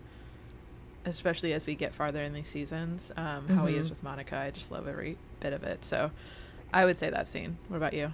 Especially 1.04 1.52
as 1.52 1.66
we 1.66 1.74
get 1.74 1.92
farther 1.92 2.22
in 2.22 2.32
these 2.32 2.48
seasons, 2.48 3.12
um, 3.14 3.48
how 3.48 3.66
he 3.66 3.76
is 3.76 3.88
Mhm. 3.88 3.90
with 3.90 4.02
Monica, 4.02 4.38
I 4.38 4.50
just 4.50 4.72
love 4.72 4.88
every 4.88 5.18
bit 5.40 5.52
of 5.52 5.62
it. 5.64 5.84
So, 5.84 6.10
I 6.72 6.86
would 6.86 6.96
say 6.96 7.10
that 7.10 7.28
scene. 7.28 7.58
What 7.68 7.76
about 7.76 7.92
you? 7.92 8.12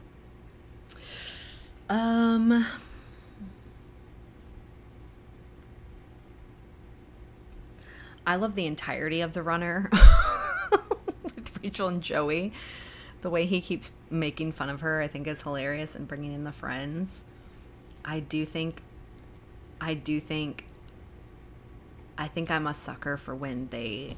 Um. 1.89 2.67
I 8.27 8.37
love 8.37 8.55
the 8.55 8.67
entirety 8.67 9.21
of 9.21 9.35
the 9.35 9.43
runner 9.43 9.91
with 11.25 11.63
Rachel 11.63 11.89
and 11.89 12.03
Joey. 12.03 12.53
The 13.21 13.31
way 13.31 13.47
he 13.47 13.61
keeps 13.61 13.91
making 14.11 14.53
fun 14.53 14.71
of 14.71 14.81
her, 14.81 15.01
I 15.01 15.09
think, 15.09 15.27
is 15.27 15.43
hilarious 15.43 15.95
and 15.95 16.09
bringing 16.09 16.33
in 16.33 16.45
the 16.45 16.53
friends. 16.53 17.25
I 18.05 18.21
do 18.21 18.45
think, 18.45 18.83
I 19.81 19.95
do 19.95 20.21
think, 20.21 20.67
I 22.17 22.29
think 22.29 22.51
I'm 22.51 22.67
a 22.67 22.75
sucker 22.75 23.17
for 23.17 23.35
when 23.35 23.69
they 23.69 24.17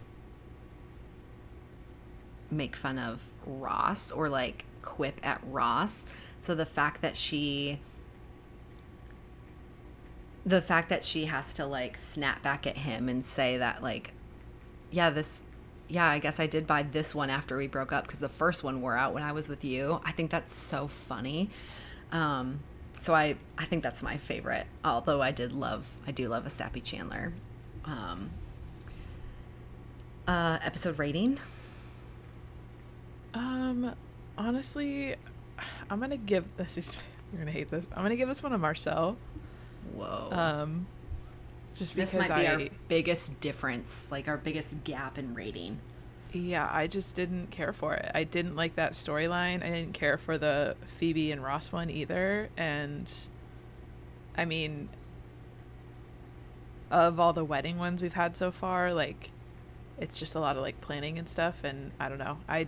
make 2.51 2.77
fun 2.77 2.99
of 2.99 3.25
Ross 3.45 4.11
or 4.11 4.29
like 4.29 4.65
quip 4.83 5.21
at 5.23 5.41
Ross. 5.47 6.05
So 6.41 6.55
the 6.55 6.67
fact 6.67 7.03
that 7.03 7.17
she 7.17 7.81
the 10.47 10.63
fact 10.63 10.89
that 10.89 11.05
she 11.05 11.27
has 11.27 11.53
to 11.55 11.67
like 11.67 11.99
snap 11.99 12.41
back 12.41 12.67
at 12.67 12.79
him 12.79 13.09
and 13.09 13.27
say 13.27 13.59
that 13.59 13.83
like 13.83 14.13
yeah, 14.91 15.11
this 15.11 15.43
yeah, 15.89 16.09
I 16.09 16.19
guess 16.19 16.41
I 16.41 16.47
did 16.47 16.67
buy 16.67 16.83
this 16.85 17.15
one 17.15 17.31
after 17.31 17.57
we 17.57 17.67
broke 17.67 17.93
up 17.93 18.05
because 18.05 18.21
the 18.21 18.29
first 18.29 18.65
one 18.65 18.81
wore 18.81 18.97
out 18.97 19.13
when 19.13 19.23
I 19.23 19.33
was 19.33 19.49
with 19.49 19.65
you. 19.65 20.01
I 20.05 20.13
think 20.13 20.31
that's 20.31 20.55
so 20.55 20.87
funny. 20.87 21.51
Um 22.13 22.61
so 23.01 23.15
I 23.15 23.37
I 23.59 23.65
think 23.65 23.83
that's 23.83 24.03
my 24.03 24.17
favorite. 24.17 24.67
Although 24.85 25.21
I 25.21 25.33
did 25.33 25.53
love 25.53 25.87
I 26.07 26.13
do 26.13 26.29
love 26.29 26.47
a 26.47 26.51
sappy 26.51 26.81
Chandler. 26.81 27.33
Um 27.85 28.31
uh 30.29 30.59
episode 30.63 30.99
rating. 30.99 31.39
Um, 33.37 33.95
honestly, 34.39 35.15
I'm 35.91 36.01
gonna 36.01 36.17
give 36.17 36.45
this. 36.57 36.79
Is, 36.79 36.89
you're 37.33 37.41
gonna 37.41 37.51
hate 37.51 37.71
this. 37.71 37.87
I'm 37.95 38.03
gonna 38.03 38.17
give 38.17 38.29
this 38.29 38.43
one 38.43 38.53
to 38.53 38.59
Marcel. 38.59 39.17
Whoa. 39.95 40.29
Um, 40.33 40.87
just 41.77 41.95
this 41.95 42.13
because 42.13 42.29
might 42.29 42.41
be 42.41 42.47
I, 42.47 42.55
our 42.55 42.69
biggest 42.89 43.41
difference, 43.41 44.07
like 44.11 44.29
our 44.29 44.37
biggest 44.37 44.83
gap 44.85 45.19
in 45.19 45.35
rating. 45.35 45.79
yeah, 46.33 46.69
I 46.71 46.87
just 46.87 47.15
didn't 47.15 47.51
care 47.51 47.73
for 47.73 47.95
it. 47.95 48.11
I 48.15 48.25
didn't 48.25 48.57
like 48.57 48.77
that 48.77 48.93
storyline. 48.93 49.63
I 49.63 49.71
didn't 49.71 49.93
care 49.93 50.19
for 50.19 50.39
the 50.39 50.77
Phoebe 50.99 51.33
and 51.33 51.43
Ross 51.43 51.73
one 51.73 51.91
either. 51.91 52.49
And 52.57 53.13
I 54.37 54.45
mean, 54.45 54.89
of 56.91 57.19
all 57.21 57.33
the 57.33 57.45
wedding 57.45 57.79
ones 57.79 58.03
we've 58.03 58.13
had 58.15 58.37
so 58.37 58.51
far, 58.51 58.93
like, 58.93 59.31
it's 59.99 60.19
just 60.19 60.35
a 60.35 60.41
lot 60.41 60.57
of 60.57 60.63
like 60.63 60.81
planning 60.81 61.19
and 61.19 61.29
stuff. 61.29 61.65
And 61.65 61.93
I 61.99 62.09
don't 62.09 62.19
know. 62.19 62.39
I 62.49 62.67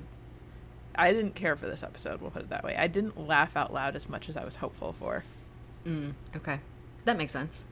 I 0.95 1.13
didn't 1.13 1.35
care 1.35 1.57
for 1.57 1.67
this 1.67 1.83
episode. 1.83 2.21
We'll 2.21 2.31
put 2.31 2.43
it 2.43 2.51
that 2.51 2.65
way. 2.65 2.75
I 2.77 2.89
didn't 2.89 3.19
laugh 3.29 3.57
out 3.57 3.73
loud 3.73 3.97
as 3.97 4.09
much 4.09 4.29
as 4.29 4.37
I 4.37 4.45
was 4.45 4.57
hopeful 4.57 4.95
for. 4.99 5.25
Mm, 5.87 6.13
okay, 6.37 6.59
that 7.09 7.17
makes 7.17 7.33
sense. 7.33 7.67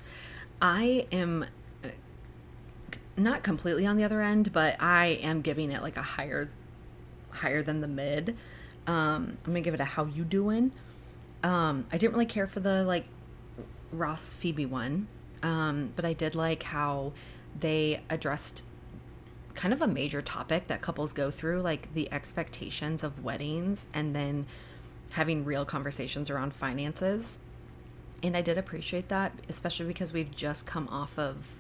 I 0.61 1.07
am 1.13 1.45
uh, 1.85 1.89
not 3.17 3.43
completely 3.43 3.87
on 3.87 3.97
the 3.97 4.05
other 4.05 4.23
end, 4.23 4.53
but 4.53 4.81
I 4.81 5.19
am 5.23 5.43
giving 5.43 5.71
it 5.71 5.83
like 5.83 5.97
a 5.97 6.03
higher, 6.03 6.51
higher 7.31 7.63
than 7.63 7.83
the 7.83 7.89
mid. 7.89 8.37
Um, 8.87 9.39
I'm 9.45 9.53
gonna 9.53 9.61
give 9.61 9.75
it 9.75 9.81
a 9.81 9.85
how 9.85 10.07
you 10.07 10.25
doing. 10.25 10.73
Um, 11.43 11.87
I 11.93 11.99
didn't 11.99 12.15
really 12.15 12.27
care 12.27 12.47
for 12.47 12.61
the 12.61 12.83
like 12.85 13.05
Ross 13.93 14.35
Phoebe 14.35 14.65
one, 14.65 15.07
um, 15.43 15.93
but 15.95 16.05
I 16.05 16.15
did 16.15 16.35
like 16.35 16.63
how 16.63 17.13
they 17.59 18.01
addressed 18.09 18.63
kind 19.55 19.73
of 19.75 19.83
a 19.83 19.87
major 19.87 20.23
topic 20.23 20.69
that 20.69 20.81
couples 20.81 21.13
go 21.13 21.31
through, 21.31 21.61
like 21.61 21.93
the 21.95 22.11
expectations 22.11 23.05
of 23.05 23.23
weddings 23.23 23.89
and 23.93 24.15
then 24.15 24.47
having 25.11 25.45
real 25.45 25.65
conversations 25.65 26.31
around 26.31 26.55
finances. 26.55 27.39
And 28.23 28.37
I 28.37 28.43
did 28.43 28.59
appreciate 28.59 29.09
that, 29.09 29.33
especially 29.49 29.87
because 29.87 30.13
we've 30.13 30.35
just 30.35 30.67
come 30.67 30.89
off 30.89 31.19
of 31.19 31.57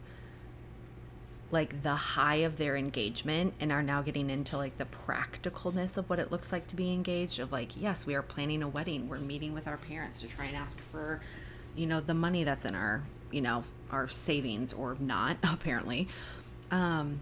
like 1.53 1.83
the 1.83 1.95
high 1.95 2.37
of 2.37 2.57
their 2.57 2.77
engagement 2.77 3.55
and 3.61 3.71
are 3.71 3.83
now 3.83 4.03
getting 4.03 4.31
into 4.31 4.57
like 4.57 4.79
the 4.79 4.85
practicalness 4.85 5.97
of 5.97 6.11
what 6.11 6.19
it 6.19 6.33
looks 6.33 6.51
like 6.51 6.67
to 6.67 6.75
be 6.75 6.93
engaged 6.93 7.39
of 7.39 7.53
like 7.53 7.81
yes 7.81 8.05
we 8.05 8.17
are 8.17 8.23
planning 8.23 8.65
a 8.65 8.69
wedding 8.69 9.09
we're 9.09 9.19
meeting 9.19 9.55
with 9.55 9.69
our 9.69 9.77
parents 9.77 10.21
to 10.21 10.27
try 10.27 10.45
and 10.47 10.57
ask 10.57 10.81
for 10.91 11.21
you 11.77 11.87
know 11.87 12.01
the 12.01 12.15
money 12.15 12.43
that's 12.43 12.65
in 12.65 12.75
our 12.75 13.05
you 13.31 13.41
know 13.41 13.63
our 13.93 14.09
savings 14.09 14.73
or 14.73 14.97
not 14.99 15.37
apparently 15.45 16.09
um 16.73 17.21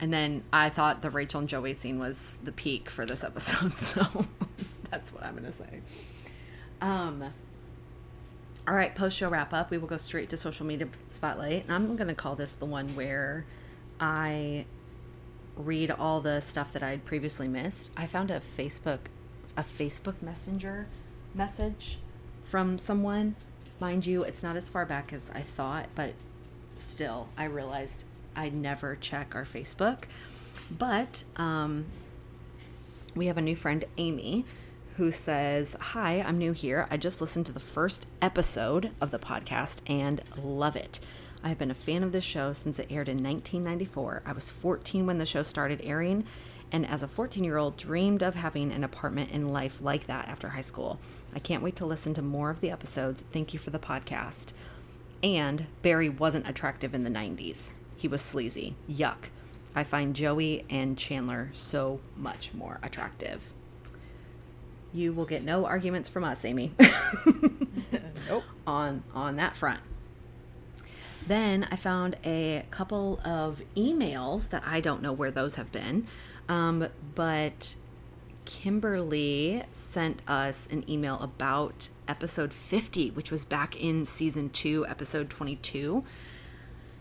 and 0.00 0.12
then 0.12 0.44
I 0.52 0.68
thought 0.68 1.02
the 1.02 1.10
Rachel 1.10 1.40
and 1.40 1.48
Joey 1.48 1.74
scene 1.74 1.98
was 1.98 2.38
the 2.42 2.52
peak 2.52 2.90
for 2.90 3.06
this 3.06 3.24
episode, 3.24 3.72
so 3.78 4.26
that's 4.90 5.12
what 5.12 5.24
I'm 5.24 5.34
gonna 5.34 5.52
say. 5.52 5.80
Um. 6.80 7.24
All 8.68 8.74
right, 8.74 8.92
post 8.92 9.16
show 9.16 9.28
wrap 9.28 9.54
up. 9.54 9.70
We 9.70 9.78
will 9.78 9.86
go 9.86 9.96
straight 9.96 10.28
to 10.30 10.36
social 10.36 10.66
media 10.66 10.88
spotlight, 11.06 11.64
and 11.64 11.72
I'm 11.72 11.94
gonna 11.94 12.16
call 12.16 12.34
this 12.34 12.52
the 12.52 12.66
one 12.66 12.88
where 12.96 13.44
I 14.00 14.66
read 15.56 15.92
all 15.92 16.20
the 16.20 16.40
stuff 16.40 16.72
that 16.72 16.82
I'd 16.82 17.04
previously 17.04 17.46
missed. 17.46 17.92
I 17.96 18.06
found 18.06 18.30
a 18.32 18.40
Facebook, 18.58 18.98
a 19.56 19.62
Facebook 19.62 20.20
Messenger 20.20 20.88
message 21.32 21.98
from 22.44 22.76
someone. 22.76 23.36
Mind 23.78 24.04
you, 24.04 24.22
it's 24.22 24.42
not 24.42 24.56
as 24.56 24.68
far 24.68 24.84
back 24.84 25.12
as 25.12 25.30
I 25.32 25.42
thought, 25.42 25.86
but 25.94 26.14
still, 26.74 27.28
I 27.38 27.44
realized 27.44 28.02
I 28.34 28.48
never 28.48 28.96
check 28.96 29.36
our 29.36 29.44
Facebook. 29.44 30.04
But 30.76 31.22
um, 31.36 31.86
we 33.14 33.26
have 33.26 33.38
a 33.38 33.42
new 33.42 33.54
friend, 33.54 33.84
Amy, 33.96 34.44
who 34.96 35.12
says, 35.12 35.76
Hi, 35.78 36.22
I'm 36.22 36.38
new 36.38 36.52
here. 36.52 36.86
I 36.90 36.96
just 36.96 37.20
listened 37.20 37.44
to 37.46 37.52
the 37.52 37.60
first 37.60 38.06
episode 38.22 38.92
of 39.00 39.10
the 39.10 39.18
podcast 39.18 39.80
and 39.86 40.22
love 40.42 40.74
it. 40.74 41.00
I 41.44 41.48
have 41.48 41.58
been 41.58 41.70
a 41.70 41.74
fan 41.74 42.02
of 42.02 42.12
this 42.12 42.24
show 42.24 42.54
since 42.54 42.78
it 42.78 42.88
aired 42.90 43.08
in 43.08 43.22
1994. 43.22 44.22
I 44.24 44.32
was 44.32 44.50
14 44.50 45.04
when 45.04 45.18
the 45.18 45.26
show 45.26 45.42
started 45.42 45.82
airing, 45.84 46.24
and 46.72 46.86
as 46.86 47.02
a 47.02 47.08
14 47.08 47.44
year 47.44 47.58
old, 47.58 47.76
dreamed 47.76 48.22
of 48.22 48.36
having 48.36 48.72
an 48.72 48.84
apartment 48.84 49.30
in 49.32 49.52
life 49.52 49.82
like 49.82 50.06
that 50.06 50.28
after 50.28 50.48
high 50.48 50.62
school. 50.62 50.98
I 51.34 51.40
can't 51.40 51.62
wait 51.62 51.76
to 51.76 51.86
listen 51.86 52.14
to 52.14 52.22
more 52.22 52.48
of 52.48 52.62
the 52.62 52.70
episodes. 52.70 53.22
Thank 53.32 53.52
you 53.52 53.58
for 53.58 53.70
the 53.70 53.78
podcast. 53.78 54.52
And 55.22 55.66
Barry 55.82 56.08
wasn't 56.08 56.48
attractive 56.48 56.94
in 56.94 57.04
the 57.04 57.10
90s. 57.10 57.72
He 57.98 58.08
was 58.08 58.22
sleazy. 58.22 58.76
Yuck. 58.90 59.28
I 59.74 59.84
find 59.84 60.16
Joey 60.16 60.64
and 60.70 60.96
Chandler 60.96 61.50
so 61.52 62.00
much 62.16 62.54
more 62.54 62.80
attractive. 62.82 63.52
You 64.92 65.12
will 65.12 65.26
get 65.26 65.44
no 65.44 65.66
arguments 65.66 66.08
from 66.08 66.24
us, 66.24 66.44
Amy. 66.44 66.72
nope. 68.28 68.44
On 68.66 69.02
on 69.14 69.36
that 69.36 69.56
front. 69.56 69.80
Then 71.26 71.66
I 71.70 71.76
found 71.76 72.16
a 72.24 72.64
couple 72.70 73.20
of 73.24 73.60
emails 73.76 74.50
that 74.50 74.62
I 74.64 74.80
don't 74.80 75.02
know 75.02 75.12
where 75.12 75.32
those 75.32 75.56
have 75.56 75.72
been, 75.72 76.06
um, 76.48 76.86
but 77.16 77.74
Kimberly 78.44 79.64
sent 79.72 80.22
us 80.28 80.68
an 80.70 80.88
email 80.88 81.18
about 81.20 81.88
episode 82.06 82.52
50, 82.52 83.10
which 83.10 83.32
was 83.32 83.44
back 83.44 83.80
in 83.80 84.06
season 84.06 84.50
two, 84.50 84.86
episode 84.86 85.28
22. 85.28 86.04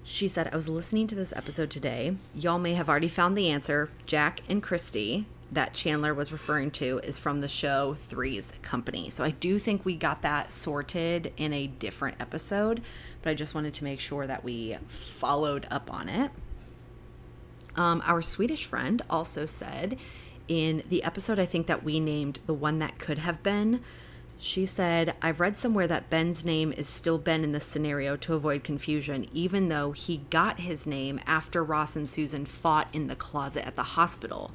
She 0.03 0.27
said, 0.27 0.49
I 0.51 0.55
was 0.55 0.67
listening 0.67 1.07
to 1.07 1.15
this 1.15 1.33
episode 1.35 1.69
today. 1.69 2.17
Y'all 2.33 2.59
may 2.59 2.73
have 2.73 2.89
already 2.89 3.07
found 3.07 3.37
the 3.37 3.49
answer. 3.49 3.89
Jack 4.05 4.41
and 4.49 4.61
Christy, 4.61 5.25
that 5.51 5.73
Chandler 5.73 6.13
was 6.13 6.31
referring 6.31 6.71
to, 6.71 6.99
is 6.99 7.19
from 7.19 7.39
the 7.39 7.47
show 7.47 7.93
Three's 7.93 8.51
Company. 8.61 9.09
So 9.09 9.23
I 9.23 9.31
do 9.31 9.59
think 9.59 9.85
we 9.85 9.95
got 9.95 10.21
that 10.23 10.51
sorted 10.51 11.31
in 11.37 11.53
a 11.53 11.67
different 11.67 12.17
episode, 12.19 12.81
but 13.21 13.29
I 13.29 13.33
just 13.33 13.53
wanted 13.55 13.73
to 13.75 13.83
make 13.83 13.99
sure 13.99 14.25
that 14.27 14.43
we 14.43 14.77
followed 14.87 15.67
up 15.69 15.93
on 15.93 16.09
it. 16.09 16.31
Um, 17.75 18.01
our 18.05 18.21
Swedish 18.21 18.65
friend 18.65 19.01
also 19.09 19.45
said 19.45 19.97
in 20.47 20.83
the 20.89 21.03
episode, 21.03 21.39
I 21.39 21.45
think 21.45 21.67
that 21.67 21.83
we 21.83 21.99
named 21.99 22.39
the 22.45 22.53
one 22.53 22.79
that 22.79 22.97
could 22.99 23.19
have 23.19 23.43
been. 23.43 23.81
She 24.37 24.65
said, 24.65 25.15
I've 25.21 25.39
read 25.39 25.57
somewhere 25.57 25.87
that 25.87 26.09
Ben's 26.09 26.43
name 26.43 26.71
is 26.73 26.87
still 26.87 27.17
Ben 27.17 27.43
in 27.43 27.51
this 27.51 27.65
scenario 27.65 28.15
to 28.17 28.33
avoid 28.33 28.63
confusion, 28.63 29.27
even 29.31 29.69
though 29.69 29.91
he 29.91 30.17
got 30.29 30.59
his 30.59 30.85
name 30.85 31.19
after 31.25 31.63
Ross 31.63 31.95
and 31.95 32.07
Susan 32.07 32.45
fought 32.45 32.93
in 32.93 33.07
the 33.07 33.15
closet 33.15 33.65
at 33.65 33.75
the 33.75 33.83
hospital. 33.83 34.51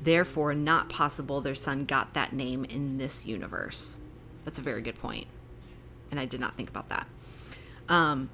Therefore, 0.00 0.54
not 0.54 0.88
possible 0.88 1.40
their 1.40 1.54
son 1.54 1.84
got 1.84 2.14
that 2.14 2.32
name 2.32 2.64
in 2.64 2.98
this 2.98 3.26
universe. 3.26 3.98
That's 4.44 4.58
a 4.58 4.62
very 4.62 4.82
good 4.82 4.98
point. 4.98 5.26
And 6.10 6.18
I 6.20 6.24
did 6.24 6.40
not 6.40 6.56
think 6.56 6.70
about 6.70 6.88
that. 6.88 7.06
Um, 7.88 8.30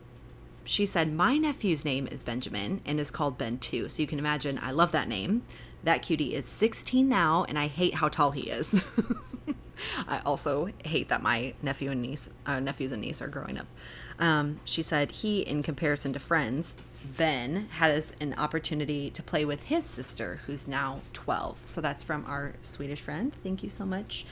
she 0.64 0.86
said, 0.86 1.12
My 1.12 1.38
nephew's 1.38 1.84
name 1.84 2.06
is 2.06 2.22
Benjamin 2.22 2.80
and 2.84 3.00
is 3.00 3.10
called 3.10 3.38
Ben 3.38 3.58
too. 3.58 3.88
So 3.88 4.02
you 4.02 4.06
can 4.06 4.18
imagine, 4.18 4.58
I 4.62 4.70
love 4.70 4.92
that 4.92 5.08
name. 5.08 5.42
That 5.82 6.02
cutie 6.02 6.34
is 6.34 6.46
16 6.46 7.08
now, 7.08 7.44
and 7.46 7.58
I 7.58 7.66
hate 7.66 7.96
how 7.96 8.08
tall 8.08 8.30
he 8.30 8.48
is. 8.48 8.82
I 10.08 10.20
also 10.24 10.70
hate 10.84 11.08
that 11.08 11.22
my 11.22 11.52
nephew 11.62 11.90
and 11.90 12.00
niece, 12.00 12.30
uh, 12.46 12.60
nephews 12.60 12.92
and 12.92 13.02
niece 13.02 13.20
are 13.20 13.28
growing 13.28 13.58
up. 13.58 13.66
Um, 14.18 14.60
she 14.64 14.82
said 14.82 15.10
he, 15.10 15.40
in 15.40 15.62
comparison 15.62 16.12
to 16.14 16.18
friends, 16.18 16.74
Ben 17.04 17.68
has 17.72 18.14
an 18.20 18.34
opportunity 18.34 19.10
to 19.10 19.22
play 19.22 19.44
with 19.44 19.66
his 19.66 19.84
sister, 19.84 20.40
who's 20.46 20.66
now 20.66 21.00
12. 21.12 21.66
So 21.66 21.80
that's 21.80 22.02
from 22.02 22.24
our 22.26 22.54
Swedish 22.62 23.00
friend. 23.00 23.32
Thank 23.42 23.62
you 23.62 23.68
so 23.68 23.84
much. 23.84 24.26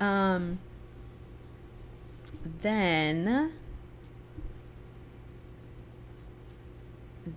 Um, 0.00 0.58
then 2.60 3.52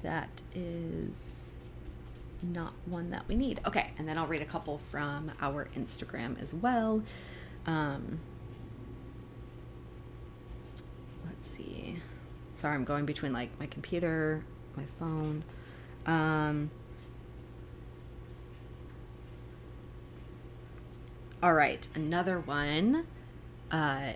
that 0.04 0.42
is 0.54 1.56
not 2.44 2.74
one 2.86 3.10
that 3.12 3.28
we 3.28 3.36
need. 3.36 3.60
Okay, 3.66 3.92
and 3.98 4.08
then 4.08 4.18
I'll 4.18 4.28
read 4.28 4.42
a 4.42 4.46
couple 4.46 4.78
from 4.78 5.32
our 5.42 5.68
Instagram 5.76 6.40
as 6.42 6.54
well. 6.54 7.02
Um, 7.66 8.20
let's 11.26 11.48
see. 11.50 11.98
Sorry, 12.54 12.76
I'm 12.76 12.86
going 12.86 13.06
between 13.06 13.34
like 13.34 13.50
my 13.60 13.66
computer, 13.66 14.44
my 14.78 14.86
phone. 15.00 15.44
Um, 16.06 16.72
all 21.44 21.54
right, 21.54 21.88
another 21.96 22.40
one. 22.40 23.06
Uh, 23.72 24.14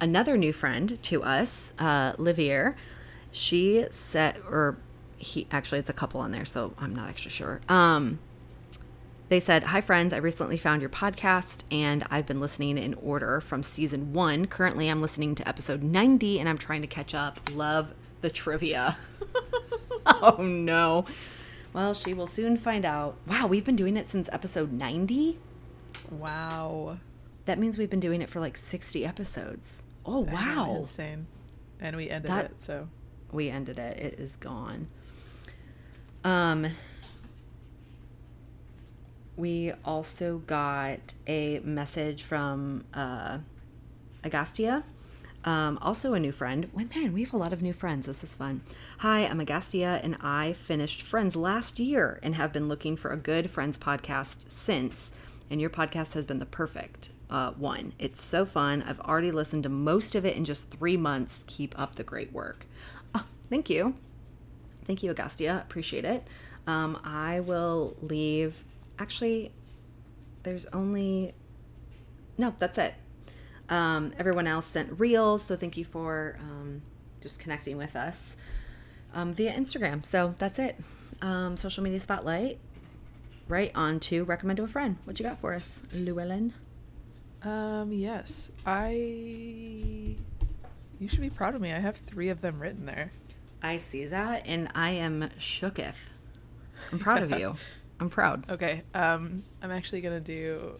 another 0.00 0.36
new 0.36 0.52
friend 0.52 1.00
to 1.02 1.22
us, 1.22 1.72
uh, 1.78 2.14
Livier. 2.14 2.74
She 3.30 3.86
said, 3.90 4.38
or 4.48 4.78
he 5.18 5.46
actually, 5.52 5.78
it's 5.78 5.90
a 5.90 5.94
couple 5.94 6.20
on 6.20 6.32
there, 6.32 6.44
so 6.44 6.72
I'm 6.78 6.94
not 6.94 7.08
actually 7.08 7.30
sure. 7.30 7.60
Um, 7.68 8.18
they 9.28 9.38
said, 9.38 9.62
Hi, 9.62 9.80
friends. 9.80 10.12
I 10.12 10.16
recently 10.16 10.56
found 10.56 10.82
your 10.82 10.90
podcast 10.90 11.62
and 11.70 12.04
I've 12.10 12.26
been 12.26 12.40
listening 12.40 12.76
in 12.76 12.94
order 12.94 13.40
from 13.40 13.62
season 13.62 14.12
one. 14.12 14.46
Currently, 14.48 14.88
I'm 14.88 15.00
listening 15.00 15.36
to 15.36 15.48
episode 15.48 15.84
90 15.84 16.40
and 16.40 16.48
I'm 16.48 16.58
trying 16.58 16.80
to 16.80 16.88
catch 16.88 17.14
up. 17.14 17.38
Love 17.52 17.94
the 18.20 18.30
trivia. 18.30 18.96
oh, 20.06 20.38
no. 20.42 21.04
Well, 21.72 21.94
she 21.94 22.14
will 22.14 22.26
soon 22.26 22.56
find 22.56 22.84
out. 22.84 23.16
Wow, 23.26 23.46
we've 23.46 23.64
been 23.64 23.76
doing 23.76 23.96
it 23.96 24.06
since 24.06 24.28
episode 24.32 24.72
90? 24.72 25.38
Wow. 26.10 26.98
That 27.44 27.58
means 27.58 27.78
we've 27.78 27.90
been 27.90 28.00
doing 28.00 28.22
it 28.22 28.28
for 28.30 28.40
like 28.40 28.56
60 28.56 29.04
episodes. 29.04 29.82
Oh, 30.04 30.24
know, 30.24 30.32
wow. 30.32 30.76
Insane. 30.80 31.26
And 31.80 31.96
we 31.96 32.10
ended 32.10 32.30
That- 32.30 32.44
it, 32.46 32.62
so. 32.62 32.88
we 33.32 33.50
ended 33.50 33.78
it. 33.78 33.98
It 33.98 34.18
is 34.18 34.36
gone. 34.36 34.88
Um 36.24 36.66
we 39.36 39.72
also 39.86 40.38
got 40.38 41.14
a 41.26 41.60
message 41.60 42.22
from 42.24 42.84
uh 42.92 43.38
Agastia. 44.22 44.82
Um, 45.44 45.78
also 45.80 46.12
a 46.12 46.20
new 46.20 46.32
friend. 46.32 46.68
Well, 46.72 46.86
man, 46.94 47.12
we 47.12 47.22
have 47.22 47.32
a 47.32 47.38
lot 47.38 47.52
of 47.52 47.62
new 47.62 47.72
friends. 47.72 48.06
This 48.06 48.22
is 48.22 48.34
fun. 48.34 48.60
Hi, 48.98 49.20
I'm 49.20 49.40
Agastia, 49.40 50.02
and 50.04 50.16
I 50.20 50.52
finished 50.52 51.00
Friends 51.02 51.34
last 51.34 51.78
year 51.78 52.20
and 52.22 52.34
have 52.34 52.52
been 52.52 52.68
looking 52.68 52.96
for 52.96 53.10
a 53.10 53.16
good 53.16 53.50
Friends 53.50 53.78
podcast 53.78 54.50
since. 54.50 55.12
And 55.50 55.60
your 55.60 55.70
podcast 55.70 56.12
has 56.14 56.24
been 56.26 56.38
the 56.40 56.46
perfect 56.46 57.10
uh, 57.30 57.52
one. 57.52 57.94
It's 57.98 58.22
so 58.22 58.44
fun. 58.44 58.82
I've 58.82 59.00
already 59.00 59.30
listened 59.30 59.62
to 59.62 59.68
most 59.68 60.14
of 60.14 60.26
it 60.26 60.36
in 60.36 60.44
just 60.44 60.70
three 60.70 60.96
months. 60.96 61.44
Keep 61.46 61.78
up 61.78 61.94
the 61.94 62.04
great 62.04 62.32
work. 62.32 62.66
Oh, 63.14 63.24
thank 63.48 63.70
you. 63.70 63.94
Thank 64.84 65.02
you, 65.02 65.12
Agustia. 65.12 65.62
Appreciate 65.62 66.04
it. 66.04 66.26
Um, 66.66 67.00
I 67.02 67.40
will 67.40 67.96
leave. 68.02 68.62
Actually, 68.98 69.52
there's 70.42 70.66
only. 70.66 71.34
No, 72.36 72.54
that's 72.58 72.76
it. 72.76 72.94
Um, 73.70 74.12
everyone 74.18 74.46
else 74.46 74.66
sent 74.66 74.98
reels, 74.98 75.42
so 75.42 75.56
thank 75.56 75.76
you 75.76 75.84
for 75.84 76.36
um, 76.40 76.82
just 77.20 77.38
connecting 77.38 77.76
with 77.76 77.94
us 77.96 78.36
um, 79.14 79.32
via 79.32 79.52
Instagram. 79.52 80.04
So 80.04 80.34
that's 80.38 80.58
it. 80.58 80.76
Um, 81.22 81.56
social 81.56 81.82
media 81.82 82.00
spotlight. 82.00 82.58
Right 83.48 83.72
on 83.74 83.98
to 84.00 84.24
recommend 84.24 84.58
to 84.58 84.64
a 84.64 84.68
friend. 84.68 84.96
What 85.04 85.18
you 85.18 85.24
got 85.24 85.40
for 85.40 85.54
us, 85.54 85.82
Luellen? 85.94 86.52
Um, 87.42 87.92
yes. 87.92 88.50
I. 88.66 88.90
You 91.00 91.08
should 91.08 91.20
be 91.20 91.30
proud 91.30 91.54
of 91.54 91.60
me. 91.60 91.72
I 91.72 91.78
have 91.78 91.96
three 91.96 92.28
of 92.28 92.42
them 92.42 92.60
written 92.60 92.86
there. 92.86 93.10
I 93.62 93.78
see 93.78 94.06
that, 94.06 94.46
and 94.46 94.68
I 94.74 94.92
am 94.92 95.30
shooketh. 95.38 95.96
I'm 96.92 96.98
proud 96.98 97.22
of 97.22 97.38
you. 97.38 97.56
I'm 98.00 98.08
proud. 98.08 98.48
Okay. 98.50 98.82
Um, 98.94 99.44
I'm 99.62 99.70
actually 99.70 100.00
gonna 100.00 100.20
do 100.20 100.78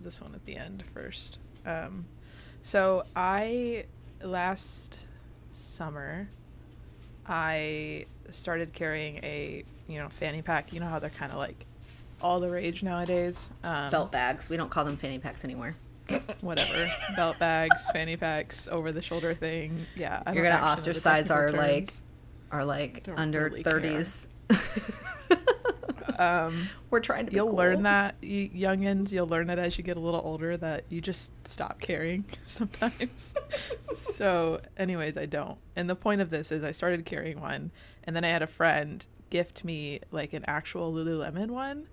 this 0.00 0.20
one 0.20 0.34
at 0.34 0.44
the 0.44 0.56
end 0.56 0.84
first. 0.94 1.38
Um, 1.66 2.04
so 2.64 3.04
I 3.14 3.84
last 4.22 5.06
summer, 5.52 6.28
I 7.26 8.06
started 8.30 8.72
carrying 8.72 9.18
a 9.18 9.64
you 9.86 9.98
know 9.98 10.08
fanny 10.08 10.40
pack. 10.42 10.72
You 10.72 10.80
know 10.80 10.86
how 10.88 10.98
they're 10.98 11.10
kind 11.10 11.30
of 11.30 11.38
like 11.38 11.66
all 12.22 12.40
the 12.40 12.48
rage 12.48 12.82
nowadays. 12.82 13.50
Um, 13.62 13.90
Belt 13.90 14.10
bags. 14.10 14.48
We 14.48 14.56
don't 14.56 14.70
call 14.70 14.84
them 14.84 14.96
fanny 14.96 15.18
packs 15.18 15.44
anymore. 15.44 15.76
whatever 16.40 16.86
belt 17.16 17.38
bags, 17.38 17.90
fanny 17.92 18.16
packs, 18.16 18.66
over 18.68 18.92
the 18.92 19.02
shoulder 19.02 19.34
thing. 19.34 19.86
Yeah, 19.94 20.22
I 20.26 20.32
You're 20.32 20.42
gonna 20.42 20.54
actually 20.56 20.68
know 20.68 20.74
the 20.74 20.80
ostracize 20.80 21.30
our 21.30 21.46
technical 21.48 21.66
like 21.68 21.92
our 22.50 22.64
like 22.64 23.08
under 23.14 23.44
really 23.44 23.62
thirties. 23.62 24.28
Um, 26.18 26.68
We're 26.90 27.00
trying 27.00 27.26
to. 27.26 27.30
Be 27.30 27.36
you'll 27.36 27.48
cool. 27.48 27.56
learn 27.56 27.82
that, 27.82 28.16
you 28.20 28.48
youngins. 28.50 29.10
You'll 29.12 29.26
learn 29.26 29.50
it 29.50 29.58
as 29.58 29.76
you 29.78 29.84
get 29.84 29.96
a 29.96 30.00
little 30.00 30.22
older 30.24 30.56
that 30.56 30.84
you 30.88 31.00
just 31.00 31.32
stop 31.46 31.80
caring 31.80 32.24
sometimes. 32.46 33.34
so, 33.94 34.60
anyways, 34.76 35.16
I 35.16 35.26
don't. 35.26 35.58
And 35.76 35.88
the 35.88 35.96
point 35.96 36.20
of 36.20 36.30
this 36.30 36.52
is, 36.52 36.64
I 36.64 36.72
started 36.72 37.04
carrying 37.04 37.40
one, 37.40 37.70
and 38.04 38.14
then 38.14 38.24
I 38.24 38.28
had 38.28 38.42
a 38.42 38.46
friend 38.46 39.04
gift 39.30 39.64
me 39.64 40.00
like 40.12 40.32
an 40.32 40.44
actual 40.46 40.92
Lululemon 40.92 41.50
one, 41.50 41.86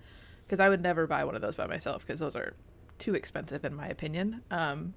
because 0.45 0.59
I 0.59 0.69
would 0.69 0.81
never 0.81 1.07
buy 1.07 1.23
one 1.23 1.35
of 1.35 1.41
those 1.41 1.55
by 1.55 1.67
myself 1.67 2.05
because 2.05 2.19
those 2.19 2.35
are 2.35 2.53
too 2.99 3.15
expensive 3.15 3.65
in 3.65 3.73
my 3.73 3.87
opinion. 3.87 4.41
Um, 4.51 4.93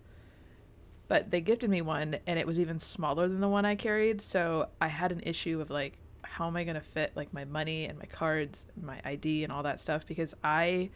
but 1.08 1.30
they 1.30 1.40
gifted 1.40 1.70
me 1.70 1.82
one, 1.82 2.16
and 2.26 2.38
it 2.38 2.46
was 2.46 2.58
even 2.58 2.80
smaller 2.80 3.28
than 3.28 3.40
the 3.40 3.48
one 3.48 3.64
I 3.64 3.74
carried. 3.74 4.20
So 4.20 4.68
I 4.80 4.88
had 4.88 5.12
an 5.12 5.20
issue 5.20 5.60
of 5.60 5.70
like, 5.70 5.98
how 6.34 6.48
am 6.48 6.56
I 6.56 6.64
going 6.64 6.74
to 6.74 6.80
fit 6.80 7.12
like 7.14 7.32
my 7.32 7.44
money 7.44 7.84
and 7.84 7.96
my 7.96 8.06
cards, 8.06 8.66
and 8.74 8.84
my 8.84 9.00
ID, 9.04 9.44
and 9.44 9.52
all 9.52 9.62
that 9.62 9.78
stuff? 9.78 10.04
Because 10.04 10.34
I 10.42 10.90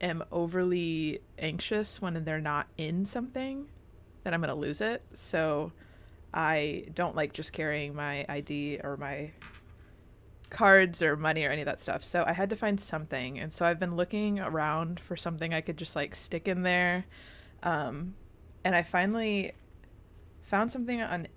am 0.00 0.24
overly 0.32 1.20
anxious 1.38 2.02
when 2.02 2.24
they're 2.24 2.40
not 2.40 2.66
in 2.76 3.04
something 3.04 3.68
that 4.24 4.34
I'm 4.34 4.40
going 4.40 4.48
to 4.48 4.56
lose 4.56 4.80
it. 4.80 5.02
So 5.12 5.70
I 6.32 6.86
don't 6.92 7.14
like 7.14 7.32
just 7.32 7.52
carrying 7.52 7.94
my 7.94 8.26
ID 8.28 8.80
or 8.82 8.96
my 8.96 9.30
cards 10.50 11.02
or 11.02 11.14
money 11.14 11.44
or 11.44 11.50
any 11.50 11.62
of 11.62 11.66
that 11.66 11.80
stuff. 11.80 12.02
So 12.02 12.24
I 12.26 12.32
had 12.32 12.50
to 12.50 12.56
find 12.56 12.80
something. 12.80 13.38
And 13.38 13.52
so 13.52 13.64
I've 13.64 13.78
been 13.78 13.94
looking 13.94 14.40
around 14.40 14.98
for 14.98 15.16
something 15.16 15.54
I 15.54 15.60
could 15.60 15.76
just 15.76 15.94
like 15.94 16.16
stick 16.16 16.48
in 16.48 16.62
there. 16.62 17.04
Um, 17.62 18.16
and 18.64 18.74
I 18.74 18.82
finally 18.82 19.52
found 20.42 20.72
something 20.72 21.00
on 21.00 21.28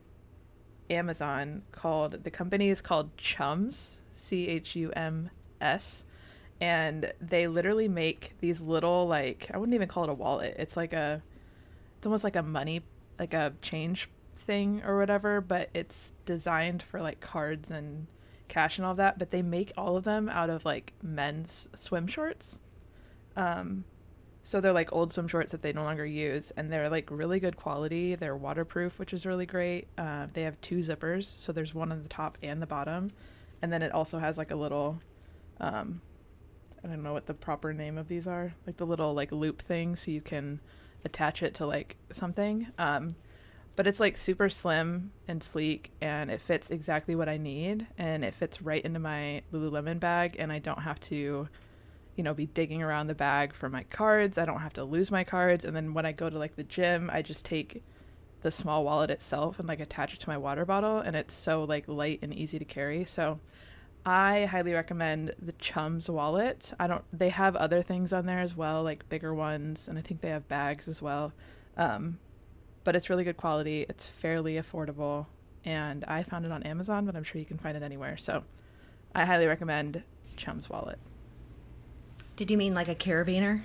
Amazon 0.89 1.63
called 1.71 2.23
the 2.23 2.31
company 2.31 2.69
is 2.69 2.81
called 2.81 3.15
Chums, 3.17 4.01
C 4.13 4.47
H 4.47 4.75
U 4.75 4.91
M 4.91 5.29
S. 5.61 6.05
And 6.59 7.13
they 7.21 7.47
literally 7.47 7.87
make 7.87 8.33
these 8.39 8.61
little 8.61 9.07
like 9.07 9.49
I 9.53 9.57
wouldn't 9.57 9.75
even 9.75 9.87
call 9.87 10.03
it 10.05 10.09
a 10.09 10.13
wallet. 10.13 10.55
It's 10.57 10.77
like 10.77 10.93
a 10.93 11.21
it's 11.97 12.05
almost 12.05 12.23
like 12.23 12.35
a 12.35 12.43
money 12.43 12.81
like 13.19 13.33
a 13.33 13.53
change 13.61 14.09
thing 14.35 14.81
or 14.85 14.97
whatever, 14.97 15.41
but 15.41 15.69
it's 15.73 16.13
designed 16.25 16.83
for 16.83 17.01
like 17.01 17.19
cards 17.19 17.71
and 17.71 18.07
cash 18.47 18.77
and 18.77 18.85
all 18.85 18.95
that, 18.95 19.19
but 19.19 19.31
they 19.31 19.41
make 19.41 19.73
all 19.77 19.97
of 19.97 20.03
them 20.03 20.29
out 20.29 20.49
of 20.49 20.65
like 20.65 20.93
men's 21.01 21.67
swim 21.75 22.07
shorts. 22.07 22.59
Um 23.35 23.83
so 24.47 24.61
they're 24.61 24.71
like 24.71 24.93
old 24.93 25.11
swim 25.11 25.27
shorts 25.27 25.51
that 25.51 25.61
they 25.61 25.73
no 25.73 25.83
longer 25.83 26.05
use, 26.05 26.53
and 26.55 26.71
they're 26.71 26.87
like 26.87 27.11
really 27.11 27.37
good 27.37 27.57
quality. 27.57 28.15
They're 28.15 28.37
waterproof, 28.37 28.97
which 28.97 29.11
is 29.11 29.25
really 29.25 29.45
great. 29.45 29.89
Uh, 29.97 30.27
they 30.31 30.43
have 30.43 30.59
two 30.61 30.77
zippers, 30.77 31.25
so 31.25 31.51
there's 31.51 31.75
one 31.75 31.91
on 31.91 32.01
the 32.01 32.07
top 32.07 32.37
and 32.41 32.61
the 32.61 32.65
bottom, 32.65 33.11
and 33.61 33.73
then 33.73 33.81
it 33.81 33.91
also 33.91 34.19
has 34.19 34.37
like 34.37 34.51
a 34.51 34.55
little, 34.55 35.01
um, 35.59 35.99
I 36.81 36.87
don't 36.87 37.03
know 37.03 37.11
what 37.11 37.25
the 37.25 37.33
proper 37.33 37.73
name 37.73 37.97
of 37.97 38.07
these 38.07 38.25
are, 38.25 38.53
like 38.65 38.77
the 38.77 38.85
little 38.85 39.13
like 39.13 39.33
loop 39.33 39.61
thing, 39.61 39.97
so 39.97 40.11
you 40.11 40.21
can 40.21 40.61
attach 41.03 41.43
it 41.43 41.53
to 41.55 41.65
like 41.65 41.97
something. 42.13 42.67
Um, 42.77 43.17
but 43.75 43.85
it's 43.85 43.99
like 43.99 44.15
super 44.15 44.49
slim 44.49 45.11
and 45.27 45.43
sleek, 45.43 45.91
and 45.99 46.31
it 46.31 46.39
fits 46.39 46.71
exactly 46.71 47.15
what 47.15 47.27
I 47.27 47.35
need, 47.35 47.85
and 47.97 48.23
it 48.23 48.33
fits 48.33 48.61
right 48.61 48.85
into 48.85 48.99
my 48.99 49.41
Lululemon 49.51 49.99
bag, 49.99 50.37
and 50.39 50.53
I 50.53 50.59
don't 50.59 50.83
have 50.83 51.01
to 51.01 51.49
you 52.17 52.23
know, 52.23 52.33
be 52.33 52.47
digging 52.47 52.83
around 52.83 53.07
the 53.07 53.15
bag 53.15 53.53
for 53.53 53.69
my 53.69 53.83
cards. 53.83 54.37
I 54.37 54.45
don't 54.45 54.59
have 54.59 54.73
to 54.73 54.83
lose 54.83 55.11
my 55.11 55.23
cards. 55.23 55.63
And 55.63 55.75
then 55.75 55.93
when 55.93 56.05
I 56.05 56.11
go 56.11 56.29
to 56.29 56.37
like 56.37 56.55
the 56.57 56.63
gym, 56.63 57.09
I 57.13 57.21
just 57.21 57.45
take 57.45 57.83
the 58.41 58.51
small 58.51 58.83
wallet 58.83 59.09
itself 59.09 59.59
and 59.59 59.67
like 59.67 59.79
attach 59.79 60.13
it 60.13 60.19
to 60.21 60.29
my 60.29 60.37
water 60.37 60.65
bottle. 60.65 60.99
And 60.99 61.15
it's 61.15 61.33
so 61.33 61.63
like 61.63 61.87
light 61.87 62.19
and 62.21 62.33
easy 62.33 62.59
to 62.59 62.65
carry. 62.65 63.05
So 63.05 63.39
I 64.05 64.45
highly 64.45 64.73
recommend 64.73 65.35
the 65.39 65.51
Chums 65.53 66.09
wallet. 66.09 66.73
I 66.79 66.87
don't, 66.87 67.03
they 67.13 67.29
have 67.29 67.55
other 67.55 67.81
things 67.83 68.11
on 68.11 68.25
there 68.25 68.39
as 68.39 68.55
well, 68.55 68.83
like 68.83 69.07
bigger 69.09 69.33
ones. 69.33 69.87
And 69.87 69.97
I 69.97 70.01
think 70.01 70.21
they 70.21 70.29
have 70.29 70.47
bags 70.47 70.87
as 70.87 71.01
well. 71.01 71.33
Um, 71.77 72.19
but 72.83 72.95
it's 72.95 73.09
really 73.09 73.23
good 73.25 73.37
quality. 73.37 73.85
It's 73.87 74.07
fairly 74.07 74.55
affordable. 74.55 75.27
and 75.65 76.03
I 76.05 76.23
found 76.23 76.45
it 76.45 76.51
on 76.51 76.63
Amazon, 76.63 77.05
but 77.05 77.15
I'm 77.15 77.23
sure 77.23 77.39
you 77.39 77.45
can 77.45 77.57
find 77.57 77.75
it 77.75 77.83
anywhere. 77.83 78.17
So 78.17 78.43
I 79.13 79.25
highly 79.25 79.45
recommend 79.47 80.03
Chum's 80.37 80.69
Wallet. 80.69 80.97
Did 82.37 82.49
you 82.51 82.57
mean 82.57 82.73
like 82.73 82.87
a 82.87 82.95
carabiner? 82.95 83.61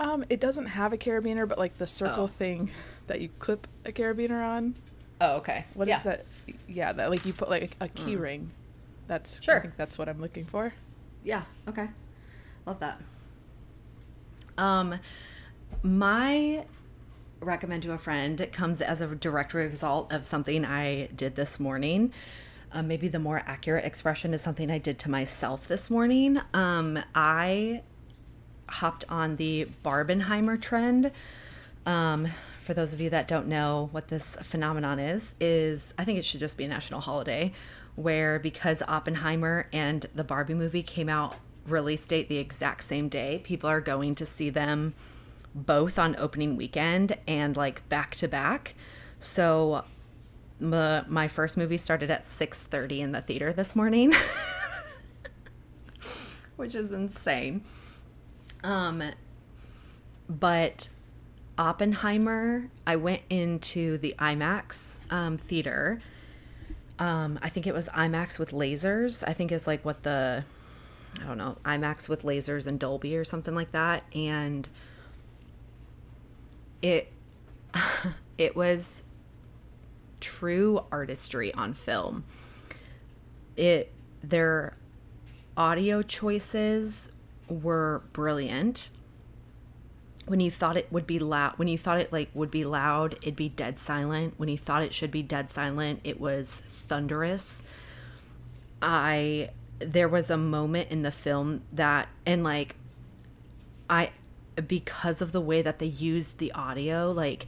Um, 0.00 0.24
it 0.30 0.40
doesn't 0.40 0.66
have 0.66 0.92
a 0.92 0.96
carabiner, 0.96 1.46
but 1.48 1.58
like 1.58 1.76
the 1.78 1.86
circle 1.86 2.24
Oh. 2.24 2.28
thing 2.28 2.70
that 3.08 3.20
you 3.20 3.28
clip 3.40 3.66
a 3.84 3.92
carabiner 3.92 4.42
on. 4.44 4.74
Oh, 5.20 5.36
okay. 5.36 5.66
What 5.74 5.88
is 5.88 5.90
yeah. 5.90 6.02
that? 6.04 6.24
Yeah, 6.68 6.92
that 6.92 7.10
like 7.10 7.26
you 7.26 7.32
put 7.32 7.50
like 7.50 7.76
a 7.80 7.88
key 7.88 8.16
ring. 8.16 8.50
That's 9.08 9.38
I 9.38 9.40
Sure. 9.40 9.60
think 9.60 9.76
that's 9.76 9.98
what 9.98 10.08
I'm 10.08 10.20
looking 10.20 10.44
for. 10.44 10.72
Yeah. 11.24 11.42
Okay. 11.68 11.88
Love 12.64 12.78
that. 12.80 13.00
Um, 14.56 15.00
my 15.82 16.64
recommend 17.40 17.82
to 17.82 17.92
a 17.92 17.98
friend 17.98 18.48
comes 18.52 18.80
as 18.80 19.00
a 19.00 19.08
direct 19.16 19.52
result 19.52 20.12
of 20.12 20.24
something 20.24 20.64
I 20.64 21.06
did 21.08 21.34
this 21.34 21.58
morning. 21.58 22.12
Uh, 22.72 22.82
maybe 22.82 23.08
the 23.08 23.18
more 23.18 23.42
accurate 23.46 23.84
expression 23.84 24.32
is 24.32 24.40
something 24.40 24.70
I 24.70 24.78
did 24.78 24.98
to 25.00 25.10
myself 25.10 25.68
this 25.68 25.90
morning. 25.90 26.40
Um, 26.54 26.98
I 27.14 27.82
hopped 28.68 29.04
on 29.08 29.36
the 29.36 29.68
Barbenheimer 29.84 30.60
trend. 30.60 31.12
Um, 31.84 32.28
for 32.60 32.74
those 32.74 32.92
of 32.92 33.00
you 33.00 33.10
that 33.10 33.28
don't 33.28 33.46
know 33.46 33.88
what 33.92 34.08
this 34.08 34.36
phenomenon 34.36 34.98
is, 34.98 35.34
is 35.40 35.92
I 35.98 36.04
think 36.04 36.18
it 36.18 36.24
should 36.24 36.40
just 36.40 36.56
be 36.56 36.64
a 36.64 36.68
national 36.68 37.00
holiday 37.00 37.52
where 37.96 38.38
because 38.38 38.82
Oppenheimer 38.88 39.68
and 39.72 40.06
the 40.14 40.24
Barbie 40.24 40.54
movie 40.54 40.82
came 40.82 41.08
out 41.08 41.36
release 41.66 42.06
date 42.06 42.28
the 42.28 42.38
exact 42.38 42.84
same 42.84 43.08
day, 43.08 43.40
people 43.44 43.68
are 43.68 43.80
going 43.80 44.14
to 44.14 44.24
see 44.24 44.48
them 44.48 44.94
both 45.54 45.98
on 45.98 46.16
opening 46.16 46.56
weekend 46.56 47.18
and 47.26 47.56
like 47.56 47.86
back 47.88 48.14
to 48.16 48.28
back. 48.28 48.74
So 49.18 49.84
my, 50.62 51.04
my 51.08 51.28
first 51.28 51.56
movie 51.56 51.76
started 51.76 52.10
at 52.10 52.24
6:30 52.24 53.00
in 53.00 53.12
the 53.12 53.20
theater 53.20 53.52
this 53.52 53.76
morning. 53.76 54.14
Which 56.56 56.74
is 56.74 56.92
insane. 56.92 57.62
Um 58.62 59.02
but 60.28 60.88
Oppenheimer, 61.58 62.68
I 62.86 62.96
went 62.96 63.22
into 63.28 63.98
the 63.98 64.14
IMAX 64.18 64.98
um, 65.10 65.36
theater. 65.36 66.00
Um, 66.98 67.38
I 67.42 67.48
think 67.48 67.66
it 67.66 67.74
was 67.74 67.88
IMAX 67.88 68.38
with 68.38 68.52
lasers. 68.52 69.22
I 69.26 69.32
think 69.32 69.52
is 69.52 69.66
like 69.66 69.84
what 69.84 70.02
the, 70.02 70.44
I 71.20 71.24
don't 71.26 71.36
know, 71.38 71.58
IMAX 71.64 72.08
with 72.08 72.22
lasers 72.22 72.66
and 72.66 72.80
Dolby 72.80 73.16
or 73.16 73.24
something 73.24 73.54
like 73.54 73.72
that. 73.72 74.04
And 74.14 74.68
it, 76.80 77.12
it 78.38 78.56
was 78.56 79.02
true 80.22 80.84
artistry 80.90 81.52
on 81.52 81.74
film. 81.74 82.24
It, 83.56 83.92
their 84.22 84.76
audio 85.56 86.00
choices 86.00 87.12
were 87.48 88.02
brilliant. 88.14 88.88
When 90.26 90.40
you 90.40 90.50
thought 90.50 90.76
it 90.76 90.90
would 90.90 91.06
be 91.06 91.18
loud 91.18 91.58
when 91.58 91.66
you 91.66 91.76
thought 91.76 91.98
it 91.98 92.12
like 92.12 92.30
would 92.32 92.50
be 92.50 92.64
loud 92.64 93.16
it'd 93.22 93.36
be 93.36 93.48
dead 93.48 93.78
silent. 93.78 94.34
When 94.38 94.48
you 94.48 94.56
thought 94.56 94.82
it 94.82 94.94
should 94.94 95.10
be 95.10 95.22
dead 95.22 95.50
silent 95.50 96.00
it 96.04 96.20
was 96.20 96.62
thunderous. 96.66 97.62
I 98.80 99.50
there 99.80 100.08
was 100.08 100.30
a 100.30 100.36
moment 100.36 100.90
in 100.90 101.02
the 101.02 101.10
film 101.10 101.62
that 101.72 102.08
and 102.24 102.44
like 102.44 102.76
i 103.90 104.10
because 104.68 105.22
of 105.22 105.32
the 105.32 105.40
way 105.40 105.62
that 105.62 105.78
they 105.78 105.86
used 105.86 106.38
the 106.38 106.52
audio 106.52 107.10
like 107.10 107.46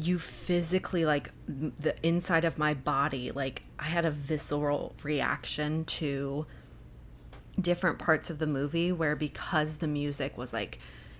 you 0.00 0.18
physically 0.18 1.04
like 1.04 1.32
the 1.48 1.94
inside 2.06 2.44
of 2.44 2.56
my 2.56 2.72
body 2.72 3.32
like 3.32 3.62
i 3.80 3.84
had 3.84 4.04
a 4.04 4.10
visceral 4.10 4.94
reaction 5.02 5.84
to 5.84 6.46
different 7.60 7.98
parts 7.98 8.30
of 8.30 8.38
the 8.38 8.46
movie 8.46 8.92
where 8.92 9.16
because 9.16 9.78
the 9.78 9.88
music 9.88 10.38
was 10.38 10.52
like 10.52 10.78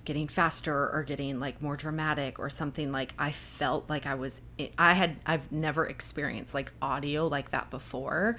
getting 0.08 0.26
faster 0.26 0.88
or 0.90 1.02
getting 1.02 1.38
like 1.38 1.60
more 1.60 1.76
dramatic 1.76 2.38
or 2.38 2.48
something 2.48 2.90
like 2.90 3.12
I 3.18 3.30
felt 3.30 3.90
like 3.90 4.06
I 4.06 4.14
was 4.14 4.40
I 4.78 4.94
had 4.94 5.16
I've 5.26 5.52
never 5.52 5.84
experienced 5.84 6.54
like 6.54 6.72
audio 6.80 7.26
like 7.26 7.50
that 7.50 7.68
before. 7.70 8.38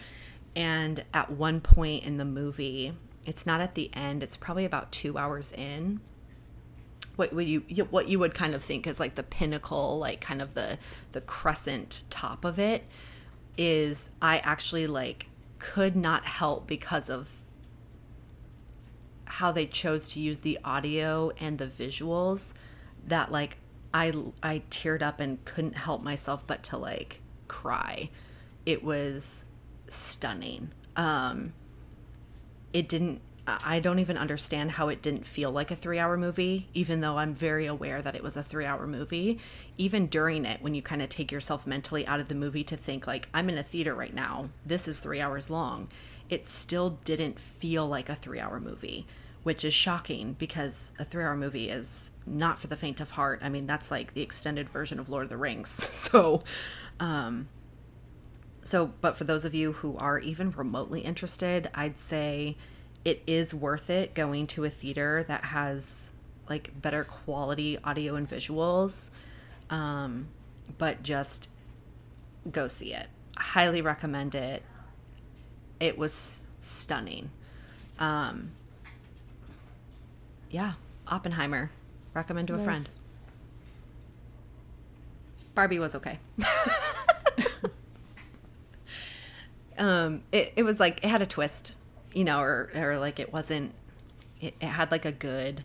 And 0.56 1.04
at 1.14 1.30
one 1.30 1.62
point 1.62 2.06
in 2.06 2.18
the 2.18 2.26
movie 2.26 2.94
it's 3.24 3.46
not 3.46 3.62
at 3.62 3.76
the 3.76 3.92
end 3.94 4.24
it's 4.24 4.36
probably 4.36 4.66
about 4.66 4.92
2 4.92 5.16
hours 5.16 5.52
in 5.52 6.00
what 7.20 7.34
would 7.34 7.50
you 7.50 7.60
what 7.90 8.08
you 8.08 8.18
would 8.18 8.34
kind 8.34 8.56
of 8.56 8.64
think 8.64 8.88
is 8.88 8.98
like 8.98 9.16
the 9.16 9.24
pinnacle 9.24 10.00
like 10.00 10.22
kind 10.22 10.42
of 10.42 10.54
the 10.54 10.78
the 11.12 11.20
crescent 11.20 12.06
top 12.10 12.46
of 12.46 12.58
it 12.58 12.86
is 13.58 14.08
I 14.22 14.38
actually 14.38 14.88
like 14.88 15.28
could 15.60 15.98
not 15.98 16.26
help 16.26 16.66
because 16.66 17.10
of 17.10 17.30
how 19.26 19.52
they 19.52 19.66
chose 19.66 20.08
to 20.10 20.22
use 20.22 20.40
the 20.40 20.58
audio 20.64 21.32
and 21.42 21.58
the 21.58 21.68
visuals 21.68 22.54
that 23.06 23.34
like 23.34 23.58
I 23.94 24.14
I 24.42 24.64
teared 24.72 25.02
up 25.02 25.20
and 25.20 25.44
couldn't 25.44 25.76
help 25.76 26.02
myself 26.02 26.48
but 26.48 26.64
to 26.64 26.78
like 26.78 27.20
cry. 27.50 28.12
It 28.66 28.82
was 28.82 29.44
stunning. 29.90 30.72
Um 30.96 31.52
it 32.72 32.88
didn't 32.88 33.22
I 33.64 33.80
don't 33.80 34.00
even 34.00 34.18
understand 34.18 34.72
how 34.72 34.90
it 34.90 35.02
didn't 35.02 35.26
feel 35.26 35.52
like 35.52 35.72
a 35.72 35.76
3-hour 35.76 36.18
movie 36.18 36.68
even 36.74 37.02
though 37.02 37.18
I'm 37.18 37.34
very 37.34 37.66
aware 37.66 38.02
that 38.02 38.16
it 38.16 38.24
was 38.24 38.38
a 38.38 38.44
3-hour 38.44 38.88
movie. 38.88 39.40
Even 39.78 40.08
during 40.08 40.46
it 40.46 40.62
when 40.62 40.76
you 40.76 40.82
kind 40.82 41.02
of 41.02 41.10
take 41.10 41.32
yourself 41.32 41.66
mentally 41.66 42.06
out 42.08 42.20
of 42.20 42.28
the 42.28 42.36
movie 42.36 42.64
to 42.66 42.78
think 42.78 43.08
like 43.08 43.30
I'm 43.34 43.50
in 43.50 43.58
a 43.58 43.64
theater 43.64 43.94
right 43.94 44.14
now. 44.14 44.50
This 44.66 44.88
is 44.88 45.00
3 45.00 45.22
hours 45.22 45.50
long. 45.50 45.90
It 46.30 46.50
still 46.50 47.00
didn't 47.04 47.40
feel 47.40 47.88
like 47.88 48.10
a 48.10 48.16
3-hour 48.16 48.60
movie, 48.60 49.08
which 49.44 49.66
is 49.66 49.74
shocking 49.74 50.34
because 50.38 50.94
a 51.00 51.06
3-hour 51.06 51.36
movie 51.36 51.70
is 51.70 52.12
not 52.26 52.60
for 52.60 52.68
the 52.68 52.78
faint 52.78 53.00
of 53.00 53.12
heart. 53.12 53.40
I 53.42 53.50
mean, 53.50 53.66
that's 53.66 53.90
like 53.90 54.14
the 54.14 54.22
extended 54.22 54.70
version 54.70 55.00
of 55.00 55.10
Lord 55.10 55.24
of 55.24 55.30
the 55.30 55.38
Rings. 55.38 55.88
So, 55.94 56.44
um 57.00 57.48
so, 58.64 58.94
but 59.02 59.18
for 59.18 59.24
those 59.24 59.46
of 59.46 59.56
you 59.56 59.74
who 59.74 59.98
are 59.98 60.20
even 60.20 60.52
remotely 60.52 61.02
interested, 61.02 61.72
I'd 61.74 61.98
say 61.98 62.56
it 63.10 63.24
is 63.26 63.54
worth 63.54 63.90
it 63.90 64.14
going 64.14 64.46
to 64.46 64.66
a 64.66 64.70
theater 64.70 65.26
that 65.28 65.46
has 65.46 66.12
like 66.48 66.70
better 66.80 67.04
quality 67.04 67.78
audio 67.84 68.14
and 68.16 68.30
visuals. 68.30 69.10
Um, 69.72 70.28
but 70.78 71.02
just 71.02 71.50
go 72.52 72.68
see 72.68 72.94
it. 72.94 73.08
Highly 73.36 73.82
recommend 73.82 74.36
it. 74.36 74.62
It 75.80 75.98
was 75.98 76.42
stunning. 76.60 77.32
Um, 77.98 78.52
yeah, 80.52 80.74
Oppenheimer. 81.08 81.72
Recommend 82.14 82.48
to 82.50 82.54
a 82.54 82.58
Nice. 82.58 82.66
friend. 82.66 82.90
Barbie 85.56 85.80
was 85.80 85.96
okay. 85.96 86.20
um, 89.78 90.24
it, 90.32 90.54
it 90.56 90.64
was 90.64 90.80
like 90.80 91.00
it 91.04 91.10
had 91.10 91.22
a 91.22 91.26
twist, 91.26 91.76
you 92.14 92.24
know, 92.24 92.40
or 92.40 92.70
or 92.76 92.98
like 92.98 93.20
it 93.20 93.32
wasn't. 93.32 93.74
It, 94.42 94.56
it 94.62 94.68
had 94.68 94.92
like 94.92 95.06
a 95.06 95.12
good. 95.12 95.64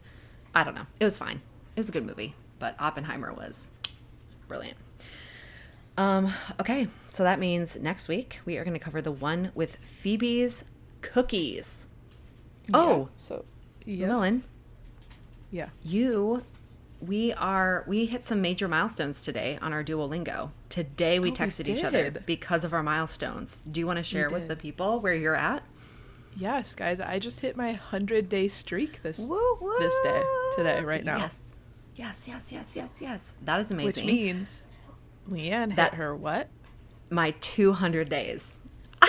I 0.54 0.64
don't 0.64 0.74
know. 0.74 0.86
It 1.00 1.04
was 1.04 1.18
fine. 1.18 1.40
It 1.76 1.80
was 1.80 1.88
a 1.88 1.92
good 1.92 2.06
movie, 2.06 2.34
but 2.58 2.76
Oppenheimer 2.78 3.32
was 3.32 3.68
brilliant. 4.48 4.76
Um, 5.96 6.32
okay, 6.60 6.88
so 7.08 7.22
that 7.22 7.38
means 7.38 7.76
next 7.76 8.08
week 8.08 8.40
we 8.44 8.58
are 8.58 8.64
going 8.64 8.74
to 8.76 8.80
cover 8.82 9.00
the 9.00 9.12
one 9.12 9.52
with 9.54 9.76
Phoebe's 9.76 10.64
cookies. 11.02 11.86
Oh, 12.72 13.08
Yeah, 13.18 13.24
so 13.26 13.44
yes. 13.84 14.08
Millen, 14.08 14.42
Yeah. 15.50 15.68
you 15.84 16.42
we 17.00 17.32
are 17.34 17.84
we 17.86 18.06
hit 18.06 18.26
some 18.26 18.40
major 18.40 18.66
milestones 18.66 19.20
today 19.20 19.58
on 19.60 19.72
our 19.74 19.84
duolingo 19.84 20.50
today 20.70 21.18
we 21.18 21.28
Oh, 21.28 21.32
we 21.32 21.36
texted 21.36 21.68
each 21.68 21.84
other 21.84 22.10
because 22.10 22.64
of 22.64 22.72
our 22.72 22.82
milestones 22.82 23.62
do 23.70 23.78
you 23.78 23.86
want 23.86 23.98
to 23.98 24.02
share 24.02 24.30
with 24.30 24.48
the 24.48 24.56
people 24.56 25.00
where 25.00 25.12
you're 25.14 25.34
at 25.36 25.62
Yes, 26.36 26.74
guys, 26.74 27.00
I 27.00 27.18
just 27.18 27.40
hit 27.40 27.56
my 27.56 27.68
100 27.68 28.28
day 28.28 28.48
streak 28.48 29.02
this 29.02 29.18
Woo, 29.18 29.58
woo. 29.60 29.74
this 29.78 29.94
day 30.02 30.22
today 30.56 30.82
right 30.82 31.04
now. 31.04 31.18
yes 31.18 31.40
yes 31.96 32.26
yes 32.26 32.50
yes 32.52 32.74
yes 32.74 32.98
yes 33.00 33.32
that 33.44 33.60
is 33.60 33.70
amazing 33.70 33.86
Which 33.86 34.04
means 34.04 34.62
Leanne 35.30 35.68
hit 35.68 35.76
That- 35.76 35.94
her 35.94 36.14
what? 36.14 36.48
my 37.10 37.32
200 37.40 38.08
days 38.08 38.56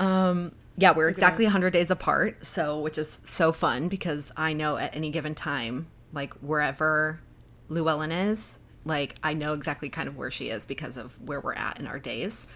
um 0.00 0.52
yeah 0.78 0.92
we're 0.92 1.08
Look 1.08 1.12
exactly 1.12 1.44
us. 1.44 1.48
100 1.48 1.70
days 1.74 1.90
apart 1.90 2.46
so 2.46 2.80
which 2.80 2.96
is 2.96 3.20
so 3.24 3.52
fun 3.52 3.88
because 3.88 4.32
i 4.38 4.54
know 4.54 4.78
at 4.78 4.96
any 4.96 5.10
given 5.10 5.34
time 5.34 5.88
like 6.14 6.32
wherever 6.34 7.20
Luellen 7.68 8.30
is 8.30 8.58
like 8.86 9.16
i 9.22 9.34
know 9.34 9.52
exactly 9.52 9.90
kind 9.90 10.08
of 10.08 10.16
where 10.16 10.30
she 10.30 10.48
is 10.48 10.64
because 10.64 10.96
of 10.96 11.20
where 11.20 11.40
we're 11.40 11.54
at 11.54 11.78
in 11.78 11.86
our 11.86 11.98
days 11.98 12.46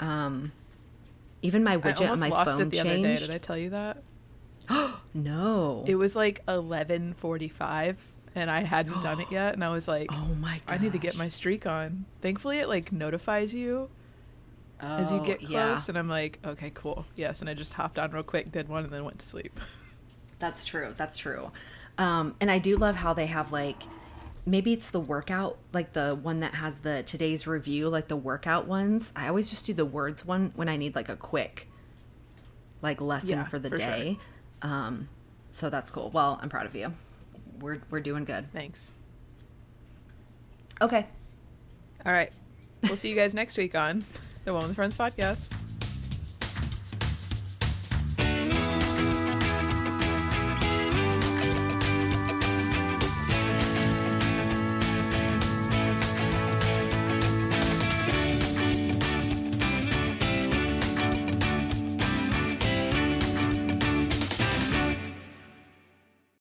um 0.00 0.50
even 1.42 1.62
my 1.64 1.76
widget 1.76 2.10
on 2.10 2.20
my 2.20 2.28
lost 2.28 2.50
phone 2.52 2.62
it 2.62 2.70
the 2.70 2.80
other 2.80 2.96
day. 2.96 3.16
Did 3.16 3.30
I 3.30 3.38
tell 3.38 3.56
you 3.58 3.70
that? 3.70 4.02
no 5.14 5.84
It 5.86 5.94
was 5.94 6.14
like 6.14 6.44
11:45 6.46 7.96
and 8.34 8.50
I 8.50 8.62
hadn't 8.62 9.02
done 9.02 9.20
it 9.20 9.28
yet, 9.32 9.54
and 9.54 9.64
I 9.64 9.72
was 9.72 9.88
like, 9.88 10.08
Oh 10.12 10.34
my 10.40 10.60
god 10.66 10.74
I 10.74 10.78
need 10.78 10.92
to 10.92 10.98
get 10.98 11.16
my 11.16 11.28
streak 11.28 11.66
on. 11.66 12.04
Thankfully, 12.20 12.58
it 12.58 12.68
like 12.68 12.92
notifies 12.92 13.54
you 13.54 13.88
as 14.80 15.10
you 15.10 15.18
Oh, 15.18 15.24
get 15.24 15.38
close, 15.40 15.50
yeah. 15.50 15.80
and 15.88 15.98
I'm 15.98 16.08
like, 16.08 16.38
okay, 16.44 16.70
cool, 16.72 17.04
yes. 17.16 17.40
And 17.40 17.50
I 17.50 17.54
just 17.54 17.72
hopped 17.72 17.98
on 17.98 18.12
real 18.12 18.22
quick, 18.22 18.52
did 18.52 18.68
one, 18.68 18.84
and 18.84 18.92
then 18.92 19.04
went 19.04 19.18
to 19.18 19.26
sleep. 19.26 19.58
That's 20.38 20.64
true. 20.64 20.94
That's 20.96 21.18
true. 21.18 21.50
Um, 21.96 22.36
and 22.40 22.48
I 22.48 22.60
do 22.60 22.76
love 22.76 22.94
how 22.94 23.12
they 23.12 23.26
have 23.26 23.50
like 23.50 23.82
maybe 24.50 24.72
it's 24.72 24.90
the 24.90 25.00
workout, 25.00 25.58
like 25.72 25.92
the 25.92 26.18
one 26.20 26.40
that 26.40 26.54
has 26.54 26.78
the 26.80 27.02
today's 27.04 27.46
review, 27.46 27.88
like 27.88 28.08
the 28.08 28.16
workout 28.16 28.66
ones. 28.66 29.12
I 29.14 29.28
always 29.28 29.50
just 29.50 29.66
do 29.66 29.74
the 29.74 29.84
words 29.84 30.24
one 30.24 30.52
when 30.56 30.68
I 30.68 30.76
need 30.76 30.94
like 30.94 31.08
a 31.08 31.16
quick 31.16 31.68
like 32.82 33.00
lesson 33.00 33.30
Yeah, 33.30 33.44
for 33.44 33.58
the 33.58 33.70
for 33.70 33.76
sure. 33.76 33.86
day. 33.86 34.18
Um, 34.62 35.08
so 35.50 35.70
that's 35.70 35.90
cool. 35.90 36.10
Well, 36.10 36.38
I'm 36.42 36.48
proud 36.48 36.66
of 36.66 36.74
you. 36.74 36.92
We're 37.60 37.80
we're 37.90 38.00
doing 38.00 38.24
good. 38.24 38.52
Thanks. 38.52 38.90
Okay. 40.80 41.06
All 42.06 42.12
right, 42.12 42.32
we'll 42.84 42.96
see 42.96 43.10
you 43.10 43.16
guys 43.16 43.34
next 43.34 43.56
week 43.58 43.74
on 43.74 44.04
the 44.44 44.52
One 44.54 44.62
with 44.68 44.76
Friends 44.76 44.94
podcast. 44.96 45.50